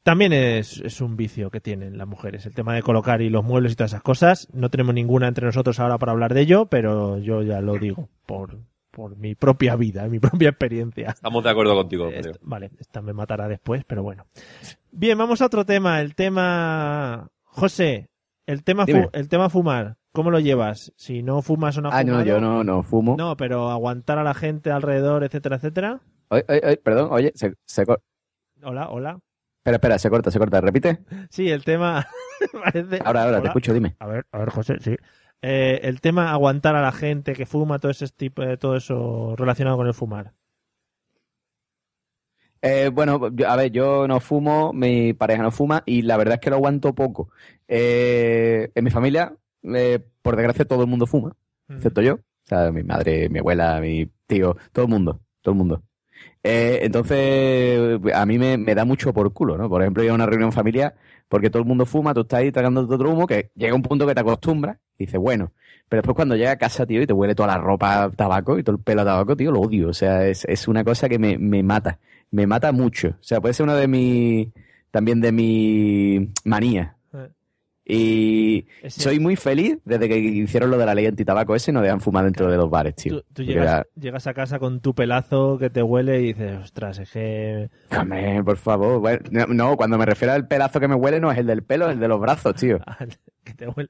[0.04, 3.44] También es, es un vicio que tienen las mujeres, el tema de colocar y los
[3.44, 4.48] muebles y todas esas cosas.
[4.54, 8.08] No tenemos ninguna entre nosotros ahora para hablar de ello, pero yo ya lo digo
[8.26, 8.58] por,
[8.98, 11.10] por mi propia vida, mi propia experiencia.
[11.10, 12.10] Estamos de acuerdo contigo,
[12.42, 14.26] vale, esta me matará después, pero bueno.
[14.92, 17.30] Bien, vamos a otro tema, el tema...
[17.44, 18.10] José,
[18.48, 20.92] el tema, fu- el tema fumar, ¿cómo lo llevas?
[20.96, 23.16] Si no fumas o no has Ah, no, yo no, no fumo.
[23.18, 26.02] No, pero aguantar a la gente alrededor, etcétera, etcétera.
[26.30, 27.84] Oye, oye, oye, perdón, oye, se, se
[28.64, 29.20] Hola, hola.
[29.60, 30.60] Espera, espera, se corta, se corta.
[30.60, 31.00] ¿Repite?
[31.30, 32.08] Sí, el tema
[32.64, 33.00] parece...
[33.06, 33.96] Ahora, ahora, te escucho, dime.
[34.00, 34.96] A ver, a ver, José, sí.
[35.42, 39.36] Eh, el tema aguantar a la gente que fuma, todo ese tipo, eh, todo eso
[39.38, 40.34] relacionado con el fumar.
[42.62, 46.36] Eh, bueno, yo- a ver, yo no fumo, mi pareja no fuma y la verdad
[46.36, 47.30] es que lo aguanto poco.
[47.68, 51.36] Eh, en mi familia, eh, por desgracia, todo el mundo fuma,
[51.70, 52.16] excepto yo.
[52.16, 55.84] O sea, mi madre, mi abuela, mi tío, todo el mundo, todo el mundo.
[56.44, 59.70] Entonces, a mí me, me da mucho por culo, ¿no?
[59.70, 60.96] Por ejemplo, yo a una reunión familiar,
[61.30, 64.08] porque todo el mundo fuma, tú estás ahí tragando otro humo, que llega un punto
[64.08, 65.52] que te acostumbras y dices, bueno,
[65.90, 68.60] pero después cuando llega a casa, tío, y te huele toda la ropa a tabaco
[68.60, 69.90] y todo el pelo a tabaco, tío, lo odio.
[69.90, 72.00] O sea, es, es una cosa que me, me mata.
[72.32, 73.10] Me mata mucho.
[73.10, 74.50] O sea, puede ser uno de mis,
[74.92, 76.97] también de mi manía.
[77.90, 81.82] Y Ese- soy muy feliz desde que hicieron lo de la ley antitabaco ese, no
[81.82, 83.22] dejan fumar dentro de los bares, tío.
[83.34, 87.00] Tú, llegas, era- llegas a casa con tu pelazo que te huele y dices, ostras,
[87.00, 87.70] es que...
[88.44, 89.00] Por favor.
[89.00, 91.64] Bueno, no, no, cuando me refiero al pelazo que me huele, no es el del
[91.64, 92.80] pelo, es el de los brazos, tío.
[93.46, 93.90] que te huele...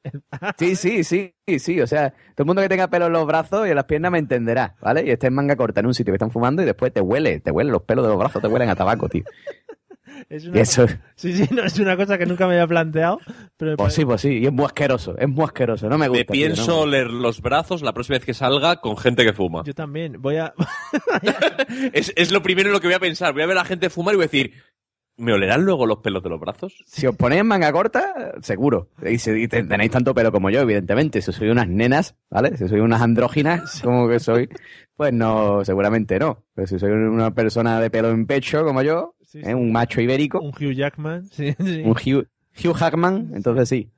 [0.59, 1.81] Sí, sí, sí, sí, sí.
[1.81, 4.11] O sea, todo el mundo que tenga pelo en los brazos y en las piernas
[4.11, 5.03] me entenderá, ¿vale?
[5.07, 7.39] Y esté en manga corta en un sitio que están fumando y después te huele,
[7.39, 9.23] te huelen los pelos de los brazos, te huelen a tabaco, tío.
[10.29, 10.61] Es una...
[10.61, 10.85] eso,
[11.15, 13.19] Sí, sí, no es una cosa que nunca me había planteado,
[13.57, 13.75] pero...
[13.77, 14.39] pues sí, pues sí.
[14.39, 15.89] Y es muy asqueroso, es muy asqueroso.
[15.89, 16.19] No me gusta.
[16.19, 16.79] Me tío, pienso no.
[16.81, 19.63] oler los brazos la próxima vez que salga con gente que fuma.
[19.65, 20.21] Yo también.
[20.21, 20.53] Voy a...
[21.93, 23.33] Es, es lo primero en lo que voy a pensar.
[23.33, 24.53] Voy a ver a la gente fumar y voy a decir,
[25.17, 26.73] ¿me olerán luego los pelos de los brazos?
[26.85, 28.89] Si os ponéis en manga corta, seguro.
[29.05, 31.21] Y si y te- tenéis tanto pelo como yo, evidentemente.
[31.21, 32.55] Si sois unas nenas, ¿vale?
[32.57, 34.49] Si sois unas andróginas, como que soy,
[34.95, 36.43] pues no, seguramente no.
[36.53, 39.43] Pero si soy una persona de pelo en pecho, como yo, Sí, ¿eh?
[39.45, 39.53] sí.
[39.53, 41.25] un macho ibérico, Un Hugh Jackman.
[41.31, 41.81] Sí, sí.
[41.83, 42.27] un Hugh,
[42.63, 43.91] Hugh Hackman, entonces sí.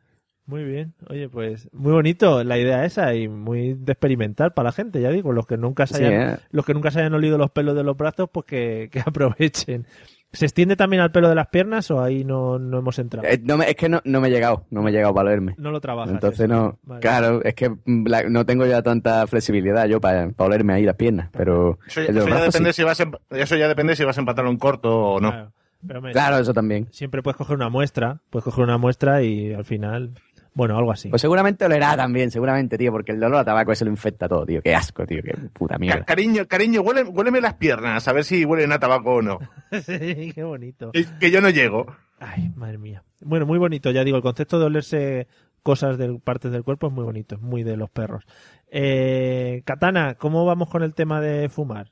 [0.48, 0.96] Muy bien.
[1.08, 5.12] Oye, pues muy bonito la idea esa y muy de experimentar para la gente, ya
[5.12, 6.38] digo, los que nunca se Sí, hayan, ¿eh?
[6.50, 9.86] los que nunca se hayan olido los pelos de los brazos, pues que, que aprovechen.
[10.32, 13.28] ¿Se extiende también al pelo de las piernas o ahí no, no hemos entrado?
[13.28, 15.30] Eh, no me- es que no, no me he llegado, no me he llegado para
[15.30, 15.56] olerme.
[15.58, 16.14] no lo trabajas.
[16.14, 16.48] Entonces eso.
[16.48, 17.02] no, Vale.
[17.02, 20.96] claro, es que mm, la- no tengo ya tanta flexibilidad yo para, olerme ahí las
[20.96, 22.12] piernas, pero Eso, ya
[22.44, 22.82] depende sí.
[22.82, 25.32] si vas en, eso ya depende si vas en pantalón corto o no.
[25.32, 25.52] Claro.
[25.88, 26.90] Pero, hombre, Claro, eso también.
[26.92, 30.12] siempre puedes coger una muestra, puedes coger una muestra y al final,
[30.54, 31.10] bueno, algo así.
[31.10, 34.45] Pues seguramente olerá también, seguramente, tío, porque el olor a tabaco ese lo infecta todo,
[34.45, 34.62] tío.
[34.62, 36.04] Qué asco, tío, qué puta Ca- mierda.
[36.06, 39.39] Cariño, cariño, huele, huéleme las piernas, a ver si huelen a tabaco o no.
[39.84, 40.91] Sí, qué bonito.
[40.91, 41.86] Que, que yo no llego.
[42.20, 43.04] Ay, madre mía.
[43.22, 45.28] Bueno, muy bonito, ya digo, el concepto de olerse
[45.64, 48.24] cosas de partes del cuerpo es muy bonito, es muy de los perros.
[48.72, 51.91] Eh, Katana, ¿cómo vamos con el tema de fumar?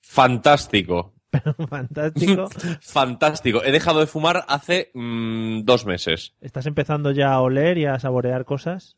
[0.00, 1.12] Fantástico.
[1.68, 2.48] Fantástico.
[2.82, 3.62] Fantástico.
[3.64, 6.34] He dejado de fumar hace mm, dos meses.
[6.40, 8.96] ¿Estás empezando ya a oler y a saborear cosas?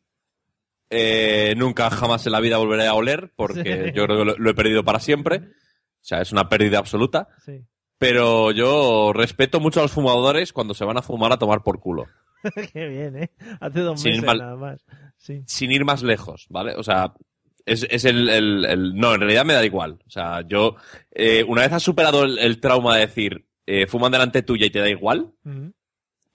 [0.91, 3.93] Eh, nunca jamás en la vida volveré a oler porque Sí.
[3.95, 5.39] yo creo que lo, lo he perdido para siempre.
[5.39, 7.29] O sea, es una pérdida absoluta.
[7.45, 7.65] Sí.
[7.99, 11.81] Pero yo respeto mucho a los fumadores cuando se van a fumar a tomar por
[11.81, 12.05] culo.
[12.73, 13.31] Qué bien, ¿eh?
[13.61, 14.85] Hace dos Sin meses mal- nada más.
[15.17, 15.43] Sí.
[15.47, 16.75] Sin ir más lejos, ¿vale?
[16.77, 17.15] O sea,
[17.67, 19.99] es, es el, el- el- No, en realidad me da igual.
[20.07, 20.77] O sea, yo...
[21.11, 24.71] eh, una vez has superado el, el trauma de decir, eh, fuman delante tuya y
[24.71, 25.33] te da igual,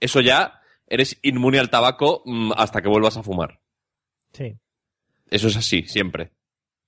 [0.00, 3.60] eso ya eres inmune al tabaco mm, hasta que vuelvas a fumar.
[4.32, 4.56] Sí.
[5.30, 6.32] Eso es así, siempre.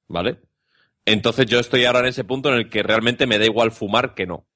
[0.09, 0.41] ¿Vale?
[1.05, 4.15] Entonces yo estoy ahora en ese punto en el que realmente me da igual fumar
[4.15, 4.47] que no.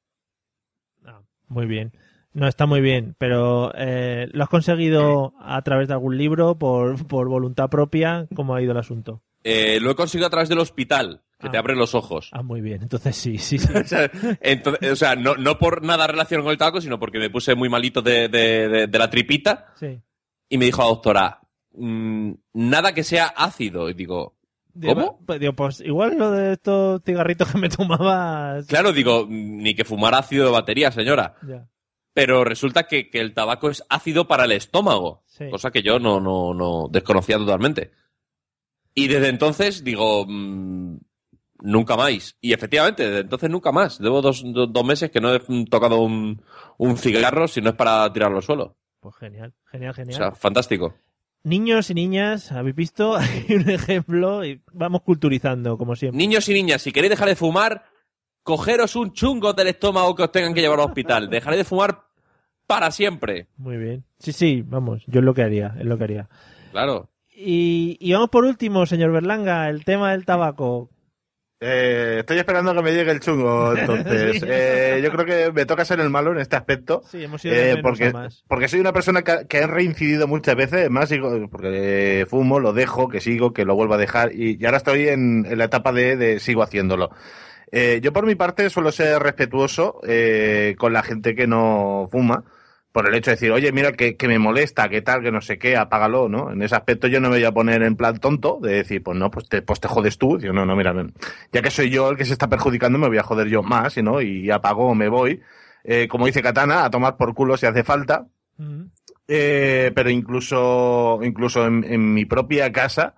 [1.05, 1.93] Ah, muy bien.
[2.33, 7.07] No, está muy bien, pero eh, ¿lo has conseguido a través de algún libro, por,
[7.07, 8.27] por voluntad propia?
[8.35, 9.23] ¿Cómo ha ido el asunto?
[9.49, 11.61] Eh, lo he conseguido a través del hospital, que te Ah.
[11.61, 12.31] abre los ojos.
[12.33, 12.83] Ah, muy bien.
[12.83, 13.69] Entonces sí, sí, sí.
[13.75, 17.19] O sea, entonces, o sea, no, no por nada relacionado con el tabaco, sino porque
[17.21, 20.01] me puse muy malito de, de- de- de la tripita sí.
[20.49, 21.41] y me dijo la doctora,
[21.75, 23.89] "Mm, nada que sea ácido.
[23.89, 24.35] Y digo,
[24.85, 25.21] ¿Cómo?
[25.39, 28.59] Digo, pues igual lo de estos cigarritos que me tomaba...
[28.69, 31.37] claro, digo, ni que fumar ácido de batería, señora.
[31.49, 31.67] Ya.
[32.13, 35.49] Pero resulta que, que el tabaco es ácido para el estómago, Sí.
[35.51, 37.91] cosa que yo no, no, no desconocía totalmente.
[38.99, 40.97] Y desde entonces digo, mm,
[41.61, 42.37] nunca más.
[42.41, 44.01] Y efectivamente, desde entonces nunca más.
[44.01, 45.41] Llevo dos, do- dos meses que no he
[45.71, 46.43] tocado un,
[46.79, 48.77] un cigarro si no es para tirarlo al suelo.
[49.01, 50.17] Pues genial, genial, O genial.
[50.17, 50.95] sea, fantástico.
[51.45, 53.17] Niños y niñas, ¿habéis visto?
[53.19, 56.17] Hay un ejemplo y vamos culturizando, como siempre.
[56.19, 57.85] Niños y niñas, si queréis dejar de fumar,
[58.43, 61.29] cogeros un chungo del estómago que os tengan que llevar al hospital.
[61.31, 62.05] Dejaré de fumar
[62.67, 63.49] para siempre.
[63.59, 64.05] Muy bien.
[64.19, 66.29] Sí, sí, vamos, yo es lo que haría, es lo que haría.
[66.73, 67.11] Claro.
[67.39, 70.89] Y, y vamos por último, señor Berlanga, el tema del tabaco.
[71.61, 74.43] Eh, estoy esperando que me llegue el chungo, entonces.
[74.47, 77.03] Eh, yo creo que me toca ser el malo en este aspecto.
[77.11, 78.43] Sí, hemos ido Eh, porque, más.
[78.49, 82.73] porque soy una persona que, que he reincidido muchas veces, más sigo- porque fumo, lo
[82.73, 85.65] dejo, que sigo, que lo vuelvo a dejar, y, y ahora estoy en, en la
[85.65, 87.11] etapa de, de sigo haciéndolo.
[87.73, 92.45] Eh, yo por mi parte suelo ser respetuoso eh, con la gente que no fuma,
[92.97, 95.43] por el hecho de decir, oye, mira, que, que me molesta, que tal, que no
[95.43, 96.51] sé qué, apágalo, ¿no?
[96.51, 99.19] En ese aspecto yo no me voy a poner en plan tonto de decir, pues
[99.19, 100.39] no, pues te, pues te jodes tú.
[100.39, 100.95] Digo, no, no, mira,
[101.53, 103.99] ya que soy yo el que se está perjudicando, me voy a joder yo más,
[103.99, 104.23] ¿no?
[104.23, 105.43] Y apago o me voy.
[105.85, 108.29] Eh, como dice Katana, a tomar por culo si hace falta.
[109.29, 113.15] Eh, pero incluso, incluso en, en mi propia casa,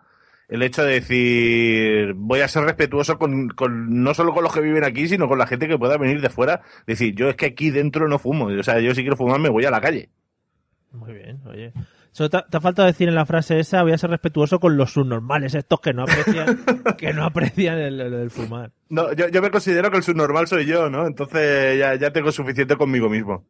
[0.48, 4.60] el hecho de decir, voy a ser respetuoso con, con, no solo con los que
[4.60, 6.62] viven aquí, sino con la gente que pueda venir de fuera.
[6.86, 8.46] Decir, yo es que aquí dentro no fumo.
[8.46, 10.08] O sea, yo si quiero fumar me voy a la calle.
[10.92, 11.72] Muy bien, oye.
[12.12, 14.76] Solo te, te ha faltado decir en la frase esa, voy a ser respetuoso con
[14.78, 16.58] los subnormales, estos que no aprecian,
[16.98, 18.72] que no aprecian el, el- el fumar.
[18.88, 21.06] No, yo, yo me considero que el subnormal soy yo, ¿no?
[21.06, 23.44] Entonces ya, ya tengo suficiente conmigo mismo.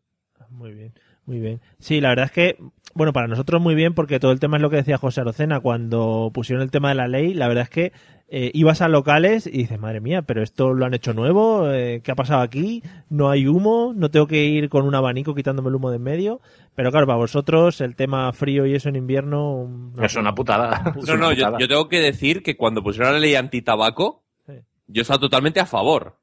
[0.50, 0.92] Muy bien,
[1.28, 1.60] muy bien.
[1.78, 2.56] Sí, la verdad es que,
[2.94, 5.60] bueno, para nosotros muy bien, porque todo el tema es lo que decía José Arocena,
[5.60, 7.92] cuando pusieron el tema de la ley, la verdad es que
[8.30, 12.00] eh, ibas a locales y dices, madre mía, pero esto lo han hecho nuevo, eh,
[12.02, 12.82] ¿qué ha pasado aquí?
[13.10, 16.02] No hay humo, no tengo que ir con un abanico quitándome el humo de en
[16.02, 16.40] medio.
[16.74, 19.54] Pero claro, para vosotros el tema frío y eso en invierno...
[19.94, 20.94] una- Es una putada.
[21.06, 24.52] No, no, yo, tengo que decir que cuando pusieron la ley antitabaco, Sí.
[24.86, 26.18] yo estaba totalmente a favor.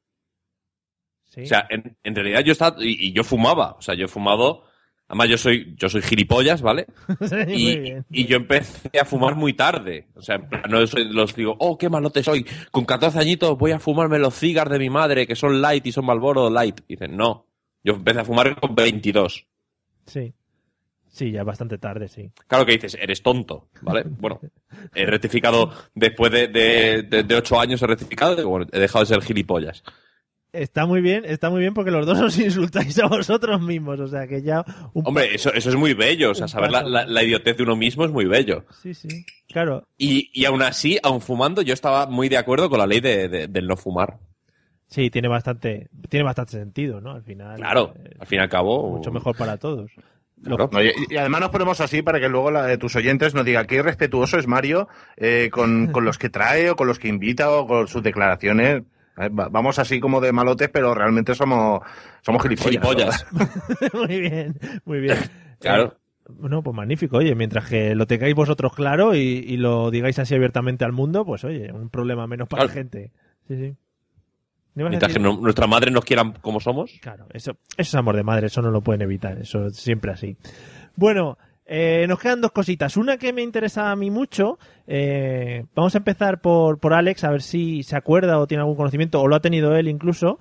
[1.24, 1.42] Sí.
[1.42, 4.08] O sea, en, en realidad yo estaba, y, y yo fumaba, o sea, yo he
[4.08, 4.62] fumado,
[5.08, 6.86] además yo soy, yo soy gilipollas, ¿vale?
[7.28, 7.36] Sí,
[8.10, 10.06] Y, y yo empecé a fumar muy tarde.
[10.14, 12.46] O sea, en plan, no soy los digo, oh, qué malote soy.
[12.70, 15.92] Con 14 añitos voy a fumarme los cigars de mi madre, que son light y
[15.92, 16.80] son Malboro light.
[16.88, 17.46] Y dicen, no.
[17.82, 19.46] Yo empecé a fumar con 22.
[20.06, 20.32] Sí.
[21.08, 22.30] Sí, ya es bastante tarde, sí.
[22.46, 24.04] Claro que dices, eres tonto, ¿vale?
[24.18, 24.38] Bueno,
[24.94, 29.06] he rectificado después de, de, de, de 8 años, he rectificado, bueno, he dejado de
[29.06, 29.82] ser gilipollas.
[30.56, 34.06] Está muy bien, está muy bien porque los dos os insultáis a vosotros mismos, o
[34.08, 37.06] sea que ya un Hombre, eso, eso es muy bello, o sea, saber la, la,
[37.06, 38.64] la idiotez de uno mismo es muy bello.
[38.82, 39.08] Sí, sí.
[39.48, 43.00] Claro, Y, y aún así, aún fumando, yo estaba muy de acuerdo con la ley
[43.00, 44.18] de, de- del no fumar.
[44.88, 47.12] sí, tiene bastante, tiene bastante sentido, ¿no?
[47.12, 47.56] Al final.
[47.56, 48.90] Claro, eh, al fin y al cabo.
[48.96, 49.90] mucho mejor para todos.
[50.42, 50.68] Claro.
[50.70, 53.44] No, y, y además nos ponemos así para que luego la de tus oyentes nos
[53.46, 54.86] diga qué irrespetuoso es Mario
[55.16, 58.82] eh, con, con los que trae o con los que invita o con sus declaraciones.
[59.18, 61.80] Va- Vamos así como de malotes, pero realmente somos,
[62.22, 63.24] somos gilipollas.
[63.24, 63.26] Gilipollas.
[63.94, 65.16] muy bien, muy bien.
[65.58, 65.84] Claro.
[65.84, 67.16] Eh, bueno, pues magnífico.
[67.16, 71.24] Oye, mientras que lo tengáis vosotros claro y, y lo digáis así abiertamente al mundo,
[71.24, 72.68] pues oye, un problema menos para Claro.
[72.68, 73.12] la gente.
[73.48, 73.76] Sí, sí.
[74.74, 75.22] ¿No Mientras que decir?
[75.34, 76.90] no- nuestras madres nos quieran como somos.
[77.00, 80.10] Claro, eso, eso es amor de madre, eso no lo pueden evitar, eso es siempre
[80.12, 80.36] así.
[80.96, 82.96] Bueno, eh, nos quedan dos cositas.
[82.96, 87.30] Una que me interesa a mí mucho, eh, vamos a empezar por, por Alex, a
[87.30, 90.38] ver si se acuerda o tiene algún conocimiento, o lo ha tenido él incluso.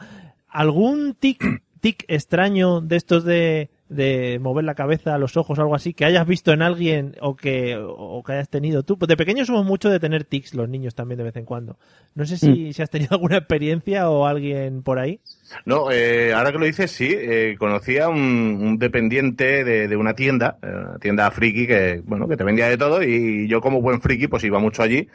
[0.48, 1.44] ¿Algún tic,
[1.82, 6.26] tic extraño de estos de, de mover la cabeza, los ojos, algo así, que hayas
[6.26, 8.98] visto en alguien o que, o que hayas tenido tú?
[8.98, 11.78] Pues de pequeños somos mucho de tener tics los niños también de vez en cuando.
[12.16, 15.20] No sé si, si has tenido alguna experiencia o alguien por ahí.
[15.66, 19.96] No, eh, ahora que lo dices, sí, eh, conocí a un, un dependiente de, de
[19.96, 23.62] una tienda, eh, una tienda friki que, bueno, que te vendía de todo y yo
[23.62, 25.08] como buen friki pues iba mucho allí.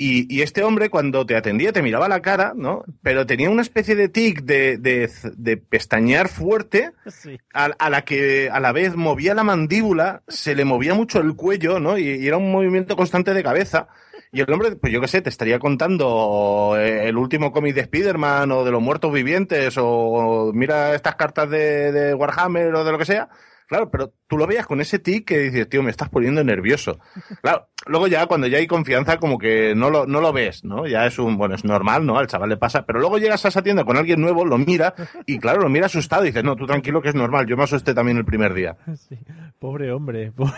[0.00, 2.84] Y, y este hombre cuando te atendía te miraba la cara, ¿no?
[3.02, 7.36] Pero tenía una especie de tic de, de, de pestañear fuerte Sí.
[7.52, 11.34] a, a la que a la vez movía la mandíbula, se le movía mucho el
[11.34, 11.98] cuello, ¿no?
[11.98, 13.88] Y, y era un movimiento constante de cabeza.
[14.30, 17.80] Y el hombre, pues yo qué sé, te estaría contando eh, el último cómic de
[17.80, 22.84] Spider-Man o de los muertos vivientes o, o mira estas cartas de, de Warhammer o
[22.84, 23.30] de lo que sea.
[23.68, 26.98] Claro, pero tú lo veías con ese tic que dices, tío, me estás poniendo nervioso.
[27.42, 30.86] Claro, luego ya cuando ya hay confianza como que no lo, no lo ves, ¿no?
[30.86, 32.18] Ya es un, bueno, es normal, ¿no?
[32.18, 34.94] Al chaval le pasa, pero luego llegas a esa tienda con alguien nuevo, lo mira
[35.26, 37.64] y claro, lo mira asustado y dices, no, tú tranquilo que es normal, yo me
[37.64, 38.76] asusté también el primer día.
[38.96, 39.18] Sí.
[39.58, 40.32] Pobre hombre.
[40.36, 40.54] Pobre...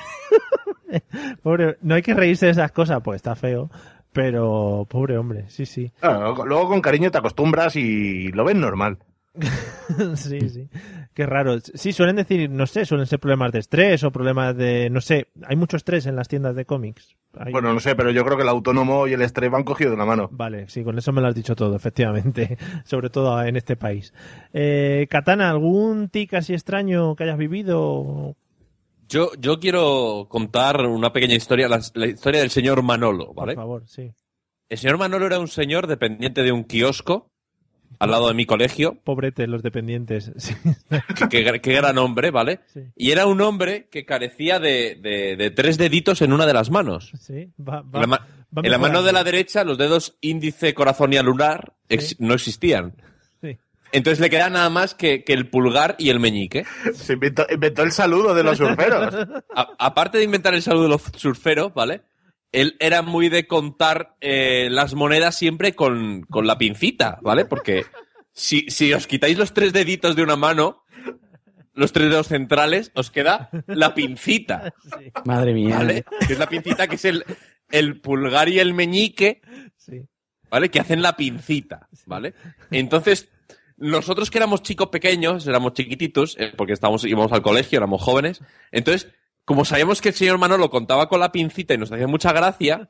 [1.42, 3.70] pobre- No hay que reírse de esas cosas, pues está feo.
[4.12, 5.92] Pero pobre hombre, sí, sí.
[6.00, 8.98] Claro, luego con cariño te acostumbras y lo ves normal.
[10.16, 10.68] sí, sí.
[11.14, 11.58] Qué raro.
[11.60, 15.26] Sí, suelen decir, no sé, suelen ser problemas de estrés o problemas de, no sé,
[15.44, 17.16] hay mucho estrés en las tiendas de cómics.
[17.36, 19.92] Hay- Bueno, no sé, pero yo creo que el autónomo y el estrés van cogidos
[19.92, 20.28] de la mano.
[20.32, 22.56] Vale, sí, con eso me lo has dicho todo, efectivamente.
[22.84, 24.14] Sobre todo en este país.
[24.52, 28.36] Eh, Katana, ¿algún tic así extraño que hayas vivido?
[29.08, 33.54] Yo, yo quiero contar una pequeña historia, la, la historia del señor Manolo, Por ¿vale?
[33.56, 34.12] favor, sí.
[34.68, 37.29] El señor Manolo era un señor dependiente de un kiosco
[37.98, 38.94] al lado de mi colegio.
[39.04, 40.32] Pobrete, los dependientes.
[40.38, 40.54] Sí,
[41.28, 42.60] que- Qué qué gran hombre, ¿vale?
[42.72, 42.80] sí.
[42.96, 46.70] Y era un hombre que carecía de, de- de tres deditos en una de las
[46.70, 47.12] manos.
[47.20, 48.26] sí, va, va- En la, ma-
[48.56, 52.16] va en la mano de la derecha, los dedos índice, corazón y alunar ex- Sí.
[52.20, 52.94] no existían.
[53.92, 56.64] Entonces le queda nada más que, que el pulgar y el meñique.
[56.94, 59.12] Se inventó, inventó el saludo de los surferos.
[59.52, 62.02] A- aparte de inventar el saludo de los surferos, ¿vale?
[62.52, 67.44] Él era muy de contar eh, las monedas siempre con, con la pincita, ¿vale?
[67.44, 67.86] Porque
[68.32, 70.84] si, si os quitáis los tres deditos de una mano,
[71.74, 75.76] los tres dedos centrales, os queda la pincita, Sí, Madre mía.
[75.78, 76.04] ¿vale?
[76.26, 77.24] Que es la pincita que es el,
[77.70, 79.40] el pulgar y el meñique,
[79.76, 80.02] sí.
[80.50, 80.70] ¿vale?
[80.70, 82.34] Que hacen la pincita, ¿vale?
[82.70, 83.28] Entonces,
[83.76, 88.42] nosotros que éramos chicos pequeños, éramos chiquititos, eh, porque estábamos, íbamos al colegio, éramos jóvenes,
[88.72, 89.10] entonces,
[89.44, 92.88] como sabíamos que el señor Manolo contaba con la pincita y nos hacía mucha gracia,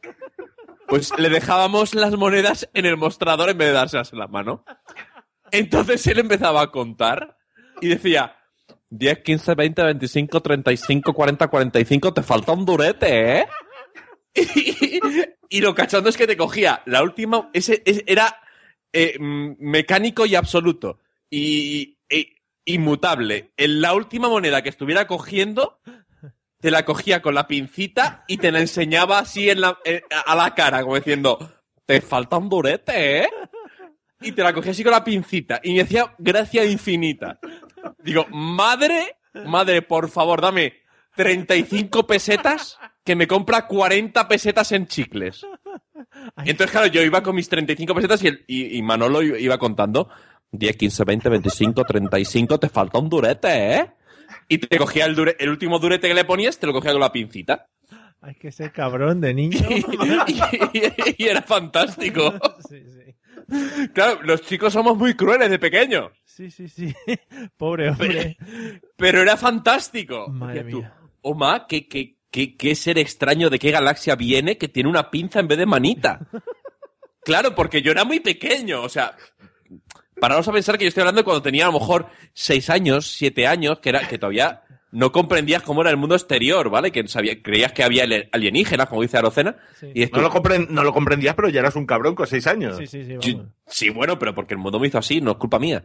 [0.86, 4.64] pues le dejábamos las monedas en el mostrador en vez de dárselas en la mano.
[5.52, 7.36] Entonces él empezaba a contar
[7.80, 8.36] y decía,
[8.90, 13.46] 10, 15, 20, 25, 35, 40, 45, te falta un durete, ¿eh?
[14.34, 15.00] Y,
[15.48, 18.40] y lo cachondo es que te cogía la última, ese, ese era
[18.92, 20.98] eh, mecánico y absoluto
[21.28, 22.34] y, e-
[22.64, 23.52] inmutable.
[23.56, 25.80] En la última moneda que estuviera cogiendo,
[26.60, 30.34] te la cogía con la pincita y te la enseñaba así en la, eh, a
[30.34, 31.38] la cara, como diciendo,
[31.86, 33.28] te falta un durete, ¿eh?
[34.20, 37.38] Y te la cogía así con la pincita y me hacía gracia infinita.
[37.98, 40.74] Digo, madre, madre, por favor, dame
[41.16, 45.46] 35 pesetas que me compra 40 pesetas en chicles.
[46.36, 50.08] Entonces, claro, yo iba con mis 35 pesetas y, el- y, y Manolo iba contando
[50.52, 53.92] 10, 15, 20, 25, 35, te falta un durete, ¿eh?
[54.48, 57.00] Y te cogía el, dure- el último durete que le ponías, te lo cogía con
[57.00, 57.66] la pincita.
[58.22, 59.58] Hay que ser cabrón de niño.
[60.26, 62.34] Y, y- y era fantástico.
[62.68, 63.88] Sí, sí.
[63.94, 66.12] Claro, los chicos somos muy crueles de pequeños.
[66.24, 66.94] Sí, sí, sí.
[67.56, 68.36] Pobre hombre.
[68.96, 70.28] Pero era fantástico.
[70.28, 70.94] Madre tú, mía.
[71.22, 75.40] Oma, ¿qué, qué, qué, qué ser extraño de qué galaxia viene que tiene una pinza
[75.40, 76.20] en vez de manita?
[77.24, 78.82] claro, porque yo era muy pequeño.
[78.82, 79.16] O sea,
[80.20, 83.06] pararos a pensar que yo estoy hablando de cuando tenía a lo mejor seis años,
[83.16, 84.62] siete años, que, era, que todavía
[84.92, 86.90] no comprendías cómo era el mundo exterior, ¿vale?
[86.90, 89.56] Que sabía, creías que había alienígenas, como dice Arocena.
[89.78, 89.86] Sí.
[89.94, 92.46] Y esto, No lo, compren- no lo comprendías, pero ya eras un cabrón con seis
[92.46, 92.76] años.
[92.76, 93.16] Sí, sí, sí.
[93.20, 95.84] yo- sí, bueno, pero porque el mundo me hizo así, no es culpa mía.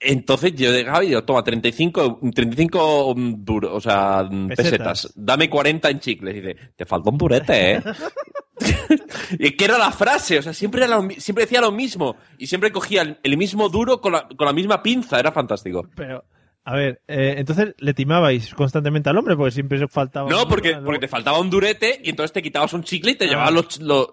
[0.00, 4.70] Entonces yo llegaba y digo, toma, 35, 35 mm, duro, o sea, mm, Pesetas.
[4.70, 5.12] pesetas.
[5.16, 6.36] Dame 40 en chicles.
[6.36, 7.82] Y dice, te falta un durete, ¿eh?
[9.38, 12.16] y que era la frase, o sea, siempre, era lo siempre decía lo mismo.
[12.38, 15.88] Y siempre cogía el, el mismo duro con la, con la misma pinza, era fantástico.
[15.94, 16.24] Pero,
[16.64, 20.28] a ver, eh, entonces le timabais constantemente al hombre porque siempre faltaba.
[20.30, 23.24] No, porque, porque te faltaba un durete y entonces te quitabas un chicle y te
[23.24, 23.28] Ah.
[23.28, 24.08] llevabas los, los-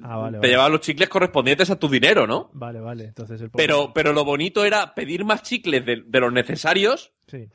[0.00, 0.48] Ah, vale, te vale.
[0.50, 2.50] llevabas los chicles correspondientes a tu dinero, ¿no?
[2.52, 3.04] Vale, vale.
[3.06, 7.12] Entonces el pobre- Pero, pero lo bonito era pedir más chicles de, de los necesarios
[7.26, 7.48] Sí.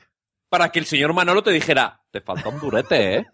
[0.54, 3.26] Para que el señor Manolo te dijera, te falta un durete, ¿eh?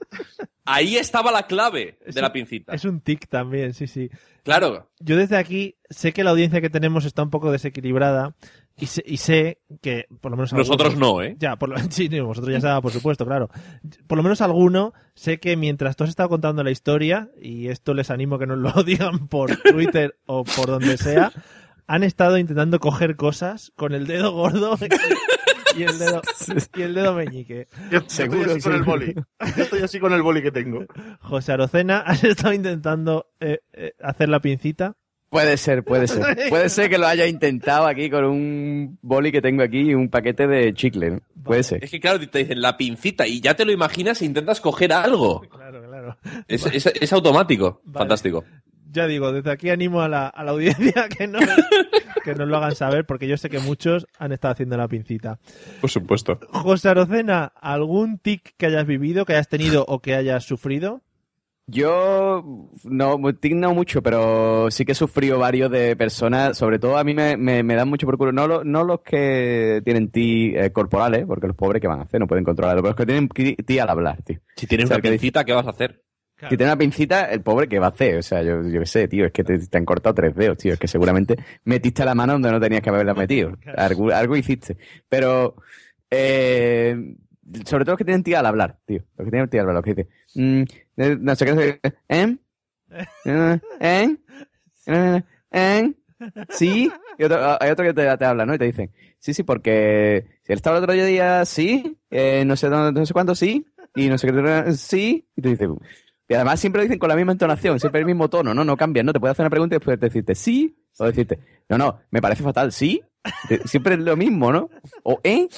[0.65, 2.73] Ahí estaba la clave Es de un- la pincita.
[2.75, 4.09] Es un tic también, sí, sí.
[4.43, 4.89] Claro.
[5.01, 8.35] Yo desde aquí sé que la audiencia que tenemos está un poco desequilibrada
[8.79, 11.37] y sé, y sé que, por lo menos Nosotros algunos- no, ¿eh?
[11.39, 13.51] Ya, por lo, sí, vosotros ya sabéis, por supuesto, claro.
[14.07, 17.93] Por lo menos alguno, sé que mientras tú has estado contando la historia, y esto
[17.93, 21.33] les animo a que nos lo digan por Twitter o por donde sea,
[21.87, 24.79] han estado intentando coger cosas con el dedo gordo
[25.77, 26.23] y el dedo,
[26.77, 27.67] y el dedo meñique.
[27.91, 29.15] Yo, yo Seguro, estoy así con el boli.
[29.57, 30.85] Yo estoy así con el boli que tengo.
[31.21, 34.97] José Arocena, has estado intentando eh, eh, hacer la pincita.
[35.29, 36.37] Puede ser, puede ser.
[36.49, 40.09] Puede ser que lo haya intentado aquí con un boli que tengo aquí y un
[40.09, 41.11] paquete de chicle.
[41.13, 41.21] ¿no?
[41.45, 41.85] Puede ser.
[41.85, 44.93] Es que claro, te dicen la pincita y ya te lo imaginas e intentas coger
[44.93, 45.41] algo.
[45.51, 46.17] Claro, claro.
[46.49, 47.81] Es, es- es automático.
[47.85, 47.99] Vale.
[48.01, 48.45] Fantástico.
[48.91, 51.45] Ya digo, desde aquí animo a la, a la audiencia que nos,
[52.25, 55.39] que nos lo hagan saber, porque yo sé que muchos han estado haciendo la pincita.
[55.81, 56.39] Por supuesto.
[56.51, 61.01] José Arocena, ¿algún tic que hayas vivido, que hayas tenido o que hayas sufrido?
[61.67, 62.45] Yo
[62.83, 67.05] no, tic no mucho, pero sí que he sufrido varios de personas, sobre todo a
[67.05, 70.53] mí me, me, me dan mucho por culo, no, lo- no los que tienen ti
[70.57, 73.07] eh, corporales, porque los pobres que van a hacer no pueden controlarlo, pero los que
[73.07, 74.41] tienen ti, al hablar, tío.
[74.57, 76.03] Si tienes O sea, una que- pincita, ¿qué vas a hacer?
[76.49, 78.87] Si tiene una pincita, el pobre que va a hacer, o sea, yo, yo qué
[78.87, 82.05] sé, tío, es que te, te han cortado tres dedos, tío, es que seguramente metiste
[82.05, 84.77] la mano donde no tenías que haberla metido, algo, algo hiciste,
[85.09, 85.57] pero
[86.11, 86.97] eh,
[87.65, 89.85] sobre todo los que tienen tía al hablar, tío, los que tienen tía al hablar,
[89.85, 90.03] los que
[90.35, 90.63] dicen, mm,
[90.97, 92.37] eh, no sé qué, ¿eh?
[93.81, 94.17] ¿Eh?
[94.87, 95.23] ¿Eh?
[95.53, 95.93] ¿Eh?
[96.51, 96.91] ¿Sí?
[97.19, 98.55] Y otro, hay otro que te, te habla, ¿no?
[98.55, 102.57] Y te dicen, sí, sí, porque si él estaba el otro día, sí, eh, no
[102.57, 105.69] sé dónde, no sé cuánto, sí, y no sé qué, sí, y tú dices,
[106.31, 108.65] y además siempre lo dicen con la misma entonación, siempre el mismo tono, ¿no?
[108.65, 109.13] No cambian, ¿no?
[109.13, 112.43] Te puede hacer una pregunta y después decirte sí, o decirte, no, no, me parece
[112.45, 113.03] fatal, sí.
[113.49, 114.71] Te- Siempre es lo mismo, ¿no?
[115.03, 115.49] O ¿eh?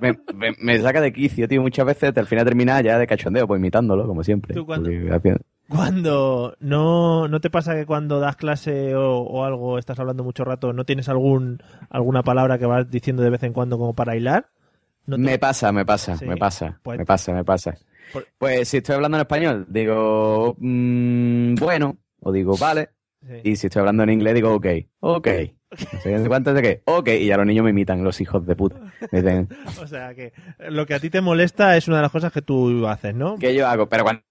[0.00, 3.46] Me, me- me saca de quicio, tío, muchas veces al final termina ya de cachondeo,
[3.46, 4.54] pues imitándolo, como siempre.
[4.54, 4.66] ¿Tú?
[4.66, 5.36] Porque
[5.68, 10.44] Cuando no, no te pasa que cuando das clase o, o algo, estás hablando mucho
[10.44, 14.16] rato, no tienes algún alguna palabra que vas diciendo de vez en cuando como para
[14.16, 14.48] hilar.
[15.06, 17.74] No te- Me pasa, me pasa, Sí, me pasa, pues- me pasa, me pasa.
[18.38, 22.90] Pues si estoy hablando en español, digo mm, bueno, o digo vale.
[23.26, 23.34] Sí.
[23.44, 24.66] Y si estoy hablando en inglés, digo ok,
[25.00, 25.28] ok.
[26.06, 27.08] No sé cuánto de qué, ok.
[27.08, 28.76] Y ya los niños me imitan, los hijos de puta.
[29.82, 30.32] O sea que
[30.70, 33.36] lo que a ti te molesta es una de las cosas que tú haces, ¿no?
[33.38, 33.86] ¿qué yo hago?
[33.88, 34.22] Pero cuando,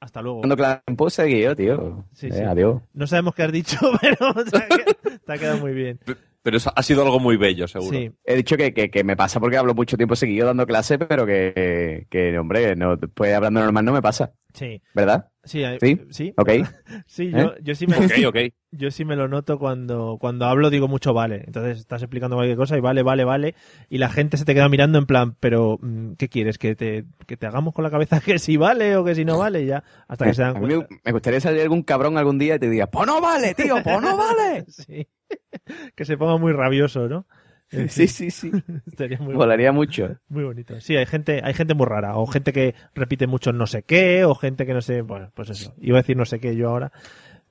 [0.00, 0.38] Hasta luego.
[0.40, 2.04] cuando claro, pues seguí yo, tío.
[2.12, 2.40] Sí, Eh, sí.
[2.42, 2.82] Adiós.
[2.92, 5.98] No sabemos qué has dicho, pero que- te ha quedado muy bien.
[6.44, 7.98] Pero eso ha sido algo muy bello, seguro.
[7.98, 10.98] Sí, He dicho que, que, que me pasa porque hablo mucho tiempo seguido dando clase,
[10.98, 15.30] pero que, que hombre, no, pues hablando normal no me pasa, sí, ¿verdad?
[15.42, 16.00] sí, ¿Sí?
[16.10, 16.34] sí.
[16.36, 16.50] Ok.
[17.06, 18.36] Sí, yo, yo sí me, Ok, ok.
[18.72, 21.44] yo sí me lo noto cuando, cuando hablo, digo mucho vale.
[21.46, 23.54] Entonces estás explicando cualquier cosa y vale, vale, vale.
[23.88, 26.58] Y la gente se te queda mirando en plan, pero mm, ¿qué quieres?
[26.58, 29.38] ¿Que te, que te hagamos con la cabeza que si vale o que si no
[29.38, 29.62] vale?
[29.62, 30.94] Y ya, hasta que se dan A mí me, cuenta.
[31.04, 34.00] me gustaría salir algún cabrón algún día y te diga, pues no vale, tío, pues
[34.02, 34.64] no vale.
[34.68, 35.06] Sí.
[35.94, 37.26] que se ponga muy rabioso, ¿no?
[37.88, 38.50] Sí, sí, sí.
[38.86, 40.16] Estaría muy, Molaría mucho.
[40.28, 40.80] muy bonito.
[40.80, 42.16] Sí, hay gente, hay gente muy rara.
[42.16, 45.02] O gente que repite mucho no sé qué, o gente que no sé.
[45.02, 45.74] Bueno, pues eso.
[45.80, 46.92] Iba a decir no sé qué yo ahora.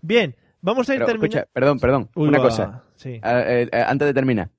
[0.02, 1.48] Bien, vamos a ir terminando.
[1.52, 2.84] perdón, perdón, Uy, una va, cosa.
[2.96, 3.20] Sí.
[3.24, 4.50] Eh, eh, antes de terminar.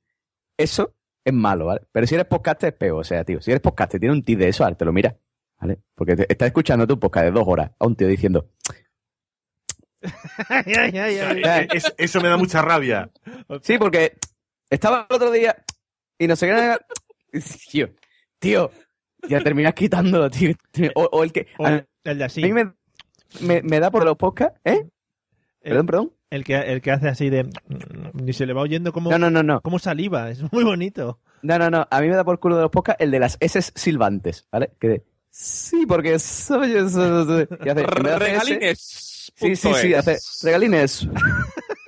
[0.57, 0.95] Eso
[1.25, 1.83] es malo, ¿vale?
[1.91, 3.01] Pero si eres podcast es peor.
[3.01, 4.93] O sea, tío, si eres podcast y tiene un tío de eso, ahora te lo
[4.93, 5.17] mira.
[5.61, 5.79] ¿Vale?
[5.95, 8.49] Porque te, estás escuchando tu podcast de dos horas a un tío diciendo,
[11.73, 13.11] Es- eso me da mucha rabia.
[13.63, 14.17] sí, porque
[14.71, 15.57] estaba el otro día
[16.19, 16.79] y no sé qué.
[17.71, 17.89] Tío,
[18.39, 18.71] tío,
[19.29, 20.53] ya terminas quitándolo, tío.
[20.95, 21.49] O, o el que.
[21.59, 22.43] O A, el de a así.
[22.43, 22.73] mí me,
[23.41, 24.87] me, me da por los podcasts, ¿eh?
[25.61, 26.13] Perdón, perdón.
[26.31, 27.49] El que, el que hace así de.
[28.13, 29.61] Ni se le va oyendo como, No, no, no, no.
[29.63, 30.31] como saliva.
[30.31, 31.19] Es muy bonito.
[31.43, 31.89] No, no, no.
[31.91, 34.73] A mí me da por culo de los podcasts el de las S silbantes, ¿vale?
[34.79, 36.73] Que de, sí, porque soy.
[36.73, 37.47] Y hace,
[37.87, 39.33] Regalines.
[39.37, 40.09] Sí, sí, sí, es.
[40.09, 41.09] hace regalines.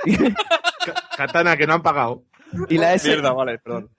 [1.17, 2.25] Katana, que no han pagado.
[2.69, 3.91] y la S, Mierda, vale, perdón.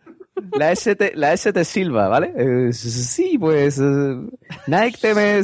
[0.53, 2.33] la S te, la S te silba, ¿vale?
[2.35, 4.17] Eh, sí, pues, eh,
[4.67, 5.41] Nike te me...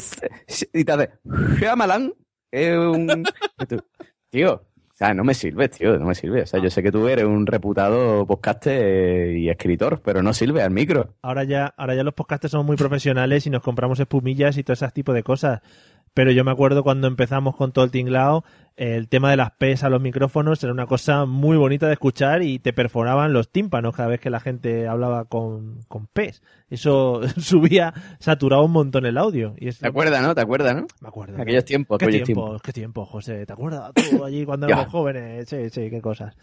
[0.73, 1.09] Y te hace,
[1.57, 2.13] Shyamalan,
[2.51, 3.23] eh, un...
[3.59, 3.83] y tú,
[4.29, 4.63] Tío,
[4.93, 6.43] o sea, no me sirve, tío, no me sirve.
[6.43, 10.61] O sea, yo sé que tú eres un reputado podcaster y escritor, pero no sirve
[10.61, 11.15] al micro.
[11.23, 14.73] Ahora ya, ahora ya los podcasters somos muy profesionales y nos compramos espumillas y todo
[14.73, 15.61] ese tipo de cosas.
[16.13, 18.45] Pero yo me acuerdo cuando empezamos con todo el tinglao,
[18.75, 22.41] el tema de las P's a los micrófonos era una cosa muy bonita de escuchar
[22.41, 26.41] y te perforaban los tímpanos cada vez que la gente hablaba con, con P's.
[26.69, 29.53] Eso subía, saturaba un montón el audio.
[29.57, 30.33] Y es ¿Te acuerdas, no?
[30.33, 30.87] ¿Te acuerdas, no?
[31.01, 31.41] Me acuerdo.
[31.41, 32.61] Aquellos tiempos, ¿Qué aquellos tiempo, tiempos.
[32.63, 33.45] qué tiempo, José?
[33.45, 35.47] ¿Te acuerdas tú allí cuando éramos jóvenes?
[35.47, 36.35] Sí, sí, qué cosas.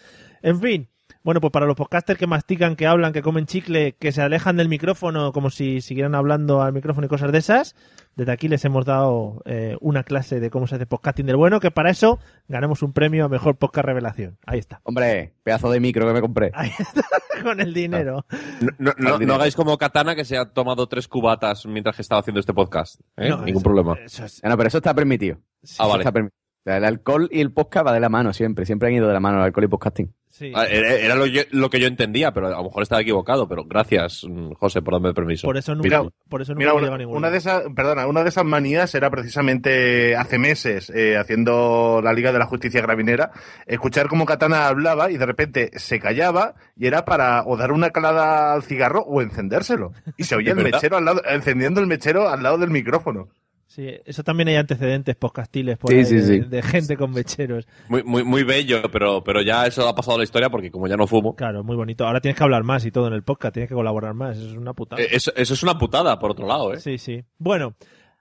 [0.42, 0.88] En fin,
[1.22, 4.56] bueno, pues para los podcasters que mastican, que hablan, que comen chicle, que se alejan
[4.56, 7.74] del micrófono como si siguieran hablando al micrófono y cosas de esas,
[8.16, 11.60] desde aquí les hemos dado eh, una clase de cómo se hace podcasting del bueno,
[11.60, 14.38] que para eso ganamos un premio a Mejor Podcast Revelación.
[14.46, 14.80] Ahí está.
[14.84, 16.50] Hombre, pedazo de micro que me compré.
[16.54, 17.02] Ahí está,
[17.42, 18.24] con el dinero.
[18.60, 19.26] No, no- no- Al dinero.
[19.26, 22.52] no hagáis como Katana que se ha tomado tres cubatas mientras que estaba haciendo este
[22.54, 23.00] podcast.
[23.16, 23.28] ¿eh?
[23.28, 23.94] No, Ningún eso- problema.
[24.04, 25.38] eso es- No, pero eso está permitido.
[25.62, 26.02] sí, Ah, vale.
[26.02, 26.39] está permitido.
[26.60, 28.66] O sea, el alcohol y el podcast va de la mano siempre.
[28.66, 30.12] Siempre han ido de la mano el alcohol y podcasting.
[30.28, 30.52] sí.
[30.54, 33.48] Ah, Era era lo, yo- lo que yo entendía, pero a lo mejor estaba equivocado.
[33.48, 35.46] Pero gracias, mm, José, por darme el permiso.
[35.46, 37.32] Por eso nunca, Mira, por eso nunca Mira, una, ningún una lado.
[37.32, 42.30] de esas, perdona, una de esas manías era precisamente hace meses, eh, haciendo la Liga
[42.30, 43.30] de la Justicia Gravinera,
[43.66, 47.88] escuchar cómo Katana hablaba y de repente se callaba y era para o dar una
[47.88, 49.92] calada al cigarro o encendérselo.
[50.18, 50.72] Y se oía el ¿Verdad?
[50.76, 53.28] mechero al lado, encendiendo el mechero al lado del micrófono.
[53.72, 56.40] Sí, eso también hay antecedentes podcastiles por Sí, ahí sí, de, sí.
[56.40, 57.68] de gente con mecheros.
[57.88, 60.88] Muy, muy, muy bello, pero, pero ya eso ha pasado a la historia porque como
[60.88, 61.36] ya no fumo.
[61.36, 62.04] Claro, muy bonito.
[62.04, 64.36] Ahora tienes que hablar más y todo en el podcast, tienes que colaborar más.
[64.38, 65.00] Eso es una putada.
[65.00, 66.80] eh, Eso, eso es una putada, por otro lado, ¿eh?
[66.80, 67.22] Sí, sí.
[67.38, 67.76] Bueno,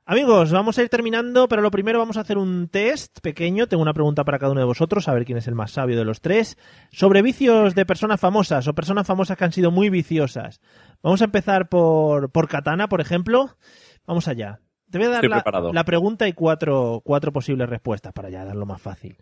[0.06, 3.66] amigos, vamos a ir terminando, pero lo primero vamos a hacer un test pequeño.
[3.66, 5.98] Tengo una pregunta para cada uno de vosotros, a ver quién es el más sabio
[5.98, 6.60] de los tres.
[6.92, 10.62] Sobre vicios de personas famosas o personas famosas que han sido muy viciosas.
[11.02, 13.58] Vamos a empezar por, por Katana, por ejemplo.
[14.06, 14.60] Vamos allá.
[14.92, 15.26] Te voy a dar
[15.74, 19.18] la, pregunta y cuatro, cuatro posibles respuestas para ya darlo más fácil.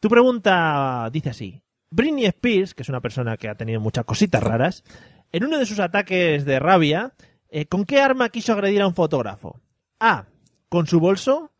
[0.00, 1.62] Tu pregunta dice así.
[1.90, 4.84] Britney Spears, que es una persona que ha tenido muchas cositas raras,
[5.32, 7.14] en uno de sus ataques de rabia,
[7.48, 9.60] eh, ¿con qué arma quiso agredir a un fotógrafo?
[10.00, 10.26] A.
[10.68, 11.52] Con su bolso.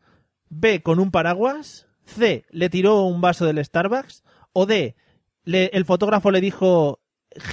[0.49, 0.81] B.
[0.81, 1.87] Con un paraguas.
[2.05, 2.45] C.
[2.49, 4.23] Le tiró un vaso del Starbucks.
[4.53, 4.95] O D.
[5.43, 6.99] le- el fotógrafo le dijo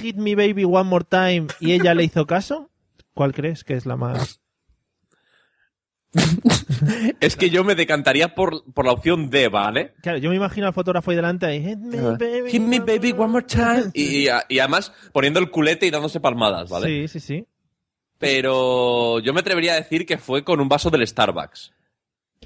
[0.01, 2.71] Hit me baby one more time y ella le hizo caso.
[3.13, 4.41] ¿Cuál crees que es la más...?
[7.19, 9.93] Es que yo me decantaría por, por la opción D, ¿vale?
[10.01, 13.11] Claro, yo me imagino al fotógrafo ahí delante ahí, Hit me baby, Hit me baby
[13.11, 13.91] one more time.
[13.93, 17.07] Y, y, y además poniendo el culete y dándose palmadas, ¿vale?
[17.07, 17.45] Sí, sí, sí.
[18.17, 21.73] Pero yo me atrevería a decir que fue con un vaso del Starbucks.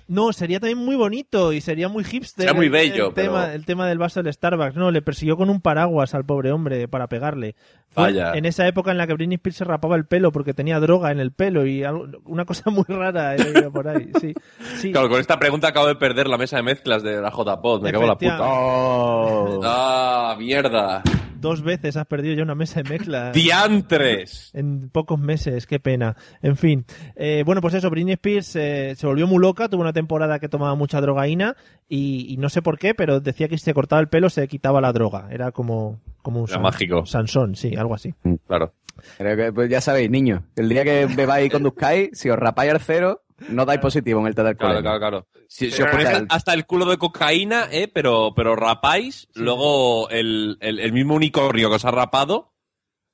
[0.09, 2.43] No, sería también muy bonito y sería muy hipster.
[2.45, 4.75] Sería muy el- bello, el, tema, pero- el tema del vaso del Starbucks.
[4.75, 7.55] No, le persiguió con un paraguas al pobre hombre para pegarle.
[7.91, 8.33] Fue Vaya.
[8.33, 11.11] en esa época en la que Britney Spears se rapaba el pelo porque tenía droga
[11.11, 13.35] en el pelo y algo- una cosa muy rara
[13.71, 14.09] por ahí.
[14.19, 14.33] Sí,
[14.77, 14.91] sí.
[14.91, 17.83] Claro, con esta pregunta acabo de perder la mesa de mezclas de la JPod.
[17.83, 18.39] Me cago en la puta.
[18.41, 19.59] Oh.
[19.63, 21.03] Ah, mierda.
[21.39, 23.31] Dos veces has perdido ya una mesa de mezcla.
[23.33, 24.51] Diantres.
[24.53, 26.15] En pocos meses, qué pena.
[26.41, 26.85] En fin.
[27.15, 30.49] Eh, bueno, pues eso, Britney Spears eh, se volvió muy loca, tuvo una temporada que
[30.49, 31.55] tomaba mucha drogaína
[31.87, 34.47] y, y no sé por qué, pero decía que si se cortaba el pelo se
[34.47, 35.27] quitaba la droga.
[35.31, 37.05] Era como, como un Era mágico.
[37.05, 38.13] Sansón, sí, algo así.
[38.47, 38.73] Claro.
[39.17, 42.71] Pero que, pues ya sabéis, niños, el día que bebáis y conduzcáis, si os rapáis
[42.71, 45.27] al cero, no dais positivo en el test del Claro, claro, claro.
[45.47, 50.57] Si, os ponéis el- hasta el culo de cocaína, eh, pero, pero rapáis, luego el,
[50.59, 52.53] el, el mismo unicornio que os ha rapado,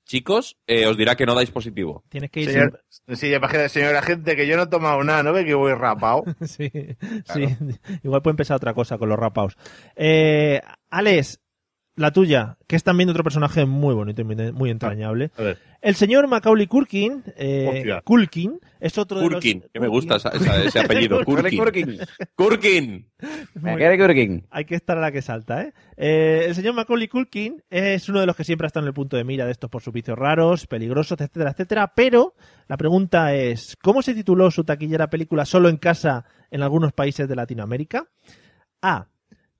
[0.05, 2.03] chicos, eh, os dirá que no dais positivo.
[2.09, 2.83] Tienes que ir Señor,
[3.13, 6.23] sí, imagínate, señora gente, que yo no he tomado nada, ¿no ve que voy rapado?
[6.45, 6.69] Sí,
[7.33, 7.57] sí.
[8.03, 9.57] Igual puede empezar otra cosa con los rapaos.
[9.95, 11.39] Eh, Alex,
[11.97, 15.31] la tuya, que es también otro personaje muy bonito y muy, entrañable.
[15.37, 15.57] A ver.
[15.81, 18.01] El señor Macaulay Culkin, eh, Hostia.
[18.01, 19.71] Culkin, es otro de Kurkin, los...
[19.71, 21.23] que me gusta esa- esa- ese apellido.
[21.23, 21.51] Quiere
[23.97, 24.45] Kurkin.
[24.49, 25.73] Hay que estar a la que salta, ¿eh?
[25.95, 29.15] Eh, El señor Macaulay Culkin es uno de los que siempre está en el punto
[29.15, 31.93] de mira de estos por sus vicios raros, peligrosos, etcétera, etcétera.
[31.95, 32.33] Pero
[32.67, 37.27] la pregunta es, ¿cómo se tituló su taquillera película Solo en casa en algunos países
[37.29, 38.07] de Latinoamérica?
[38.81, 39.07] A.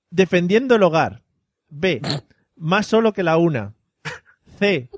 [0.10, 1.22] Defendiendo el hogar.
[1.76, 2.02] B.
[2.56, 3.74] Más solo que la una.
[4.60, 4.90] C.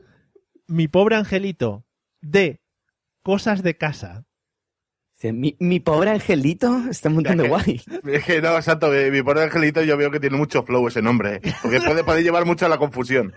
[0.67, 1.85] Mi pobre angelito.
[2.21, 2.61] D.
[3.23, 4.25] Cosas de casa.
[5.23, 7.81] Mi, mi pobre angelito está de Ya guay.
[8.05, 11.01] Es que no, exacto, mi, mi pobre angelito yo veo que tiene mucho flow ese
[11.01, 11.53] nombre, ¿eh?
[11.63, 13.33] porque puede, puede llevar mucho a la confusión.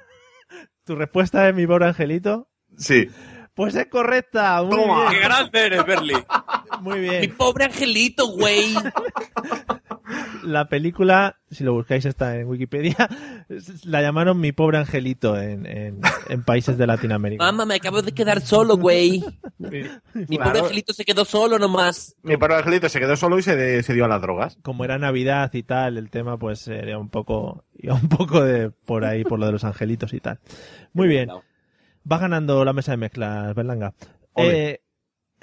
[0.85, 2.51] ¿Tu respuesta es mi pobre angelito?
[2.77, 3.09] Sí.
[3.55, 4.63] Pues es correcta.
[4.63, 5.07] Muy Toma.
[5.09, 5.23] ¡Qué bien.
[5.29, 6.15] grande eres, Berly!
[6.83, 7.37] Muy Mi bien.
[7.37, 8.75] pobre angelito, güey.
[10.45, 12.97] La película, si lo buscáis está en Wikipedia,
[13.85, 17.45] la llamaron Mi pobre angelito en, en- en países de Latinoamérica.
[17.45, 19.23] Mamá, me acabo de quedar solo, güey.
[19.59, 20.45] Mi Claro.
[20.45, 22.17] pobre angelito se quedó solo nomás.
[22.23, 24.57] Mi pobre angelito se quedó solo y se, de- se dio a las drogas.
[24.63, 28.71] Como era Navidad y tal, el tema pues era un poco, iba un poco de
[28.71, 30.39] por ahí, por lo de los angelitos y tal.
[30.93, 31.29] Muy bien.
[32.11, 33.93] Va ganando la mesa de mezclas, Berlanga.
[34.37, 34.81] Eh,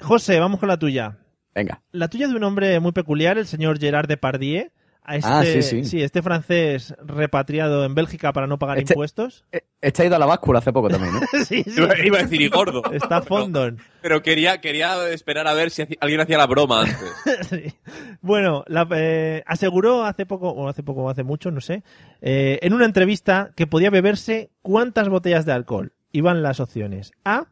[0.00, 1.18] José, vamos con la tuya.
[1.58, 1.82] Venga.
[1.90, 4.70] La tuya es de un hombre muy peculiar, el señor Gerard Depardieu.
[5.02, 6.02] A este, Ah, sí, sí.
[6.02, 9.44] este francés repatriado en Bélgica para no pagar Este- impuestos.
[9.52, 11.20] Eh, Este ha ido a la báscula hace poco también, ¿no?
[11.46, 11.72] sí, sí.
[11.80, 12.82] Iba, iba a decir y gordo.
[12.92, 13.78] Está fondon.
[14.02, 16.98] Pero quería, quería esperar a ver si alguien hacía la broma antes.
[17.48, 17.72] Sí.
[18.20, 21.82] Bueno, la- eh, aseguró hace poco, o hace poco o hace mucho, no sé,
[22.20, 25.92] eh, en una entrevista que podía beberse cuántas botellas de alcohol.
[26.12, 27.12] Iban las opciones.
[27.24, 27.46] A,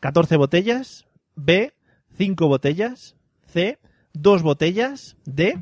[0.00, 1.04] 14 botellas.
[1.34, 1.74] B,
[2.16, 3.15] 5 botellas.
[3.56, 3.78] C,
[4.12, 5.16] 2 botellas.
[5.24, 5.58] D,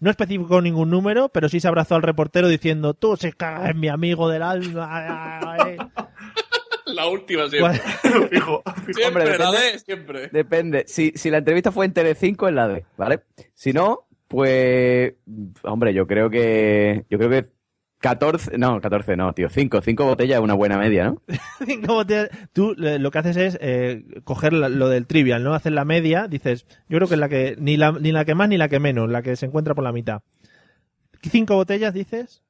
[0.00, 3.78] no especificó ningún número, pero sí se abrazó al reportero diciendo, tú se cagas en
[3.78, 4.88] mi amigo del alma.
[5.58, 5.76] Ay".
[6.86, 7.80] La última siempre.
[8.02, 8.62] ¿Cuál- Fijo.
[8.94, 10.28] Siempre, Hombre, la depende- D, siempre.
[10.28, 10.84] Depende.
[10.88, 13.20] Si, si la entrevista fue en Telecinco, es la D, ¿vale?
[13.54, 15.14] Si no, pues.
[15.62, 17.04] Hombre, yo creo que.
[17.10, 17.46] Yo creo que
[17.98, 18.58] 14.
[18.58, 19.48] No, 14 no, tío.
[19.48, 19.80] 5.
[19.80, 21.22] 5 botellas es una buena media, ¿no?
[21.66, 22.28] Cinco botellas.
[22.52, 25.54] Tú eh, lo que haces es eh, coger lo del trivial, ¿no?
[25.54, 28.34] Hacer la media, dices, yo creo que es la que, ni la, ni la que
[28.34, 30.22] más ni la que menos, la que se encuentra por la mitad.
[31.22, 32.42] ¿Cinco botellas, dices?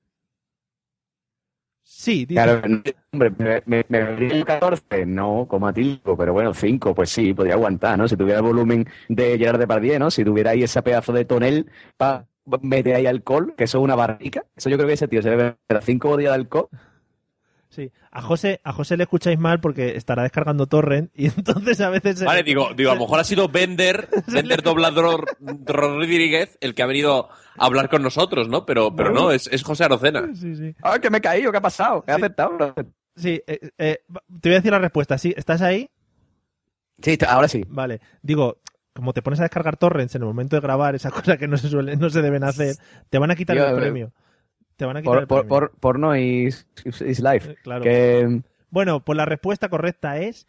[1.83, 2.43] Sí, dices.
[2.43, 2.83] Claro, no,
[3.13, 7.11] hombre, me, me, me bebería un 14, no, como a ti, pero bueno, 5, pues
[7.11, 8.09] sí, podría aguantar, ¿no?
[8.09, 10.11] Si tuviera el volumen de Gerard Depardieu, ¿no?
[10.11, 12.27] Si tuviera ahí ese pedazo de tonel para
[12.63, 15.31] meter ahí alcohol, que eso es una barrica, eso yo creo que ese tío se
[15.31, 16.69] bebe 5 botellas de alcohol.
[17.69, 17.91] Sí.
[18.11, 22.21] A José, a José le escucháis mal porque estará descargando torrent y entonces a veces...
[22.21, 25.27] se- Vale, digo, digo, a lo mejor ha sido Bender, Bender Doblador
[25.67, 27.29] Rodríguez el que ha venido
[27.59, 28.65] a hablar con nosotros, ¿no?
[28.65, 30.27] Pero, pero no, es, es José Arocena.
[30.35, 30.75] Sí, sí.
[30.83, 31.51] ¡Ah, que me he caído!
[31.53, 32.05] ¿Qué ha pasado?
[32.07, 32.17] ¿He Sí.
[32.23, 32.75] aceptado?
[33.17, 33.99] Sí, eh, eh,
[34.41, 35.19] te voy a decir la respuesta.
[35.19, 35.35] ¿Sí?
[35.37, 35.91] ¿Estás ahí?
[37.03, 37.63] Sí, ahora sí.
[37.69, 38.01] Vale.
[38.23, 38.59] Digo,
[38.97, 41.57] como te pones a descargar torrents en el momento de grabar, esas cosas que no
[41.57, 42.77] se suelen, no se deben hacer,
[43.11, 44.13] te van a quitar Yo, el premio.
[44.77, 45.49] Te van a quitar Por, el por, premio.
[45.49, 47.51] por, porno is, is life.
[47.53, 47.83] Eh, Claro.
[47.83, 50.47] Que, Bueno, pues la respuesta correcta es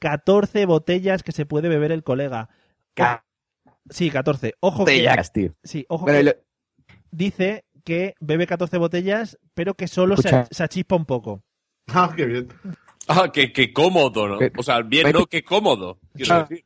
[0.00, 2.48] 14 botellas que se puede beber el colega.
[2.94, 3.24] Ca-
[3.88, 4.54] Sí, 14.
[4.60, 5.54] Ojo que, botellas, tío.
[5.64, 10.44] sí, ojo Bueno, que y lo- dice que bebe 14 botellas, pero que solo se,
[10.50, 11.42] se achispa un poco.
[11.92, 12.48] Ah, qué bien.
[13.08, 14.38] Ah, qué, qué cómodo, ¿no?
[14.56, 15.26] O sea, bien, ¿no?
[15.26, 15.98] Qué cómodo.
[16.14, 16.40] Quiero Ah.
[16.48, 16.64] decir.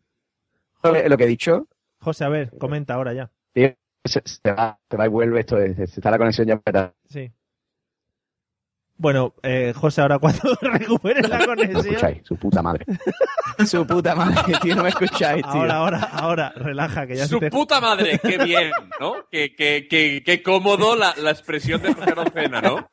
[0.84, 1.66] Lo que he dicho,
[2.00, 3.30] José, a ver, comenta ahora ya.
[3.52, 3.74] tío,
[4.04, 6.58] se, se va, se va y vuelve esto, es- está la conexión ya.
[6.58, 7.32] para- Sí.
[8.96, 11.80] Bueno, eh, José, ahora cuando recuperes la ¿Me conexión.
[11.86, 12.18] escucháis?
[12.24, 12.84] Su puta madre.
[13.66, 15.52] Su puta madre, tío, no me escucháis, tío.
[15.52, 17.50] Ahora, ahora, ahora, relaja, que ya Su se te...
[17.50, 18.70] puta madre, qué bien,
[19.00, 19.26] ¿no?
[19.30, 22.88] Qué, qué, qué, qué cómodo la, la expresión de José Arocena, ¿no?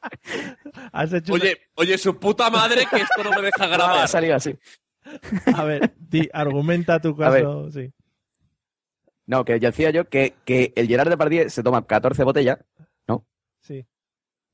[0.91, 4.07] has hecho Oye, oye, su puta madre que esto no me deja Ah, ha grabar.
[4.07, 4.57] salido así.
[5.55, 7.71] A ver, di, argumenta tu caso.
[7.71, 7.91] Sí.
[9.27, 12.57] No, que ya decía yo que, que el Gerard Depardieu se toma 14 botellas,
[13.63, 13.85] Sí.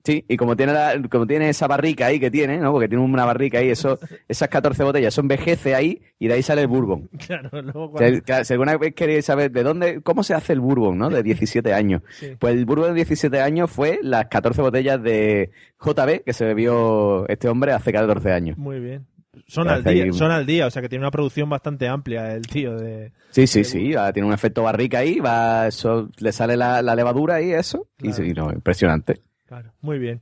[0.03, 2.73] sí, y como tiene, la- como tiene esa barrica ahí que tiene, ¿no?
[2.73, 3.97] Porque tiene una barrica ahí, eso,
[4.27, 7.09] esas 14 botellas, eso envejece ahí y de ahí sale el bourbon.
[7.25, 8.21] Claro, luego cuando...
[8.21, 11.09] claro, si alguna vez queréis saber de dónde, cómo se hace el bourbon, ¿no?
[11.09, 12.01] De 17 años.
[12.11, 12.35] Sí.
[12.37, 17.25] Pues el bourbon de 17 años fue las 14 botellas de JB que se bebió
[17.29, 18.57] este hombre hace 14 años.
[18.57, 19.07] Muy bien.
[19.47, 20.13] Son al, día, ahí.
[20.13, 23.11] son al día, o sea que tiene una producción bastante amplia el tío de...
[23.31, 26.95] Sí, sí, sí, va, tiene un efecto barrica ahí, va, eso, le sale la, la
[26.95, 29.21] levadura y eso, y, no, impresionante.
[29.45, 30.21] Claro, muy bien.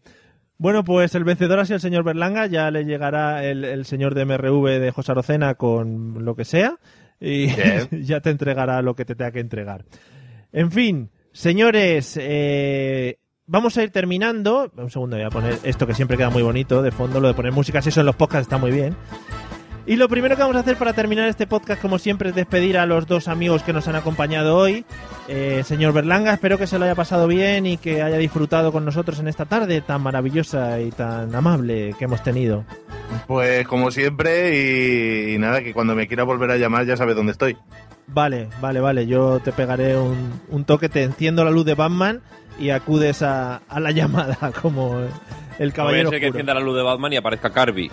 [0.58, 4.16] Bueno, pues el vencedor ha sido el señor Berlanga, ya le llegará el, el señor
[4.16, 6.80] de MRV de José Arocena con lo que sea
[7.20, 7.48] y
[8.04, 9.86] ya te entregará lo que te tenga que entregar.
[10.52, 14.72] En fin, señores, eh, vamos a ir terminando.
[14.76, 17.34] Un segundo, voy a poner esto que siempre queda muy bonito de fondo, lo de
[17.34, 18.96] poner música, si eso en los podcasts está muy bien.
[19.88, 22.80] Y lo primero que vamos a hacer para terminar este podcast, como siempre, es despedir
[22.80, 24.84] a los dos amigos que nos han acompañado hoy.
[25.28, 28.84] Eh, señor Berlanga, espero que se lo haya pasado bien y que haya disfrutado con
[28.84, 32.66] nosotros en esta tarde tan maravillosa y tan amable que hemos tenido.
[33.28, 37.16] Pues como siempre y, y nada, que cuando me quiera volver a llamar ya sabes
[37.16, 37.56] dónde estoy.
[38.08, 39.08] Vale, vale, vale.
[39.08, 42.22] Yo te pegaré un, un toque, te enciendo la luz de Batman
[42.60, 45.00] y acudes a, a la llamada como
[45.60, 47.92] el caballero ser que encienda la luz de Batman y aparezca Carby.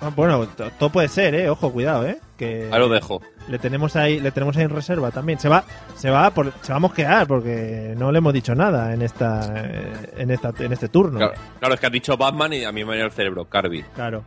[0.00, 1.48] Ah, Bueno, to- todo puede ser, eh.
[1.50, 2.18] Ojo, cuidado, eh.
[2.36, 3.22] Que Ahí lo dejo.
[3.48, 5.38] le tenemos ahí, le tenemos ahí en reserva también.
[5.38, 5.64] Se va,
[5.94, 9.54] se va, por, se va a mosquear porque no le hemos dicho nada en esta,
[9.56, 11.18] eh, en esta, en este turno.
[11.18, 13.82] Claro, claro, es que has dicho Batman y a mí me viene el cerebro, Carby.
[13.94, 14.24] Claro.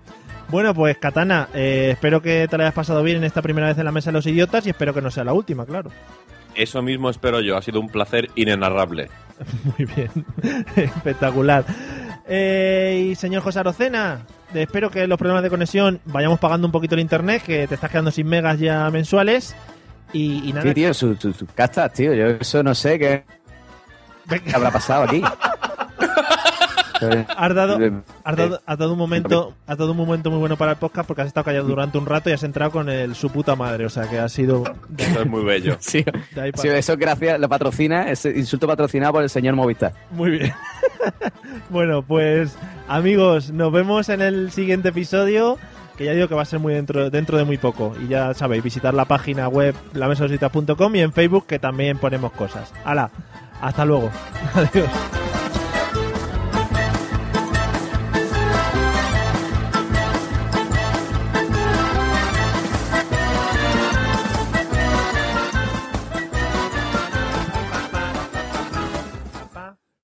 [0.50, 3.78] Bueno, pues Katana, eh, espero que te la hayas pasado bien en esta primera vez
[3.78, 5.92] en la mesa de los idiotas y espero que no sea la última, claro.
[6.56, 9.10] Eso mismo espero yo, ha sido un placer inenarrable.
[9.78, 10.10] Muy bien,
[10.76, 11.66] espectacular.
[12.28, 16.72] Eh, y señor José Arocena, eh, espero que los problemas de conexión vayamos pagando un
[16.72, 19.56] poquito el internet, que te estás quedando sin megas ya mensuales.
[20.14, 23.24] Y, y nada, Sí, tío, sus su, sus castas, tío, yo eso no sé qué
[24.30, 25.22] venga, habrá pasado aquí.
[27.02, 30.72] has dado, has dado, has dado un momento, has dado un momento muy bueno para
[30.72, 33.30] el podcast porque has estado callado durante un rato y has entrado con el su
[33.30, 34.64] puta madre, o sea que ha sido
[34.98, 35.78] Eso es muy bello.
[35.80, 36.04] Sí,
[36.36, 39.94] de ahí sí, eso gracias, lo patrocina, ese insulto patrocinado por el señor Movistar.
[40.12, 40.54] Muy bien.
[41.70, 42.58] bueno, pues
[42.88, 45.58] amigos, nos vemos en el siguiente episodio,
[45.98, 47.96] que ya digo que va a ser muy dentro, dentro de muy poco.
[48.02, 52.74] Y ya sabéis, visitar la página web lamesositas.com y en Facebook que también ponemos cosas.
[52.86, 53.12] ¡Hala!
[53.62, 54.10] Hasta luego.
[54.54, 54.90] Adiós.